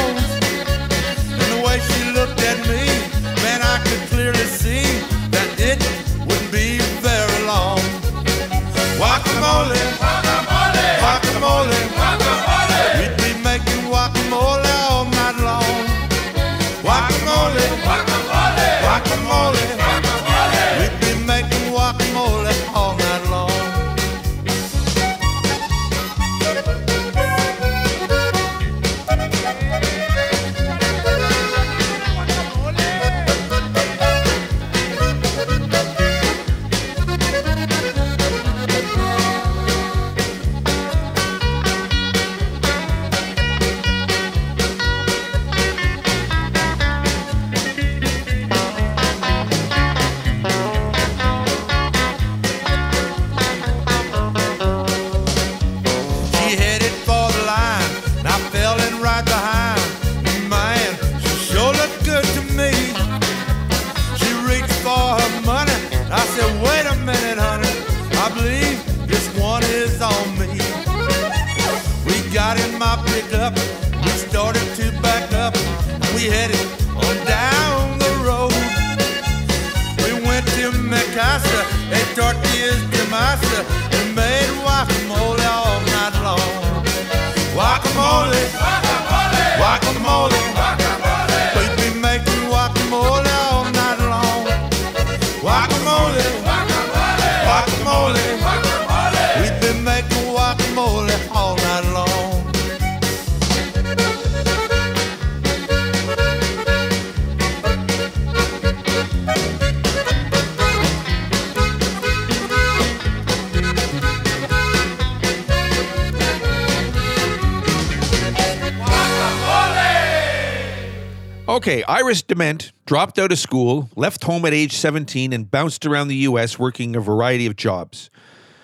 Okay, 121.75 121.83
Iris 121.89 122.23
DeMent 122.23 122.71
dropped 122.87 123.19
out 123.19 123.33
of 123.33 123.39
school, 123.41 123.91
left 123.97 124.23
home 124.23 124.45
at 124.45 124.53
age 124.53 124.77
17, 124.77 125.33
and 125.33 125.51
bounced 125.51 125.85
around 125.85 126.07
the 126.07 126.15
U.S. 126.19 126.57
working 126.57 126.95
a 126.95 127.01
variety 127.01 127.47
of 127.47 127.57
jobs. 127.57 128.11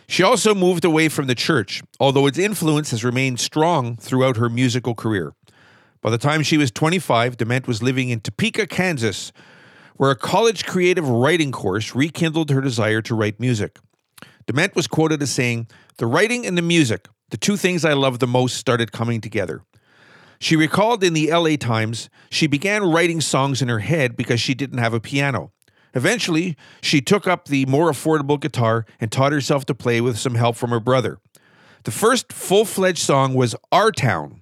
She 0.07 0.23
also 0.23 0.55
moved 0.55 0.85
away 0.85 1.09
from 1.09 1.27
the 1.27 1.35
church, 1.35 1.82
although 1.99 2.28
its 2.28 2.39
influence 2.39 2.93
has 2.93 3.03
remained 3.03 3.41
strong 3.41 3.97
throughout 3.97 4.37
her 4.37 4.49
musical 4.49 4.95
career. 4.95 5.32
By 6.01 6.11
the 6.11 6.19
time 6.19 6.45
she 6.45 6.57
was 6.57 6.70
25, 6.70 7.37
DeMent 7.37 7.66
was 7.66 7.82
living 7.82 8.11
in 8.11 8.20
Topeka, 8.20 8.69
Kansas, 8.69 9.32
where 9.97 10.12
a 10.12 10.16
college 10.16 10.65
creative 10.65 11.09
writing 11.09 11.51
course 11.51 11.97
rekindled 11.97 12.51
her 12.51 12.61
desire 12.61 13.03
to 13.03 13.16
write 13.16 13.41
music. 13.41 13.81
DeMent 14.47 14.77
was 14.77 14.87
quoted 14.87 15.20
as 15.20 15.32
saying, 15.32 15.66
The 15.97 16.07
writing 16.07 16.47
and 16.47 16.57
the 16.57 16.62
music, 16.62 17.09
the 17.31 17.37
two 17.37 17.57
things 17.57 17.85
I 17.85 17.95
love 17.95 18.20
the 18.20 18.28
most, 18.28 18.57
started 18.57 18.93
coming 18.93 19.20
together. 19.20 19.62
She 20.41 20.57
recalled 20.57 21.05
in 21.05 21.12
the 21.12 21.31
LA 21.31 21.57
Times 21.57 22.09
she 22.31 22.47
began 22.47 22.91
writing 22.91 23.21
songs 23.21 23.61
in 23.61 23.69
her 23.69 23.81
head 23.81 24.17
because 24.17 24.41
she 24.41 24.55
didn't 24.55 24.79
have 24.79 24.95
a 24.95 25.01
piano. 25.01 25.53
Eventually, 25.95 26.57
she 26.81 27.03
took 27.03 27.27
up 27.27 27.47
the 27.47 27.67
more 27.67 27.91
affordable 27.91 28.41
guitar 28.41 28.87
and 29.01 29.12
taught 29.12 29.33
herself 29.33 29.67
to 29.67 29.75
play 29.75 30.01
with 30.01 30.19
some 30.19 30.37
help 30.37 30.57
from 30.57 30.71
her 30.71 30.81
brother. 30.81 31.19
The 31.85 31.91
first 31.91 32.33
full 32.33 32.65
fledged 32.65 33.01
song 33.01 33.35
was 33.35 33.55
Our 33.71 33.93
Town, 33.93 34.41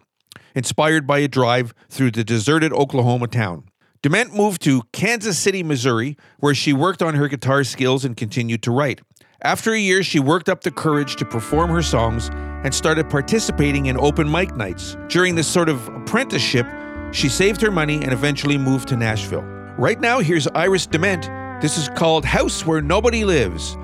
inspired 0.55 1.07
by 1.07 1.19
a 1.19 1.29
drive 1.29 1.75
through 1.89 2.12
the 2.12 2.25
deserted 2.25 2.73
Oklahoma 2.73 3.27
town. 3.27 3.65
DeMent 4.03 4.33
moved 4.33 4.62
to 4.62 4.83
Kansas 4.93 5.39
City, 5.39 5.65
Missouri, 5.65 6.16
where 6.39 6.55
she 6.55 6.73
worked 6.73 7.03
on 7.03 7.15
her 7.15 7.27
guitar 7.27 7.65
skills 7.65 8.05
and 8.05 8.16
continued 8.16 8.62
to 8.62 8.70
write. 8.70 9.01
After 9.43 9.73
a 9.73 9.78
year, 9.78 10.02
she 10.02 10.19
worked 10.19 10.48
up 10.48 10.62
the 10.62 10.70
courage 10.73 11.15
to 11.15 11.24
perform 11.24 11.70
her 11.70 11.81
songs 11.82 12.28
and 12.65 12.74
started 12.74 13.09
participating 13.09 13.86
in 13.86 13.97
open 13.97 14.28
mic 14.28 14.56
nights. 14.56 14.97
During 15.06 15.36
this 15.36 15.47
sort 15.47 15.69
of 15.69 15.86
apprenticeship, 15.94 16.66
she 17.12 17.28
saved 17.28 17.60
her 17.60 17.70
money 17.70 18.02
and 18.02 18.12
eventually 18.12 18.59
moved 18.59 18.89
to 18.89 18.97
Nashville. 18.97 19.43
Right 19.78 20.01
now, 20.01 20.19
here's 20.19 20.48
Iris 20.48 20.89
DeMent. 20.89 21.62
This 21.62 21.78
is 21.78 21.89
called 21.90 22.24
House 22.24 22.66
Where 22.66 22.82
Nobody 22.82 23.24
Lives 23.24 23.77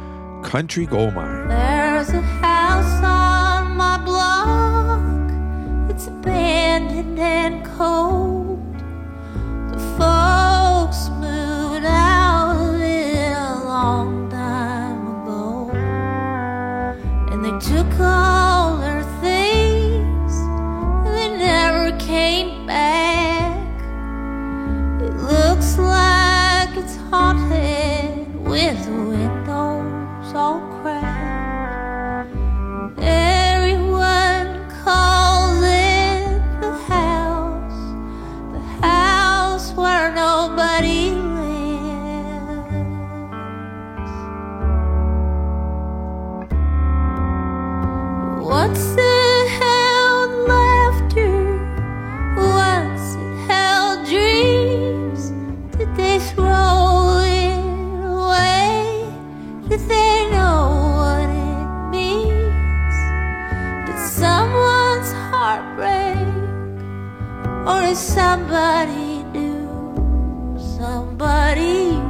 Country 0.43 0.87
Gold 0.87 1.15
Mine. 1.15 1.47
There's 1.47 2.09
a 2.09 2.21
house 2.21 3.05
on 3.05 3.77
my 3.77 3.99
block. 4.05 5.89
It's 5.89 6.09
abandoned 6.09 7.17
and 7.21 7.65
cold. 7.65 8.59
The 9.71 9.79
folks 9.99 11.11
took 17.61 18.01
all 18.01 18.79
her 18.79 19.03
things. 19.21 20.33
They 21.05 21.39
never 21.39 21.97
came 21.99 22.67
back. 22.67 23.81
It 25.01 25.15
looks 25.15 25.79
like 25.79 26.77
it's 26.77 26.97
haunted 26.97 28.35
with 28.45 28.85
the 28.85 28.93
windows 28.93 30.35
all 30.35 30.74
What's 48.67 48.95
it 48.97 49.49
held 49.61 50.49
laughter? 50.49 51.59
Held 53.47 54.07
dreams. 54.07 55.33
Did 55.77 55.95
they 55.95 56.19
throw 56.19 57.21
it 57.27 57.61
away? 58.09 59.05
Did 59.69 59.81
they 59.81 60.31
know 60.31 60.81
what 60.97 61.29
it 61.29 61.91
means? 61.91 62.97
Did 63.87 63.99
someone's 63.99 65.13
heart 65.29 65.65
break? 65.77 66.27
Or 67.69 67.83
did 67.83 67.99
somebody 67.99 69.27
do 69.35 69.69
somebody 70.79 72.01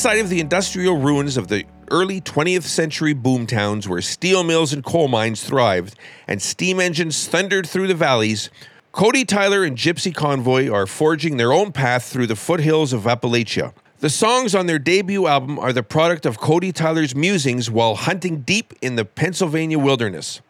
Outside 0.00 0.20
of 0.20 0.30
the 0.30 0.40
industrial 0.40 0.96
ruins 0.96 1.36
of 1.36 1.48
the 1.48 1.66
early 1.90 2.22
20th 2.22 2.62
century 2.62 3.14
boomtowns 3.14 3.86
where 3.86 4.00
steel 4.00 4.42
mills 4.42 4.72
and 4.72 4.82
coal 4.82 5.08
mines 5.08 5.44
thrived 5.44 5.94
and 6.26 6.40
steam 6.40 6.80
engines 6.80 7.28
thundered 7.28 7.68
through 7.68 7.86
the 7.86 7.94
valleys, 7.94 8.48
Cody 8.92 9.26
Tyler 9.26 9.62
and 9.62 9.76
Gypsy 9.76 10.14
Convoy 10.14 10.70
are 10.70 10.86
forging 10.86 11.36
their 11.36 11.52
own 11.52 11.70
path 11.70 12.04
through 12.04 12.28
the 12.28 12.34
foothills 12.34 12.94
of 12.94 13.02
Appalachia. 13.02 13.74
The 13.98 14.08
songs 14.08 14.54
on 14.54 14.64
their 14.64 14.78
debut 14.78 15.26
album 15.26 15.58
are 15.58 15.70
the 15.70 15.82
product 15.82 16.24
of 16.24 16.40
Cody 16.40 16.72
Tyler's 16.72 17.14
musings 17.14 17.70
while 17.70 17.94
hunting 17.94 18.40
deep 18.40 18.72
in 18.80 18.96
the 18.96 19.04
Pennsylvania 19.04 19.78
wilderness. 19.78 20.40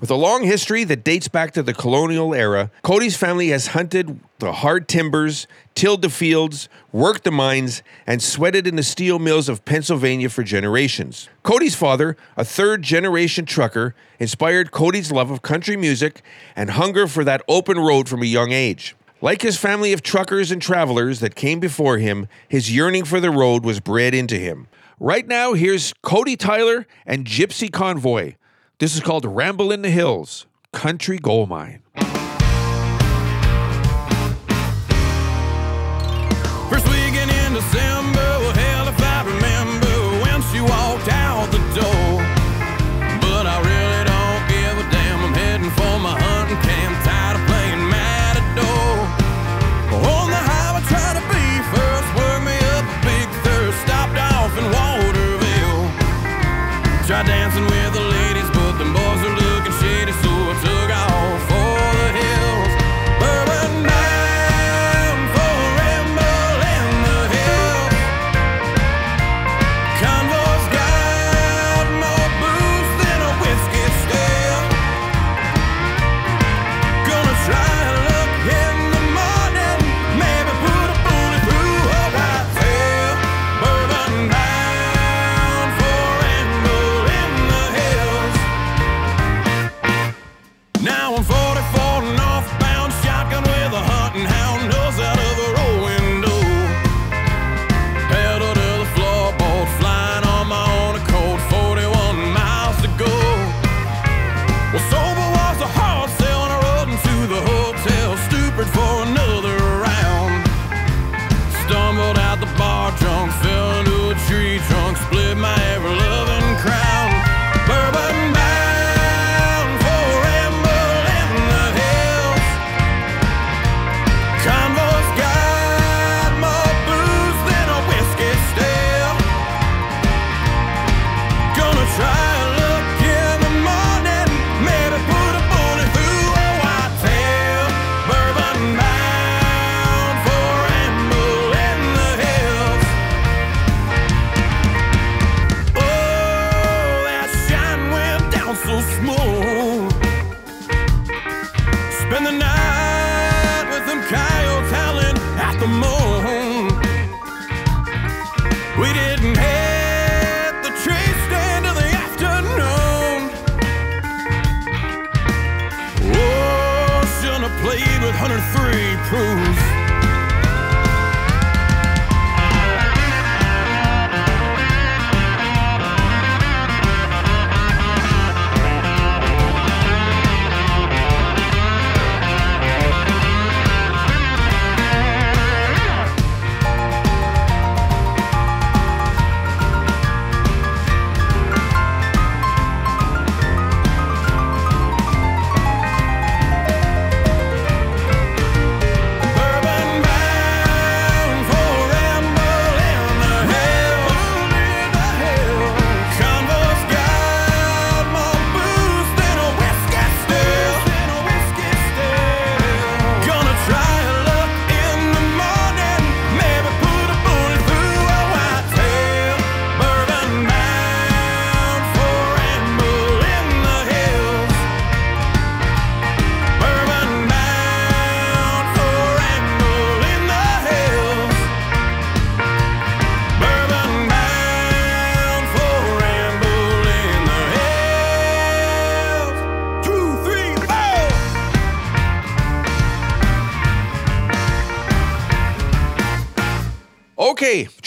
With 0.00 0.10
a 0.10 0.14
long 0.14 0.44
history 0.44 0.84
that 0.84 1.04
dates 1.04 1.28
back 1.28 1.52
to 1.52 1.62
the 1.62 1.74
colonial 1.74 2.34
era, 2.34 2.70
Cody's 2.80 3.18
family 3.18 3.48
has 3.48 3.68
hunted 3.68 4.18
the 4.38 4.50
hard 4.50 4.88
timbers, 4.88 5.46
tilled 5.74 6.00
the 6.00 6.08
fields, 6.08 6.70
worked 6.90 7.24
the 7.24 7.30
mines, 7.30 7.82
and 8.06 8.22
sweated 8.22 8.66
in 8.66 8.76
the 8.76 8.82
steel 8.82 9.18
mills 9.18 9.46
of 9.50 9.66
Pennsylvania 9.66 10.30
for 10.30 10.42
generations. 10.42 11.28
Cody's 11.42 11.74
father, 11.74 12.16
a 12.38 12.46
third 12.46 12.80
generation 12.80 13.44
trucker, 13.44 13.94
inspired 14.18 14.70
Cody's 14.70 15.12
love 15.12 15.30
of 15.30 15.42
country 15.42 15.76
music 15.76 16.22
and 16.56 16.70
hunger 16.70 17.06
for 17.06 17.22
that 17.24 17.42
open 17.46 17.78
road 17.78 18.08
from 18.08 18.22
a 18.22 18.26
young 18.26 18.52
age. 18.52 18.96
Like 19.20 19.42
his 19.42 19.58
family 19.58 19.92
of 19.92 20.02
truckers 20.02 20.50
and 20.50 20.62
travelers 20.62 21.20
that 21.20 21.34
came 21.34 21.60
before 21.60 21.98
him, 21.98 22.26
his 22.48 22.74
yearning 22.74 23.04
for 23.04 23.20
the 23.20 23.30
road 23.30 23.66
was 23.66 23.80
bred 23.80 24.14
into 24.14 24.36
him. 24.36 24.66
Right 24.98 25.28
now, 25.28 25.52
here's 25.52 25.92
Cody 26.00 26.36
Tyler 26.36 26.86
and 27.04 27.26
Gypsy 27.26 27.70
Convoy. 27.70 28.36
This 28.80 28.94
is 28.94 29.02
called 29.02 29.26
Ramble 29.26 29.72
in 29.72 29.82
the 29.82 29.90
Hills, 29.90 30.46
Country 30.72 31.18
Gold 31.18 31.50
Mine. 31.50 31.82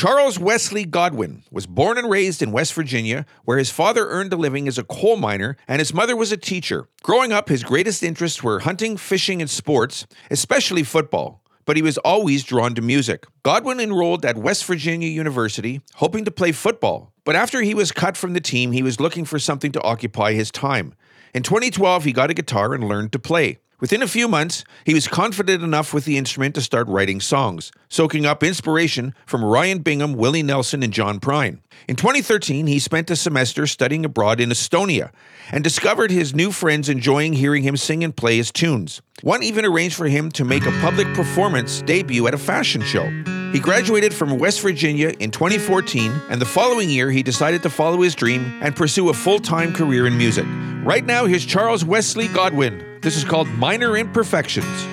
Charles 0.04 0.38
Wesley 0.38 0.84
Godwin 0.84 1.44
was 1.50 1.66
born 1.66 1.98
and 1.98 2.10
raised 2.10 2.42
in 2.42 2.52
West 2.52 2.74
Virginia, 2.74 3.26
where 3.46 3.58
his 3.58 3.70
father 3.70 4.10
earned 4.10 4.34
a 4.34 4.36
living 4.36 4.68
as 4.68 4.78
a 4.78 4.84
coal 4.84 5.16
miner 5.16 5.56
and 5.66 5.80
his 5.80 5.94
mother 5.94 6.14
was 6.14 6.30
a 6.30 6.36
teacher. 6.36 6.90
Growing 7.04 7.32
up, 7.32 7.48
his 7.48 7.64
greatest 7.64 8.04
interests 8.04 8.44
were 8.44 8.60
hunting, 8.60 8.98
fishing, 8.98 9.40
and 9.40 9.50
sports, 9.50 10.06
especially 10.30 10.84
football. 10.84 11.42
But 11.64 11.78
he 11.78 11.82
was 11.82 11.98
always 12.00 12.44
drawn 12.44 12.76
to 12.76 12.82
music. 12.82 13.26
Godwin 13.44 13.80
enrolled 13.80 14.26
at 14.26 14.36
West 14.36 14.66
Virginia 14.66 15.08
University, 15.08 15.80
hoping 15.94 16.26
to 16.26 16.32
play 16.32 16.52
football. 16.52 17.14
But 17.24 17.38
after 17.38 17.62
he 17.62 17.74
was 17.74 17.94
cut 17.94 18.18
from 18.18 18.34
the 18.34 18.42
team, 18.42 18.74
he 18.74 18.84
was 18.84 19.00
looking 19.00 19.24
for 19.24 19.40
something 19.40 19.72
to 19.72 19.82
occupy 19.84 20.34
his 20.34 20.52
time. 20.52 20.96
In 21.34 21.44
2012, 21.44 22.04
he 22.04 22.12
got 22.12 22.30
a 22.30 22.34
guitar 22.34 22.74
and 22.74 22.90
learned 22.90 23.14
to 23.14 23.20
play. 23.20 23.60
Within 23.84 24.02
a 24.02 24.08
few 24.08 24.30
months, 24.30 24.64
he 24.86 24.94
was 24.94 25.10
confident 25.10 25.62
enough 25.62 25.94
with 25.94 26.06
the 26.06 26.18
instrument 26.18 26.56
to 26.56 26.62
start 26.62 26.88
writing 26.88 27.20
songs, 27.20 27.70
soaking 27.90 28.26
up 28.26 28.42
inspiration 28.42 29.14
from 29.26 29.44
Ryan 29.44 29.80
Bingham, 29.80 30.14
Willie 30.14 30.42
Nelson, 30.42 30.84
and 30.84 30.94
John 30.94 31.20
Prine. 31.20 31.60
In 31.90 31.98
2013, 31.98 32.66
he 32.68 32.80
spent 32.80 33.12
a 33.12 33.18
semester 33.18 33.68
studying 33.68 34.06
abroad 34.06 34.40
in 34.40 34.52
Estonia 34.52 35.12
and 35.52 35.66
discovered 35.66 36.12
his 36.12 36.34
new 36.34 36.54
friends 36.54 36.88
enjoying 36.88 37.34
hearing 37.34 37.64
him 37.64 37.76
sing 37.76 38.06
and 38.06 38.16
play 38.16 38.38
his 38.38 38.54
tunes. 38.54 39.02
One 39.22 39.44
even 39.44 39.66
arranged 39.66 39.98
for 39.98 40.08
him 40.08 40.32
to 40.32 40.46
make 40.46 40.66
a 40.66 40.80
public 40.80 41.14
performance 41.14 41.82
debut 41.82 42.26
at 42.26 42.34
a 42.34 42.38
fashion 42.38 42.84
show. 42.84 43.10
He 43.52 43.60
graduated 43.60 44.14
from 44.14 44.40
West 44.40 44.62
Virginia 44.62 45.10
in 45.20 45.30
2014, 45.30 46.10
and 46.30 46.40
the 46.40 46.46
following 46.46 46.90
year 46.90 47.12
he 47.12 47.22
decided 47.22 47.62
to 47.64 47.70
follow 47.70 48.02
his 48.02 48.16
dream 48.16 48.60
and 48.62 48.78
pursue 48.78 49.10
a 49.10 49.14
full 49.14 49.40
time 49.40 49.74
career 49.74 50.08
in 50.08 50.18
music. 50.18 50.46
Right 50.86 51.06
now, 51.06 51.26
here's 51.26 51.46
Charles 51.46 51.84
Wesley 51.84 52.30
Godwin. 52.30 52.93
This 53.04 53.18
is 53.18 53.26
called 53.26 53.50
Miner 53.50 53.98
Imperfections 53.98 54.88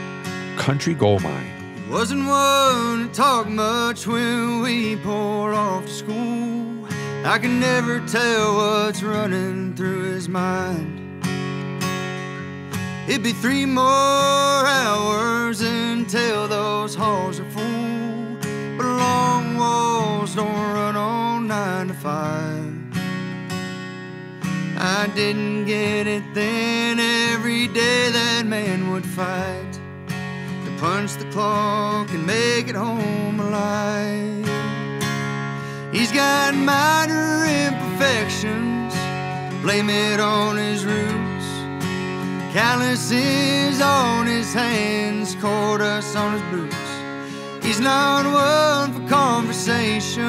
Country 0.56 0.94
Gold 0.94 1.22
Mine. 1.22 1.88
Wasn't 1.88 2.26
one 2.26 3.08
to 3.08 3.14
talk 3.14 3.46
much 3.46 4.04
when 4.04 4.62
we 4.62 4.96
pulled 4.96 5.54
off 5.54 5.86
to 5.86 5.92
school. 5.92 6.88
I 7.24 7.38
can 7.38 7.60
never 7.60 8.00
tell 8.08 8.56
what's 8.56 9.04
running 9.04 9.76
through 9.76 10.14
his 10.14 10.28
mind. 10.28 11.24
It'd 13.08 13.22
be 13.22 13.30
three 13.30 13.64
more 13.64 13.84
hours 13.84 15.60
until 15.60 16.48
those 16.48 16.96
halls 16.96 17.38
are 17.38 17.48
full. 17.50 18.38
But 18.76 18.86
long 18.86 19.56
walls 19.56 20.34
don't 20.34 20.48
run 20.48 20.96
on 20.96 21.46
nine 21.46 21.86
to 21.86 21.94
five. 21.94 22.59
I 24.82 25.08
didn't 25.14 25.66
get 25.66 26.06
it 26.06 26.22
then. 26.32 26.98
Every 26.98 27.68
day 27.68 28.08
that 28.10 28.46
man 28.46 28.90
would 28.90 29.04
fight 29.04 29.72
to 30.08 30.76
punch 30.78 31.16
the 31.16 31.26
clock 31.30 32.08
and 32.14 32.26
make 32.26 32.66
it 32.66 32.74
home 32.74 33.40
alive. 33.40 34.48
He's 35.92 36.10
got 36.10 36.54
minor 36.54 37.44
imperfections, 37.44 38.94
blame 39.60 39.90
it 39.90 40.18
on 40.18 40.56
his 40.56 40.86
roots. 40.86 41.46
Calluses 42.54 43.82
on 43.82 44.26
his 44.26 44.54
hands, 44.54 45.34
cold 45.42 45.80
dust 45.80 46.16
on 46.16 46.32
his 46.32 46.42
boots. 46.50 46.76
He's 47.62 47.80
not 47.80 48.24
one 48.24 48.94
for 48.94 49.06
conversation 49.10 50.24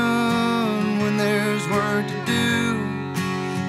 when 0.99 1.15
there's 1.15 1.65
work 1.69 2.06
to 2.06 2.26
do. 2.26 2.81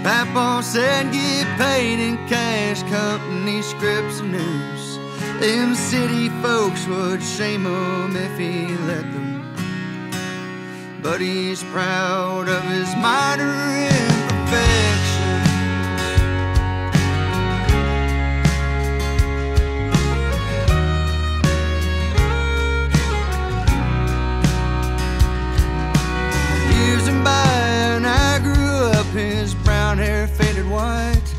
Papa 0.02 0.62
said 0.64 1.12
get 1.12 1.46
paid 1.58 2.00
in 2.00 2.16
cash, 2.26 2.82
company 2.90 3.62
scripts 3.62 4.18
and 4.18 4.32
news. 4.32 4.98
Them 5.40 5.76
city 5.76 6.28
folks 6.42 6.86
would 6.88 7.22
shame 7.22 7.66
him 7.66 8.16
if 8.16 8.36
he 8.36 8.66
let 8.86 9.02
them. 9.12 9.44
But 11.02 11.20
he's 11.20 11.62
proud 11.64 12.48
of 12.48 12.62
his 12.64 12.88
minor 12.96 13.76
imperfections. 13.76 15.48
And 27.08 27.24
by, 27.24 27.61
brown 29.94 30.06
hair 30.06 30.26
faded 30.26 30.68
white. 30.70 31.34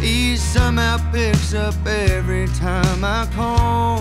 He 0.00 0.36
somehow 0.36 0.98
picks 1.12 1.54
up 1.54 1.74
every 1.86 2.46
time 2.48 3.04
I 3.04 3.28
call. 3.34 4.00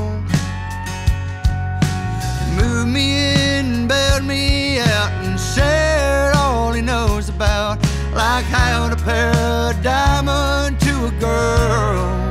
Moved 2.55 2.89
me 2.89 3.57
in, 3.57 3.87
bailed 3.87 4.23
me 4.23 4.79
out, 4.79 5.11
and 5.23 5.39
shared 5.39 6.35
all 6.35 6.73
he 6.73 6.81
knows 6.81 7.29
about, 7.29 7.77
like 8.13 8.45
how 8.45 8.89
to 8.89 8.95
pair 8.95 9.31
a 9.31 9.75
diamond 9.83 10.79
to 10.79 11.05
a 11.05 11.11
girl. 11.19 12.24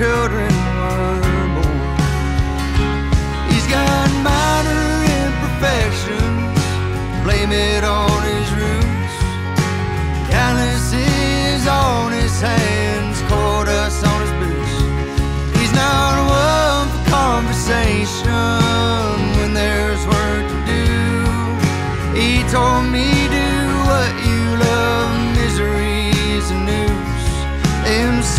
Grandchildren 0.00 0.52
were 0.80 1.48
born. 1.56 1.92
He's 3.50 3.66
got 3.66 4.08
minor 4.24 5.04
imperfections, 5.20 6.60
blame 7.22 7.52
it 7.52 7.84
on 7.84 8.22
his 8.22 8.48
roots. 8.60 9.16
Calluses 10.30 11.66
on 11.68 12.12
his 12.12 12.40
hands, 12.40 13.20
dust 13.28 14.06
on 14.06 14.20
his 14.22 14.32
boots. 14.40 14.74
He's 15.58 15.72
not 15.74 16.12
a 16.16 16.24
one 16.30 16.88
for 16.92 17.10
conversation 17.10 18.56
when 19.36 19.52
there's 19.52 20.02
work 20.06 20.44
to 20.48 20.58
do. 20.66 22.18
He 22.18 22.42
told 22.50 22.90
me 22.90 23.20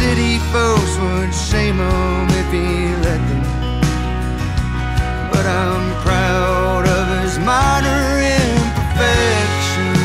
city 0.02 0.40
folks 0.52 0.81
would 1.02 1.34
shame 1.34 1.78
him 1.78 2.28
if 2.42 2.52
he 2.52 2.68
let 3.06 3.22
them. 3.30 3.44
But 5.32 5.46
I'm 5.46 5.86
proud 6.06 6.84
of 6.98 7.06
his 7.22 7.40
minor 7.40 8.04
imperfections. 8.40 9.98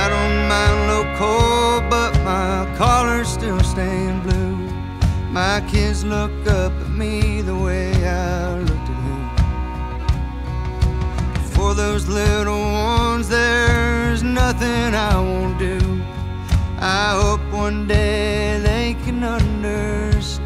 I 0.00 0.04
don't 0.14 0.38
mind 0.52 0.78
low 0.90 1.04
cold, 1.16 1.82
but 1.90 2.12
my 2.22 2.66
collar's 2.76 3.28
still 3.28 3.60
staying 3.60 4.20
blue. 4.22 4.56
My 5.30 5.60
kids 5.68 6.04
look 6.04 6.32
up 6.46 6.72
one 17.68 17.86
day 17.86 18.58
they 18.68 18.96
can 19.04 19.22
understand. 19.22 20.40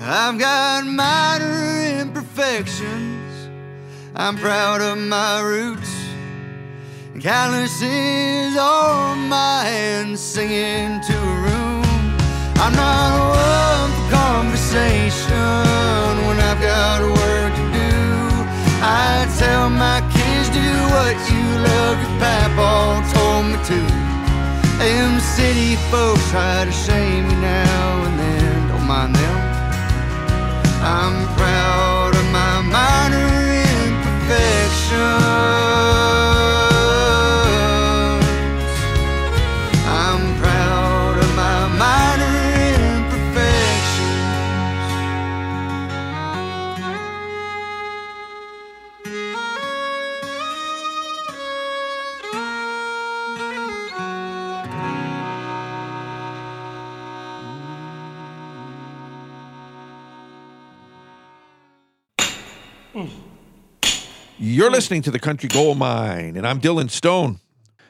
I've 0.00 0.38
got 0.38 0.86
minor 0.86 2.00
imperfections. 2.00 3.32
I'm 4.14 4.38
proud 4.38 4.80
of 4.80 4.96
my 4.96 5.40
roots. 5.42 5.94
Calluses 7.20 8.56
on 8.56 9.28
my 9.28 9.64
hands 9.64 10.20
singing 10.20 11.02
to 11.08 11.16
a 11.32 11.36
room. 11.48 11.84
I'm 12.62 12.74
not 12.84 13.12
one 13.42 13.90
for 13.96 14.06
conversation 14.16 16.10
when 16.26 16.36
I've 16.48 16.62
got 16.72 16.98
work 17.02 17.52
to 17.60 17.66
do. 17.78 17.90
I 18.82 19.28
tell 19.38 19.68
my 19.68 20.00
do 20.52 20.68
what 20.94 21.16
you 21.30 21.44
love. 21.68 21.96
Your 22.02 22.14
papa 22.18 22.70
told 23.14 23.44
me 23.50 23.56
to. 23.70 23.80
Them 24.78 25.20
city 25.20 25.76
folks 25.90 26.24
try 26.30 26.64
to 26.64 26.72
shame 26.72 27.28
me 27.28 27.34
now 27.34 28.04
and 28.06 28.18
then. 28.18 28.68
Don't 28.68 28.86
mind 28.86 29.14
them. 29.14 29.36
I'm 30.82 31.26
proud 31.36 32.12
of 32.16 32.26
my 32.32 32.62
minor 32.62 33.28
imperfections. 33.84 35.69
You're 64.60 64.70
listening 64.70 65.00
to 65.04 65.10
the 65.10 65.18
Country 65.18 65.48
Gold 65.48 65.78
Mine, 65.78 66.36
and 66.36 66.46
I'm 66.46 66.60
Dylan 66.60 66.90
Stone. 66.90 67.40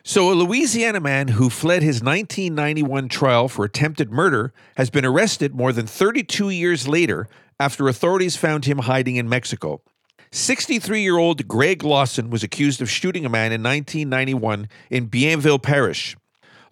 So, 0.04 0.30
a 0.30 0.34
Louisiana 0.34 1.00
man 1.00 1.26
who 1.26 1.50
fled 1.50 1.82
his 1.82 2.00
1991 2.00 3.08
trial 3.08 3.48
for 3.48 3.64
attempted 3.64 4.12
murder 4.12 4.52
has 4.76 4.88
been 4.88 5.04
arrested 5.04 5.52
more 5.52 5.72
than 5.72 5.88
32 5.88 6.48
years 6.50 6.86
later 6.86 7.26
after 7.58 7.88
authorities 7.88 8.36
found 8.36 8.66
him 8.66 8.78
hiding 8.78 9.16
in 9.16 9.28
Mexico. 9.28 9.82
63 10.30 11.02
year 11.02 11.18
old 11.18 11.48
Greg 11.48 11.82
Lawson 11.82 12.30
was 12.30 12.44
accused 12.44 12.80
of 12.80 12.88
shooting 12.88 13.26
a 13.26 13.28
man 13.28 13.50
in 13.50 13.64
1991 13.64 14.68
in 14.90 15.06
Bienville 15.06 15.58
Parish. 15.58 16.16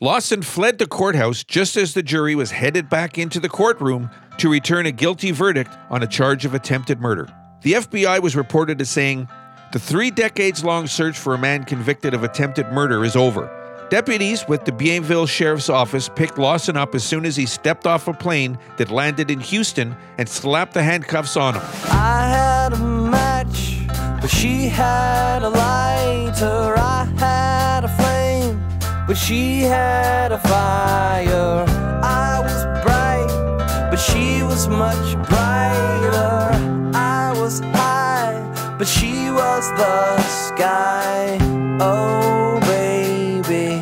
Lawson 0.00 0.42
fled 0.42 0.78
the 0.78 0.86
courthouse 0.86 1.42
just 1.42 1.76
as 1.76 1.94
the 1.94 2.04
jury 2.04 2.36
was 2.36 2.52
headed 2.52 2.88
back 2.88 3.18
into 3.18 3.40
the 3.40 3.48
courtroom 3.48 4.08
to 4.36 4.48
return 4.48 4.86
a 4.86 4.92
guilty 4.92 5.32
verdict 5.32 5.76
on 5.90 6.04
a 6.04 6.06
charge 6.06 6.44
of 6.44 6.54
attempted 6.54 7.00
murder. 7.00 7.26
The 7.62 7.72
FBI 7.72 8.22
was 8.22 8.36
reported 8.36 8.80
as 8.80 8.88
saying, 8.88 9.26
The 9.70 9.78
three 9.78 10.10
decades 10.10 10.64
long 10.64 10.86
search 10.86 11.18
for 11.18 11.34
a 11.34 11.38
man 11.38 11.64
convicted 11.64 12.14
of 12.14 12.24
attempted 12.24 12.72
murder 12.72 13.04
is 13.04 13.14
over. 13.14 13.50
Deputies 13.90 14.48
with 14.48 14.64
the 14.64 14.72
Bienville 14.72 15.26
Sheriff's 15.26 15.68
Office 15.68 16.08
picked 16.08 16.38
Lawson 16.38 16.74
up 16.78 16.94
as 16.94 17.04
soon 17.04 17.26
as 17.26 17.36
he 17.36 17.44
stepped 17.44 17.86
off 17.86 18.08
a 18.08 18.14
plane 18.14 18.58
that 18.78 18.90
landed 18.90 19.30
in 19.30 19.40
Houston 19.40 19.94
and 20.16 20.26
slapped 20.26 20.72
the 20.72 20.82
handcuffs 20.82 21.36
on 21.36 21.54
him. 21.54 21.62
I 21.84 22.28
had 22.28 22.72
a 22.72 22.78
match, 22.78 23.86
but 24.22 24.30
she 24.30 24.68
had 24.68 25.42
a 25.42 25.50
lighter. 25.50 26.74
I 26.78 27.04
had 27.18 27.84
a 27.84 27.88
flame, 27.88 28.62
but 29.06 29.18
she 29.18 29.60
had 29.60 30.32
a 30.32 30.38
fire. 30.38 31.66
I 32.02 32.40
was 32.40 32.64
bright, 32.82 33.88
but 33.90 33.98
she 33.98 34.42
was 34.42 34.66
much 34.66 35.12
brighter. 35.28 36.56
I 36.94 37.34
was 37.36 37.60
high, 37.60 38.76
but 38.78 38.88
she 38.88 39.17
was 39.38 39.70
the 39.70 40.18
sky. 40.46 41.38
Oh, 41.80 42.58
baby, 42.62 43.80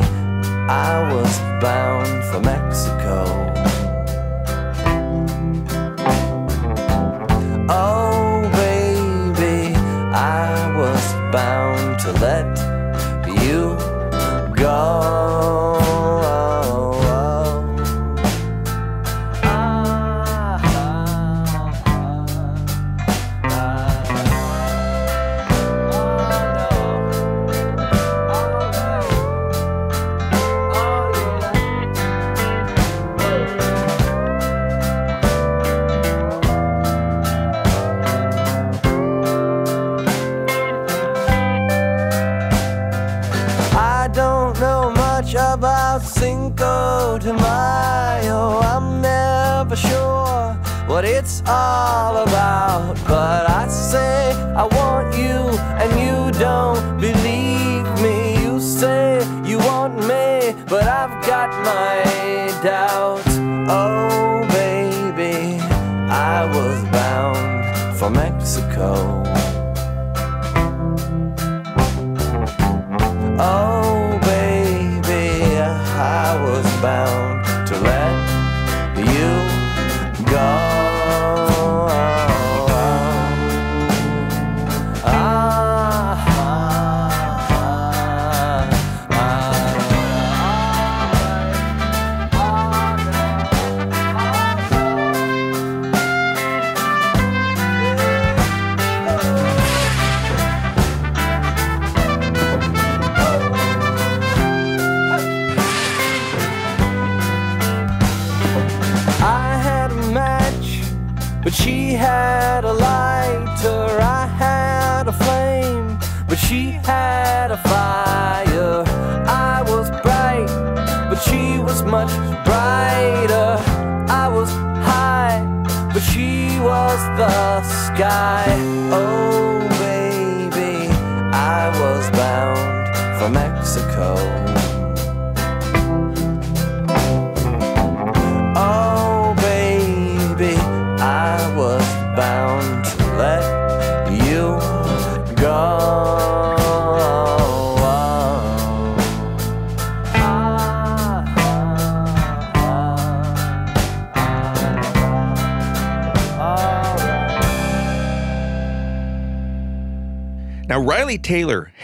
I 0.68 1.10
was 1.10 1.38
bound 1.62 2.24
for 2.28 2.40
Mexico. 2.40 2.95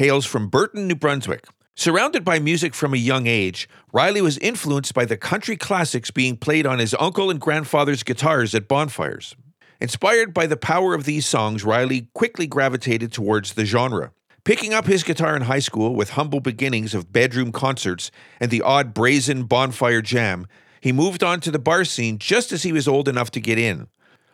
Hails 0.02 0.26
from 0.26 0.48
Burton, 0.48 0.88
New 0.88 0.96
Brunswick. 0.96 1.46
Surrounded 1.76 2.24
by 2.24 2.40
music 2.40 2.74
from 2.74 2.92
a 2.92 2.96
young 2.96 3.28
age, 3.28 3.68
Riley 3.92 4.20
was 4.20 4.36
influenced 4.38 4.94
by 4.94 5.04
the 5.04 5.16
country 5.16 5.56
classics 5.56 6.10
being 6.10 6.36
played 6.36 6.66
on 6.66 6.80
his 6.80 6.92
uncle 6.98 7.30
and 7.30 7.40
grandfather's 7.40 8.02
guitars 8.02 8.52
at 8.52 8.66
bonfires. 8.66 9.36
Inspired 9.80 10.34
by 10.34 10.48
the 10.48 10.56
power 10.56 10.92
of 10.92 11.04
these 11.04 11.24
songs, 11.24 11.62
Riley 11.62 12.08
quickly 12.14 12.48
gravitated 12.48 13.12
towards 13.12 13.52
the 13.52 13.64
genre. 13.64 14.10
Picking 14.42 14.74
up 14.74 14.86
his 14.86 15.04
guitar 15.04 15.36
in 15.36 15.42
high 15.42 15.60
school 15.60 15.94
with 15.94 16.10
humble 16.10 16.40
beginnings 16.40 16.94
of 16.94 17.12
bedroom 17.12 17.52
concerts 17.52 18.10
and 18.40 18.50
the 18.50 18.62
odd 18.62 18.94
brazen 18.94 19.44
bonfire 19.44 20.02
jam, 20.02 20.48
he 20.80 20.90
moved 20.90 21.22
on 21.22 21.38
to 21.38 21.52
the 21.52 21.60
bar 21.60 21.84
scene 21.84 22.18
just 22.18 22.50
as 22.50 22.64
he 22.64 22.72
was 22.72 22.88
old 22.88 23.06
enough 23.06 23.30
to 23.30 23.40
get 23.40 23.56
in. 23.56 23.86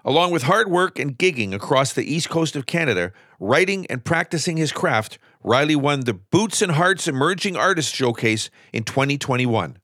Along 0.05 0.31
with 0.31 0.45
hard 0.45 0.71
work 0.71 0.99
and 0.99 1.19
gigging 1.19 1.53
across 1.53 1.93
the 1.93 2.05
east 2.05 2.31
coast 2.31 2.55
of 2.57 2.67
Canada, 2.67 3.13
writing 3.41 3.87
and 3.91 4.05
practicing 4.05 4.57
his 4.57 4.73
craft, 4.73 5.19
Riley 5.43 5.77
won 5.77 6.01
the 6.01 6.15
Boots 6.15 6.63
and 6.63 6.73
Hearts 6.73 7.09
Emerging 7.09 7.57
Artist 7.57 7.95
Showcase 7.95 8.49
in 8.73 8.85
2021. 8.85 9.79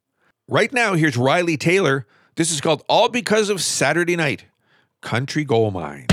Right 0.48 0.72
now, 0.72 0.94
here's 0.94 1.16
Riley 1.16 1.56
Taylor. 1.56 2.06
This 2.36 2.50
is 2.50 2.60
called 2.60 2.82
All 2.88 3.08
Because 3.08 3.50
of 3.50 3.60
Saturday 3.60 4.16
Night 4.16 4.46
Country 5.02 5.44
Gold 5.44 5.74
Mine. 5.74 6.06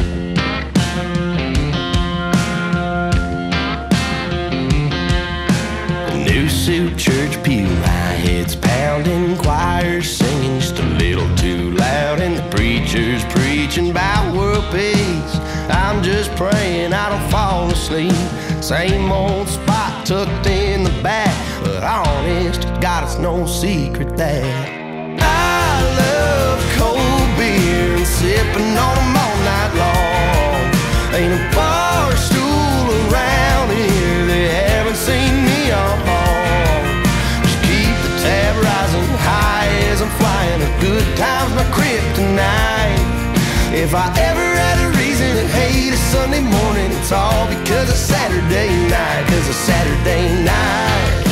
Praying 16.42 16.92
I 16.92 17.10
don't 17.10 17.30
fall 17.30 17.70
asleep. 17.70 18.18
Same 18.64 19.12
old 19.12 19.48
spot 19.48 20.06
tucked 20.08 20.48
in 20.48 20.84
the 20.84 20.96
back, 21.04 21.36
but 21.64 21.84
honest, 21.84 22.62
God, 22.82 23.04
it's 23.04 23.20
no 23.20 23.46
secret 23.46 24.18
that 24.18 24.44
I 25.22 25.74
love 26.02 26.60
cold 26.80 27.30
beer 27.38 27.94
and 27.98 28.08
sipping 28.18 28.74
on 28.86 28.96
'em 29.04 29.18
all 29.24 29.38
night 29.52 29.74
long. 29.84 30.62
Ain't 31.18 31.34
a 31.40 31.44
bar 31.56 32.10
stool 32.28 32.86
around 33.04 33.68
here 33.82 34.26
they 34.32 34.46
haven't 34.62 35.00
seen 35.10 35.34
me 35.50 35.62
on. 35.86 35.98
Just 37.46 37.60
keep 37.70 37.96
the 38.06 38.14
tab 38.26 38.54
rising 38.66 39.08
high 39.30 39.70
as 39.92 40.02
I'm 40.06 40.14
flying. 40.22 40.60
A 40.70 40.72
good 40.88 41.08
time's 41.22 41.54
my 41.60 41.68
kryptonite. 41.76 43.06
If 43.84 43.94
I 43.94 44.08
ever 44.28 44.31
Sunday 46.12 46.42
morning, 46.42 46.92
it's 46.92 47.14
all 47.14 47.48
because 47.48 47.90
of 47.90 47.96
Saturday 47.96 48.68
night. 48.90 49.24
Cause 49.30 49.48
of 49.48 49.56
Saturday 49.56 50.44
night. 50.44 51.24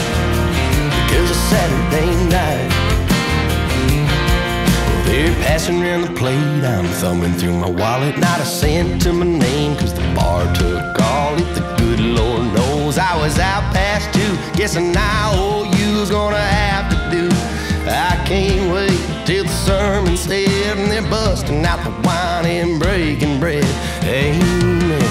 Because 1.04 1.30
of 1.30 1.36
Saturday 1.36 2.12
night. 2.30 2.70
Well, 4.88 5.04
they're 5.04 5.36
passing 5.44 5.84
around 5.84 6.04
the 6.04 6.14
plate. 6.14 6.64
I'm 6.64 6.86
thumbing 7.02 7.34
through 7.34 7.60
my 7.60 7.70
wallet. 7.70 8.18
Not 8.20 8.40
a 8.40 8.46
cent 8.46 9.02
to 9.02 9.12
my 9.12 9.26
name. 9.26 9.76
Cause 9.76 9.94
the 9.94 10.14
bar 10.16 10.46
took 10.56 11.02
all 11.02 11.36
it. 11.36 11.54
The 11.56 11.76
good 11.78 12.00
Lord 12.00 12.54
knows 12.54 12.98
I 12.98 13.18
was 13.22 13.38
out 13.38 13.74
past 13.74 14.14
two. 14.14 14.34
Guessing 14.58 14.94
now 14.94 15.34
all 15.36 15.66
you's 15.76 16.10
gonna 16.10 16.40
have 16.40 16.90
to 16.90 16.98
do. 17.12 17.28
I 17.86 18.16
can't 18.26 18.72
wait 18.72 19.19
till 19.30 19.44
the 19.44 19.50
sermon's 19.50 20.22
said 20.22 20.76
and 20.76 20.90
they're 20.92 21.08
busting 21.08 21.64
out 21.64 21.78
the 21.84 21.92
wine 22.02 22.48
and 22.48 22.80
breaking 22.80 23.40
bread. 23.40 23.64
Amen. 24.02 25.04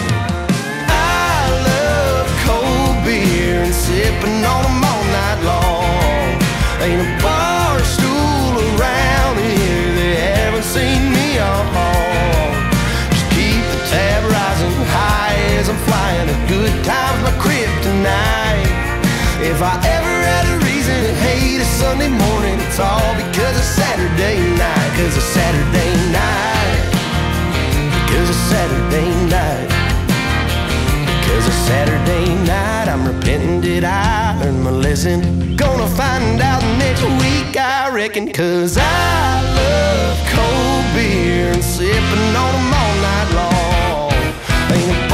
I 0.91 1.47
love 1.71 2.27
cold 2.45 2.97
beer 3.05 3.63
and 3.63 3.73
sipping 3.73 4.41
on 4.55 4.63
'em 4.71 4.85
all 4.91 5.05
night 5.19 5.41
long. 5.51 6.31
Ain't 6.83 7.01
a 7.07 7.11
bar 7.23 7.79
stool 7.95 8.53
around 8.71 9.35
here 9.51 9.89
they 10.01 10.15
haven't 10.31 10.69
seen 10.77 11.03
me 11.17 11.29
on. 11.39 11.65
Just 13.13 13.27
keep 13.37 13.63
the 13.73 13.81
tab 13.93 14.23
rising 14.37 14.75
high 14.97 15.39
as 15.59 15.69
I'm 15.73 15.81
flying. 15.89 16.29
A 16.37 16.39
good 16.55 16.75
time's 16.91 17.23
my 17.27 17.35
kryptonite. 17.45 18.67
If 19.51 19.59
I 19.63 19.75
ever 19.97 20.15
had 20.31 20.45
a 20.55 20.57
reason 20.67 20.97
to 21.07 21.13
hate 21.27 21.61
a 21.67 21.69
Sunday 21.81 22.13
morning, 22.25 22.57
it's 22.67 22.81
all 22.81 23.15
because 23.15 23.38
Saturday 23.77 24.39
night. 24.57 24.91
Cause 24.97 25.17
of 25.17 25.23
Saturday 25.23 25.93
night. 26.13 26.81
Because 28.05 28.31
of 28.31 28.37
Saturday 28.53 29.11
night. 29.37 29.69
Because 31.21 31.47
of 31.47 31.55
Saturday 31.71 32.27
night, 32.47 32.89
I'm 32.89 33.07
repenting. 33.07 33.61
Did 33.61 33.85
I 33.85 34.39
learn 34.41 34.63
my 34.63 34.71
lesson? 34.71 35.57
Gonna 35.57 35.87
find 35.87 36.41
out 36.41 36.63
next 36.79 37.03
week, 37.23 37.57
I 37.57 37.91
reckon. 37.91 38.33
Cause 38.33 38.77
I 38.79 39.43
love 39.61 40.17
cold 40.35 40.85
beer 40.95 41.53
and 41.53 41.63
sipping 41.63 42.37
on 42.45 42.53
'em 42.61 42.73
all 42.81 42.95
night 43.09 43.29
long. 43.39 44.13
Ain't 44.73 45.08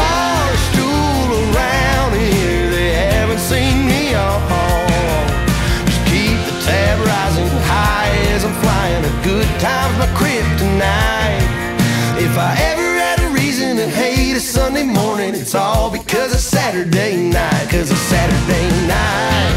If 12.34 12.40
I 12.40 12.56
ever 12.62 12.82
had 12.98 13.20
a 13.20 13.28
reason 13.32 13.76
to 13.76 13.88
hate 13.88 14.34
a 14.34 14.40
Sunday 14.40 14.82
morning, 14.82 15.36
it's 15.36 15.54
all 15.54 15.88
because 15.88 16.34
of 16.34 16.40
Saturday 16.40 17.30
night. 17.30 17.68
Cause 17.70 17.90
Saturday 17.90 18.70
night. 18.88 19.54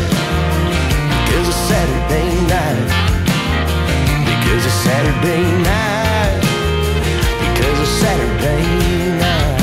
Because 1.26 1.56
Saturday 1.56 2.30
night. 2.46 2.86
Because 4.30 4.64
Saturday 4.86 5.42
night. 5.64 6.40
Because 7.42 7.90
Saturday 7.98 8.62
night. 9.18 9.58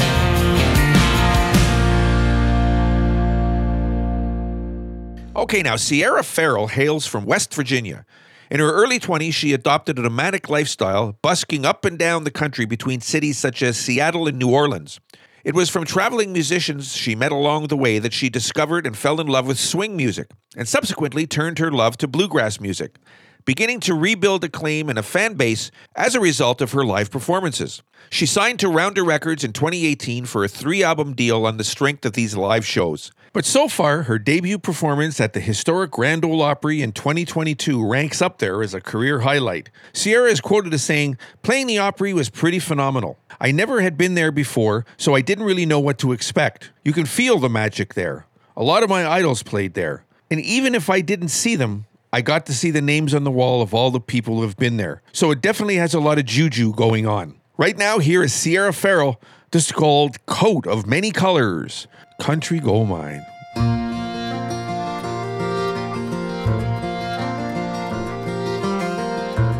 Okay, 5.36 5.62
now 5.62 5.76
Sierra 5.76 6.24
Ferrell 6.24 6.66
hails 6.66 7.06
from 7.06 7.26
West 7.26 7.54
Virginia. 7.54 8.04
In 8.50 8.60
her 8.60 8.72
early 8.72 9.00
20s, 9.00 9.32
she 9.32 9.52
adopted 9.54 9.98
a 9.98 10.02
nomadic 10.02 10.50
lifestyle, 10.50 11.18
busking 11.22 11.64
up 11.64 11.84
and 11.84 11.98
down 11.98 12.24
the 12.24 12.30
country 12.30 12.66
between 12.66 13.00
cities 13.00 13.38
such 13.38 13.62
as 13.62 13.78
Seattle 13.78 14.28
and 14.28 14.38
New 14.38 14.50
Orleans. 14.50 15.00
It 15.44 15.54
was 15.54 15.70
from 15.70 15.84
traveling 15.84 16.32
musicians 16.32 16.94
she 16.94 17.14
met 17.14 17.32
along 17.32 17.66
the 17.66 17.76
way 17.76 17.98
that 17.98 18.12
she 18.12 18.28
discovered 18.28 18.86
and 18.86 18.96
fell 18.96 19.20
in 19.20 19.26
love 19.26 19.46
with 19.46 19.58
swing 19.58 19.96
music, 19.96 20.30
and 20.56 20.68
subsequently 20.68 21.26
turned 21.26 21.58
her 21.58 21.70
love 21.70 21.96
to 21.98 22.08
bluegrass 22.08 22.60
music, 22.60 22.96
beginning 23.44 23.80
to 23.80 23.94
rebuild 23.94 24.44
acclaim 24.44 24.88
and 24.88 24.98
a 24.98 25.02
fan 25.02 25.34
base 25.34 25.70
as 25.96 26.14
a 26.14 26.20
result 26.20 26.60
of 26.60 26.72
her 26.72 26.84
live 26.84 27.10
performances. 27.10 27.82
She 28.10 28.26
signed 28.26 28.58
to 28.60 28.68
Rounder 28.68 29.04
Records 29.04 29.44
in 29.44 29.52
2018 29.52 30.26
for 30.26 30.44
a 30.44 30.48
three 30.48 30.82
album 30.82 31.14
deal 31.14 31.46
on 31.46 31.56
the 31.56 31.64
strength 31.64 32.04
of 32.04 32.12
these 32.12 32.36
live 32.36 32.66
shows. 32.66 33.10
But 33.34 33.44
so 33.44 33.66
far, 33.66 34.04
her 34.04 34.20
debut 34.20 34.60
performance 34.60 35.20
at 35.20 35.32
the 35.32 35.40
historic 35.40 35.90
Grand 35.90 36.24
Ole 36.24 36.40
Opry 36.40 36.80
in 36.80 36.92
2022 36.92 37.84
ranks 37.84 38.22
up 38.22 38.38
there 38.38 38.62
as 38.62 38.74
a 38.74 38.80
career 38.80 39.20
highlight. 39.20 39.70
Sierra 39.92 40.30
is 40.30 40.40
quoted 40.40 40.72
as 40.72 40.84
saying, 40.84 41.18
Playing 41.42 41.66
the 41.66 41.78
Opry 41.78 42.12
was 42.12 42.30
pretty 42.30 42.60
phenomenal. 42.60 43.18
I 43.40 43.50
never 43.50 43.80
had 43.80 43.98
been 43.98 44.14
there 44.14 44.30
before, 44.30 44.86
so 44.96 45.16
I 45.16 45.20
didn't 45.20 45.46
really 45.46 45.66
know 45.66 45.80
what 45.80 45.98
to 45.98 46.12
expect. 46.12 46.70
You 46.84 46.92
can 46.92 47.06
feel 47.06 47.40
the 47.40 47.48
magic 47.48 47.94
there. 47.94 48.26
A 48.56 48.62
lot 48.62 48.84
of 48.84 48.88
my 48.88 49.04
idols 49.04 49.42
played 49.42 49.74
there. 49.74 50.04
And 50.30 50.40
even 50.40 50.76
if 50.76 50.88
I 50.88 51.00
didn't 51.00 51.30
see 51.30 51.56
them, 51.56 51.86
I 52.12 52.20
got 52.20 52.46
to 52.46 52.54
see 52.54 52.70
the 52.70 52.80
names 52.80 53.14
on 53.14 53.24
the 53.24 53.32
wall 53.32 53.62
of 53.62 53.74
all 53.74 53.90
the 53.90 53.98
people 53.98 54.36
who 54.36 54.42
have 54.42 54.56
been 54.56 54.76
there. 54.76 55.02
So 55.12 55.32
it 55.32 55.40
definitely 55.40 55.76
has 55.78 55.92
a 55.92 55.98
lot 55.98 56.20
of 56.20 56.24
juju 56.24 56.72
going 56.72 57.08
on. 57.08 57.40
Right 57.56 57.76
now, 57.76 57.98
here 57.98 58.22
is 58.22 58.32
Sierra 58.32 58.72
Ferrell, 58.72 59.20
is 59.54 59.70
called 59.70 60.24
Coat 60.26 60.66
of 60.66 60.86
Many 60.86 61.12
Colors, 61.12 61.86
Country 62.18 62.60
Gold 62.60 62.88
Mine. 62.88 63.26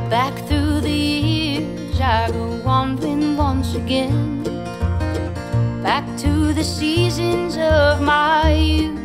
Back 0.09 0.35
through 0.47 0.81
the 0.81 0.91
years, 0.91 2.01
I 2.01 2.31
go 2.31 2.61
wandering 2.65 3.37
once 3.37 3.75
again. 3.75 4.45
Back 5.83 6.07
to 6.19 6.53
the 6.53 6.63
seasons 6.63 7.57
of 7.59 8.01
my 8.01 8.53
youth. 8.53 9.01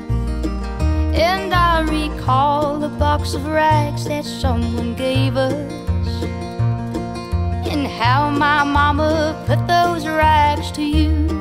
And 1.15 1.51
I 1.53 1.81
recall 1.81 2.77
the 2.79 2.87
box 2.87 3.33
of 3.33 3.45
rags 3.47 4.05
that 4.05 4.25
someone 4.25 4.93
gave 4.93 5.35
us. 5.35 5.53
And 7.67 7.87
how 7.87 8.29
my 8.29 8.63
mama 8.63 9.43
put 9.47 9.65
those 9.67 10.05
rags 10.05 10.71
to 10.73 10.83
use. 10.83 11.38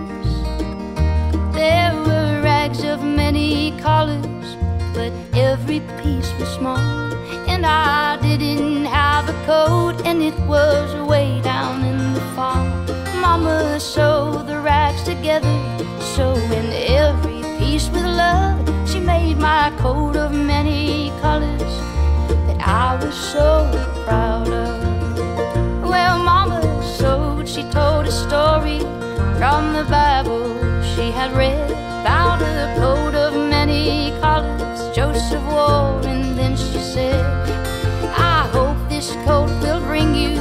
There 1.58 1.92
were 1.92 2.40
rags 2.40 2.84
of 2.84 3.02
many 3.02 3.72
colors, 3.80 4.46
but 4.94 5.12
every 5.34 5.80
piece 6.00 6.30
was 6.38 6.48
small. 6.50 6.78
And 7.52 7.66
I 7.66 8.16
didn't 8.22 8.84
have 8.84 9.28
a 9.28 9.32
coat, 9.44 9.96
and 10.06 10.22
it 10.22 10.38
was 10.46 10.94
way 11.10 11.40
down 11.42 11.84
in 11.84 12.14
the 12.14 12.20
fall. 12.36 12.64
Mama 13.20 13.80
sewed 13.80 14.46
the 14.46 14.60
rags 14.60 15.02
together, 15.02 15.58
sewing 16.14 16.70
every 17.02 17.42
piece 17.58 17.88
with 17.88 18.04
love. 18.04 18.62
She 18.88 19.00
made 19.00 19.38
my 19.38 19.72
coat 19.78 20.14
of 20.14 20.30
many 20.30 21.10
colors 21.20 21.74
that 22.46 22.60
I 22.60 23.04
was 23.04 23.16
so 23.16 23.68
proud 24.04 24.46
of. 24.46 24.78
Well, 25.82 26.22
Mama 26.22 26.62
sewed, 26.84 27.48
she 27.48 27.64
told 27.72 28.06
a 28.06 28.12
story 28.12 28.78
from 29.40 29.72
the 29.72 29.84
Bible 29.90 30.58
she 30.98 31.12
had 31.12 31.30
read 31.36 31.70
about 31.70 32.42
a 32.42 32.74
coat 32.76 33.14
of 33.14 33.32
many 33.32 34.10
colors 34.20 34.80
Joseph 34.96 35.44
wore, 35.44 36.00
and 36.04 36.36
then 36.36 36.56
she 36.56 36.80
said, 36.80 37.24
I 38.18 38.48
hope 38.48 38.76
this 38.88 39.12
coat 39.24 39.48
will 39.62 39.80
bring 39.86 40.12
you 40.16 40.34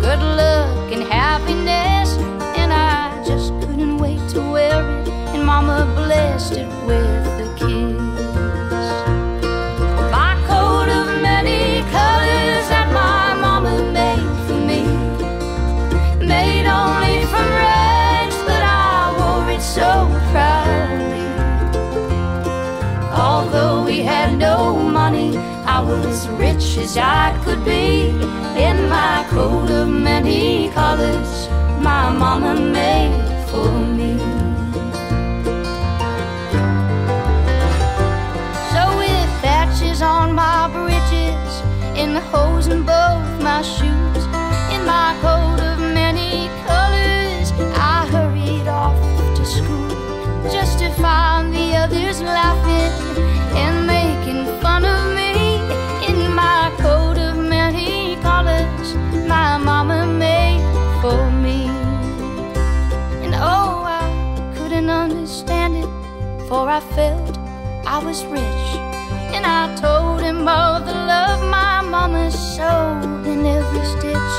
good 0.00 0.22
luck 0.40 0.90
and 0.92 1.02
happiness. 1.02 2.16
And 2.56 2.72
I 2.72 3.22
just 3.26 3.52
couldn't 3.60 3.98
wait 3.98 4.26
to 4.30 4.40
wear 4.40 4.80
it, 5.00 5.08
and 5.34 5.44
Mama 5.44 5.84
blessed 5.94 6.52
it 6.52 6.70
with 6.86 7.46
a 7.46 7.51
rich 26.76 26.84
as 26.84 26.96
I 26.96 27.38
could 27.44 27.64
be. 27.64 28.10
In 28.60 28.88
my 28.88 29.26
coat 29.30 29.70
of 29.70 29.88
many 29.88 30.70
colors, 30.70 31.48
my 31.80 32.12
mama 32.12 32.54
made 32.54 33.12
for 33.48 33.70
me. 33.96 34.18
So 38.72 38.82
with 38.98 39.30
patches 39.42 40.02
on 40.02 40.34
my 40.34 40.68
breeches, 40.68 41.62
in 41.98 42.14
the 42.14 42.20
holes 42.20 42.66
in 42.66 42.82
both 42.82 43.42
my 43.42 43.62
shoes, 43.62 44.24
in 44.74 44.84
my 44.86 45.16
coat 45.20 45.60
of 45.60 45.78
many 45.78 46.48
colors, 46.66 47.52
I 47.76 48.06
hurried 48.10 48.68
off 48.68 48.98
to 49.36 49.44
school 49.44 49.88
just 50.50 50.78
to 50.80 50.90
find 50.94 51.52
the 51.52 51.76
others 51.76 52.20
laughing 52.20 53.11
for 66.62 66.68
I 66.68 66.80
felt 66.94 67.36
I 67.86 67.98
was 68.06 68.24
rich. 68.26 68.68
And 69.34 69.44
I 69.44 69.62
told 69.84 70.20
him 70.22 70.46
all 70.46 70.78
the 70.80 70.96
love 71.12 71.40
my 71.58 71.80
mama 71.94 72.30
sewed 72.30 73.26
in 73.32 73.40
every 73.58 73.84
stitch. 73.94 74.36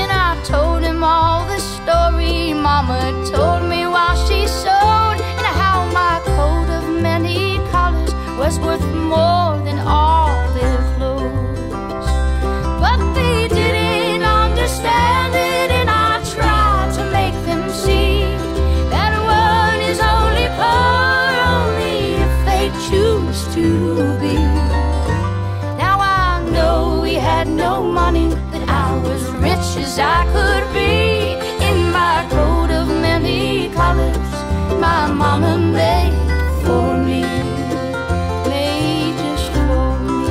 And 0.00 0.10
I 0.26 0.30
told 0.52 0.82
him 0.82 1.04
all 1.04 1.46
the 1.52 1.60
story 1.74 2.54
mama 2.68 3.00
told 3.34 3.62
me 3.72 3.80
while 3.94 4.16
she 4.26 4.40
sewed, 4.62 5.18
and 5.38 5.48
how 5.62 5.78
my 6.00 6.14
coat 6.36 6.68
of 6.78 6.84
many 7.08 7.58
colors 7.74 8.12
was 8.40 8.58
worth 8.66 8.86
more 9.14 9.52
than 9.66 9.78
all 9.78 10.34
their 10.58 10.78
clothes. 10.94 12.10
But 12.82 13.00
they 13.18 13.46
didn't 13.58 14.24
understand 14.24 15.23
as 29.94 30.00
I 30.00 30.24
could 30.32 30.72
be 30.74 31.34
in 31.64 31.92
my 31.92 32.26
coat 32.28 32.70
of 32.72 32.88
many 32.88 33.68
colors. 33.74 34.16
My 34.80 35.06
mama 35.12 35.56
made 35.56 36.12
for 36.64 36.98
me, 36.98 37.22
made 38.48 39.16
just 39.18 39.52
for 39.52 40.00
me. 40.00 40.26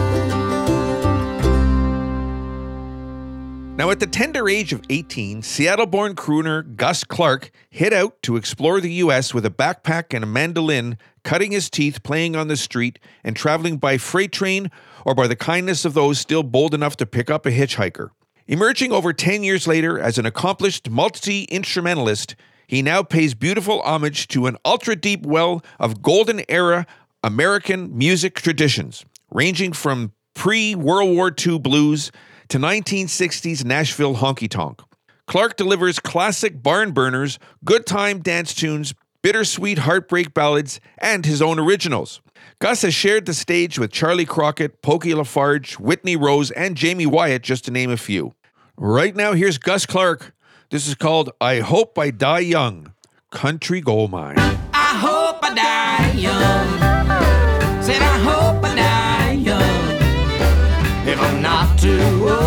Now, 3.78 3.90
at 3.90 4.02
the 4.02 4.08
tender 4.08 4.50
age 4.50 4.74
of 4.74 4.82
18, 4.90 5.42
Seattle 5.44 5.86
born 5.86 6.16
crooner 6.16 6.76
Gus 6.76 7.06
Clark 7.06 7.52
hit 7.70 7.94
out 7.94 8.22
to 8.24 8.36
explore 8.36 8.82
the 8.82 8.92
U.S. 9.06 9.34
with 9.34 9.46
a 9.46 9.50
backpack 9.50 10.14
and 10.14 10.26
a 10.26 10.28
mandolin, 10.28 10.98
cutting 11.24 11.54
his 11.54 11.70
teeth 11.70 12.04
playing 12.04 12.36
on 12.36 12.50
the 12.50 12.58
street 12.58 13.00
and 13.24 13.34
traveling 13.34 13.78
by 13.78 13.98
freight 13.98 14.34
train 14.34 14.70
or 15.06 15.16
by 15.16 15.28
the 15.28 15.38
kindness 15.38 15.86
of 15.86 15.94
those 15.94 16.20
still 16.20 16.44
bold 16.44 16.74
enough 16.74 16.98
to 16.98 17.06
pick 17.06 17.30
up 17.30 17.46
a 17.46 17.52
hitchhiker. 17.52 18.10
Emerging 18.48 18.92
over 18.92 19.14
10 19.14 19.44
years 19.44 19.68
later 19.68 19.98
as 19.98 20.18
an 20.18 20.26
accomplished 20.26 20.90
multi 20.90 21.44
instrumentalist, 21.46 22.36
he 22.68 22.82
now 22.82 23.02
pays 23.02 23.34
beautiful 23.34 23.82
homage 23.84 24.28
to 24.28 24.48
an 24.48 24.58
ultra 24.66 24.98
deep 24.98 25.26
well 25.26 25.64
of 25.80 26.02
golden 26.02 26.44
era 26.50 26.86
American 27.24 27.98
music 27.98 28.36
traditions, 28.36 29.06
ranging 29.32 29.72
from 29.72 30.12
pre 30.34 30.76
World 30.76 31.16
War 31.16 31.34
II 31.46 31.60
blues 31.60 32.12
to 32.50 32.58
1960s 32.58 33.64
Nashville 33.64 34.16
honky 34.16 34.50
tonk. 34.50 34.82
Clark 35.26 35.56
delivers 35.56 36.02
classic 36.02 36.62
barn 36.62 36.92
burners, 36.92 37.40
good 37.64 37.86
time 37.86 38.20
dance 38.20 38.54
tunes, 38.54 38.94
bittersweet 39.24 39.80
heartbreak 39.80 40.36
ballads, 40.36 40.80
and 41.00 41.26
his 41.26 41.42
own 41.42 41.58
originals. 41.58 42.22
Gus 42.60 42.84
has 42.84 42.94
shared 42.94 43.26
the 43.26 43.34
stage 43.34 43.80
with 43.80 43.92
Charley 43.92 44.26
Crockett, 44.26 44.84
Pokey 44.84 45.16
LaFarge, 45.16 45.80
Whitney 45.80 46.16
Rose, 46.16 46.52
and 46.52 46.80
Jaime 46.80 47.08
Wyatt, 47.08 47.42
just 47.42 47.66
to 47.66 47.72
name 47.72 47.90
a 47.90 47.98
few. 47.98 48.36
Right 48.78 49.16
now, 49.16 49.34
here's 49.34 49.58
Gus 49.58 49.86
Clark. 49.86 50.36
This 50.70 50.88
is 50.88 50.96
called 50.96 51.32
I 51.42 51.60
Hope 51.60 51.98
I 51.98 52.12
Die 52.12 52.40
Young 52.40 52.94
Country 53.32 53.82
Gold 53.82 54.12
Mine. 54.12 54.36
I 54.38 54.96
hope 55.00 55.44
I 55.44 55.54
die 55.54 56.12
young. 56.14 57.82
Said 57.82 58.02
I 58.02 58.18
hope 58.20 58.64
I 58.64 58.76
die 58.76 59.32
young. 59.34 61.08
If 61.08 61.20
I'm 61.20 61.42
not 61.42 61.78
too 61.80 62.28
old, 62.30 62.43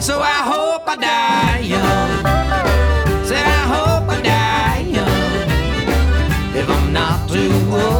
So 0.00 0.18
I 0.18 0.40
hope 0.52 0.88
I 0.88 0.96
die 0.96 1.58
young. 1.58 2.24
Said 3.26 3.44
I 3.44 3.62
hope 3.74 4.08
I 4.08 4.22
die 4.22 4.80
young. 4.96 6.56
If 6.56 6.68
I'm 6.70 6.90
not 6.90 7.28
too 7.28 7.52
old, 7.70 7.99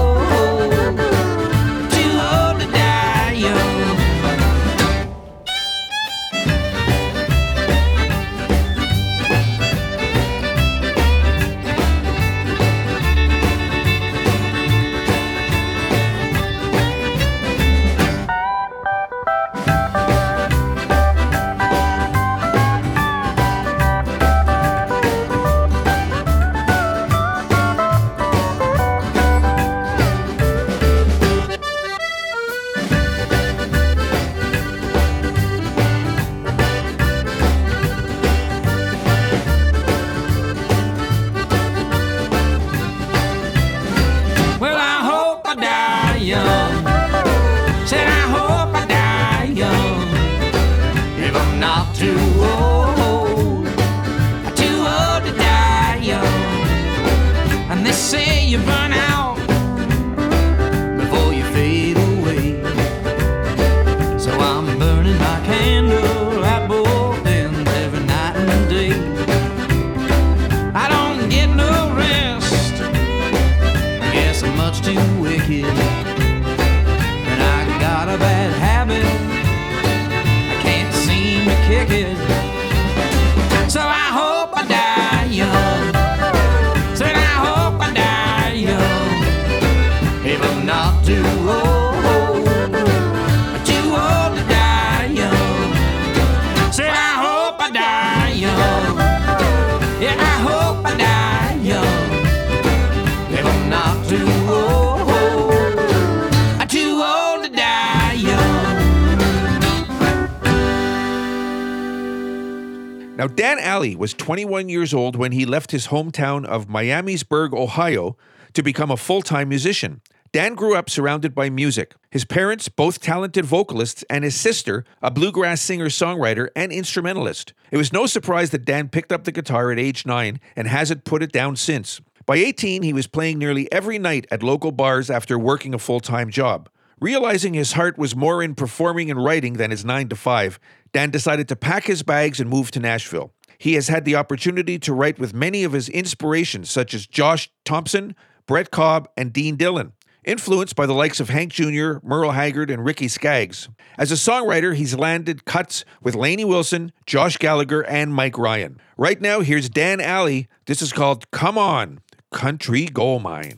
Now, 113.20 113.26
Dan 113.26 113.58
Alley 113.58 113.94
was 113.94 114.14
21 114.14 114.70
years 114.70 114.94
old 114.94 115.14
when 115.14 115.32
he 115.32 115.44
left 115.44 115.72
his 115.72 115.88
hometown 115.88 116.46
of 116.46 116.68
Miamisburg, 116.68 117.52
Ohio, 117.52 118.16
to 118.54 118.62
become 118.62 118.90
a 118.90 118.96
full 118.96 119.20
time 119.20 119.50
musician. 119.50 120.00
Dan 120.32 120.54
grew 120.54 120.74
up 120.74 120.88
surrounded 120.88 121.34
by 121.34 121.50
music. 121.50 121.94
His 122.10 122.24
parents, 122.24 122.70
both 122.70 123.02
talented 123.02 123.44
vocalists, 123.44 124.04
and 124.08 124.24
his 124.24 124.40
sister, 124.40 124.86
a 125.02 125.10
bluegrass 125.10 125.60
singer 125.60 125.90
songwriter 125.90 126.48
and 126.56 126.72
instrumentalist. 126.72 127.52
It 127.70 127.76
was 127.76 127.92
no 127.92 128.06
surprise 128.06 128.52
that 128.52 128.64
Dan 128.64 128.88
picked 128.88 129.12
up 129.12 129.24
the 129.24 129.32
guitar 129.32 129.70
at 129.70 129.78
age 129.78 130.06
nine 130.06 130.40
and 130.56 130.66
hasn't 130.66 131.04
put 131.04 131.22
it 131.22 131.30
down 131.30 131.56
since. 131.56 132.00
By 132.24 132.36
18, 132.36 132.82
he 132.82 132.94
was 132.94 133.06
playing 133.06 133.38
nearly 133.38 133.70
every 133.70 133.98
night 133.98 134.26
at 134.30 134.42
local 134.42 134.72
bars 134.72 135.10
after 135.10 135.38
working 135.38 135.74
a 135.74 135.78
full 135.78 136.00
time 136.00 136.30
job. 136.30 136.70
Realizing 137.00 137.54
his 137.54 137.72
heart 137.72 137.96
was 137.96 138.14
more 138.14 138.42
in 138.42 138.54
performing 138.54 139.10
and 139.10 139.24
writing 139.24 139.54
than 139.54 139.70
his 139.70 139.86
9 139.86 140.10
to 140.10 140.16
5, 140.16 140.60
Dan 140.92 141.10
decided 141.10 141.48
to 141.48 141.56
pack 141.56 141.84
his 141.84 142.02
bags 142.02 142.40
and 142.40 142.50
move 142.50 142.70
to 142.72 142.80
Nashville. 142.80 143.32
He 143.58 143.74
has 143.74 143.88
had 143.88 144.04
the 144.04 144.16
opportunity 144.16 144.78
to 144.78 144.94
write 144.94 145.18
with 145.18 145.34
many 145.34 145.64
of 145.64 145.72
his 145.72 145.88
inspirations, 145.88 146.70
such 146.70 146.94
as 146.94 147.06
Josh 147.06 147.50
Thompson, 147.64 148.16
Brent 148.46 148.70
Cobb, 148.70 149.08
and 149.16 149.32
Dean 149.32 149.56
Dillon. 149.56 149.92
Influenced 150.24 150.76
by 150.76 150.86
the 150.86 150.92
likes 150.92 151.20
of 151.20 151.30
Hank 151.30 151.52
Jr., 151.52 151.94
Merle 152.02 152.32
Haggard, 152.32 152.70
and 152.70 152.84
Ricky 152.84 153.08
Skaggs. 153.08 153.68
As 153.96 154.12
a 154.12 154.16
songwriter, 154.16 154.74
he's 154.74 154.94
landed 154.94 155.44
cuts 155.44 155.84
with 156.02 156.14
Lainey 156.14 156.44
Wilson, 156.44 156.92
Josh 157.06 157.38
Gallagher, 157.38 157.82
and 157.86 158.14
Mike 158.14 158.36
Ryan. 158.36 158.80
Right 158.96 159.20
now, 159.20 159.40
here's 159.40 159.70
Dan 159.70 160.00
Alley. 160.00 160.48
This 160.66 160.82
is 160.82 160.92
called 160.92 161.30
Come 161.30 161.56
On, 161.56 162.00
Country 162.32 162.86
Gold 162.86 163.22
Mine. 163.22 163.56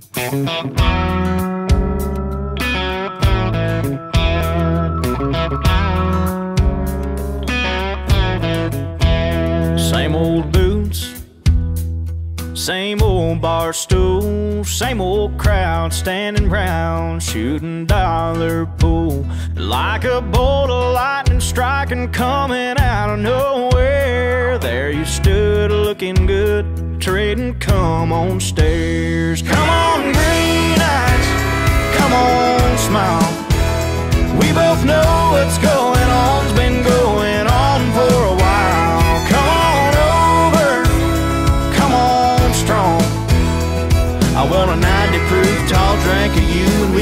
Same 10.13 10.25
old 10.27 10.53
boots, 10.53 11.25
same 12.53 13.03
old 13.03 13.41
bar 13.41 13.73
stool, 13.73 14.63
same 14.63 15.01
old 15.01 15.39
crowd 15.39 15.91
standing 15.95 16.51
round, 16.51 17.23
shooting 17.23 17.87
dollar 17.87 18.67
pool. 18.77 19.25
Like 19.57 20.05
a 20.05 20.21
bolt 20.21 20.69
of 20.69 20.93
lightning 20.93 21.41
striking, 21.41 22.13
coming 22.13 22.77
out 22.79 23.09
of 23.09 23.21
nowhere. 23.21 24.59
There 24.59 24.91
you 24.91 25.07
stood 25.07 25.71
looking 25.71 26.27
good, 26.27 27.01
trading 27.01 27.59
come 27.59 28.13
on 28.13 28.39
stares. 28.39 29.41
Come 29.41 29.71
on, 29.71 30.03
green 30.13 30.79
eyes, 30.79 31.97
come 31.97 32.13
on, 32.13 32.77
smile. 32.77 33.33
We 34.39 34.53
both 34.53 34.85
know 34.85 35.31
what's 35.33 35.57
going 35.57 36.11
on's 36.11 36.53
been 36.53 36.83
going 36.83 37.32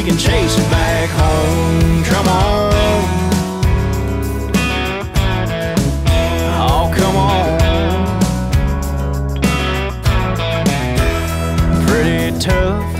we 0.00 0.06
can 0.08 0.16
chase 0.16 0.56
it 0.58 0.70
back 0.70 1.10
home. 1.10 2.02
Come 2.04 2.26
on. 2.28 2.72
Oh, 6.56 6.90
come 6.96 7.16
on. 7.16 7.58
Pretty 11.86 12.38
tough. 12.38 12.94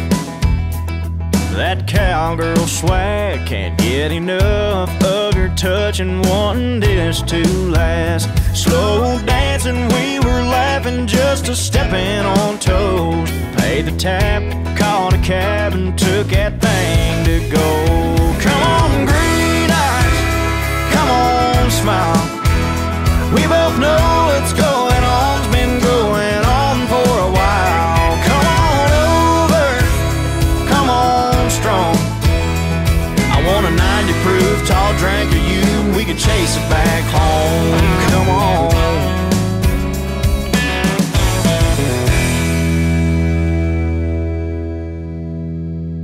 That 1.57 1.87
cowgirl 1.87 2.67
swag 2.67 3.47
can't 3.47 3.79
get 3.79 4.13
enough 4.13 4.91
of 5.03 5.35
your 5.37 5.49
touch 5.57 6.01
and 6.01 6.23
wanting 6.27 6.81
this 6.81 7.23
to 7.23 7.43
last. 7.69 8.29
Slow 8.55 9.19
dancing, 9.25 9.89
we 9.89 10.19
were 10.21 10.43
laughing 10.83 11.07
just 11.07 11.49
a 11.49 11.55
stepping 11.55 12.25
on 12.41 12.59
toes. 12.59 13.31
Paid 13.57 13.87
the 13.87 13.97
tab, 13.99 14.77
called 14.79 15.15
a 15.15 15.19
cab, 15.19 15.75
and 15.75 15.99
took 15.99 16.29
that 16.29 16.61
thing 16.61 17.25
to 17.25 17.51
go. 17.51 18.20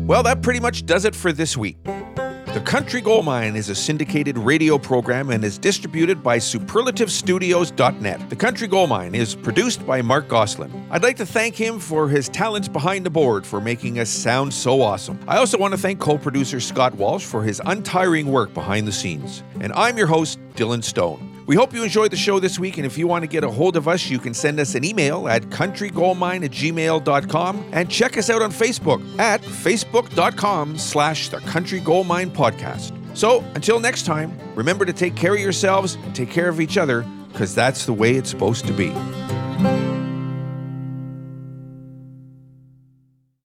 Well, 0.06 0.22
that 0.22 0.40
pretty 0.40 0.60
much 0.60 0.86
does 0.86 1.04
it 1.04 1.16
for 1.16 1.32
this 1.32 1.56
week. 1.56 1.82
The 1.82 2.62
Country 2.64 3.00
Gold 3.00 3.24
Mine 3.24 3.56
is 3.56 3.68
a 3.70 3.74
syndicated 3.74 4.38
radio 4.38 4.78
program 4.78 5.30
and 5.30 5.44
is 5.44 5.58
distributed 5.58 6.22
by 6.22 6.38
superlativestudios.net. 6.38 8.30
The 8.30 8.36
Country 8.36 8.68
Gold 8.68 8.88
Mine 8.88 9.16
is 9.16 9.34
produced 9.34 9.84
by 9.84 10.02
Mark 10.02 10.28
Goslin. 10.28 10.70
I'd 10.92 11.02
like 11.02 11.16
to 11.16 11.26
thank 11.26 11.56
him 11.56 11.80
for 11.80 12.08
his 12.08 12.28
talents 12.28 12.68
behind 12.68 13.04
the 13.04 13.10
board 13.10 13.44
for 13.44 13.60
making 13.60 13.98
us 13.98 14.08
sound 14.08 14.54
so 14.54 14.80
awesome. 14.80 15.18
I 15.26 15.38
also 15.38 15.58
want 15.58 15.74
to 15.74 15.78
thank 15.78 15.98
co-producer 15.98 16.60
Scott 16.60 16.94
Walsh 16.94 17.24
for 17.24 17.42
his 17.42 17.60
untiring 17.66 18.28
work 18.28 18.54
behind 18.54 18.86
the 18.86 18.92
scenes. 18.92 19.42
And 19.60 19.72
I'm 19.72 19.98
your 19.98 20.06
host, 20.06 20.38
Dylan 20.54 20.84
Stone. 20.84 21.35
We 21.46 21.54
hope 21.54 21.72
you 21.72 21.84
enjoyed 21.84 22.10
the 22.10 22.16
show 22.16 22.40
this 22.40 22.58
week, 22.58 22.76
and 22.76 22.84
if 22.84 22.98
you 22.98 23.06
want 23.06 23.22
to 23.22 23.28
get 23.28 23.44
a 23.44 23.50
hold 23.50 23.76
of 23.76 23.86
us, 23.86 24.10
you 24.10 24.18
can 24.18 24.34
send 24.34 24.58
us 24.58 24.74
an 24.74 24.84
email 24.84 25.28
at 25.28 25.42
countrygoldmine 25.42 26.44
at 26.44 26.50
gmail.com 26.50 27.68
and 27.70 27.88
check 27.88 28.18
us 28.18 28.30
out 28.30 28.42
on 28.42 28.50
Facebook 28.50 29.18
at 29.20 29.40
facebook.com 29.42 30.76
slash 30.76 31.28
the 31.28 31.38
Country 31.38 31.78
Gold 31.78 32.08
Mine 32.08 32.30
Podcast. 32.30 32.92
So 33.16 33.44
until 33.54 33.78
next 33.78 34.06
time, 34.06 34.36
remember 34.56 34.84
to 34.84 34.92
take 34.92 35.14
care 35.14 35.34
of 35.34 35.40
yourselves 35.40 35.94
and 35.94 36.16
take 36.16 36.30
care 36.30 36.48
of 36.48 36.60
each 36.60 36.76
other, 36.76 37.06
because 37.32 37.54
that's 37.54 37.86
the 37.86 37.92
way 37.92 38.16
it's 38.16 38.28
supposed 38.28 38.66
to 38.66 38.72
be. 38.72 39.85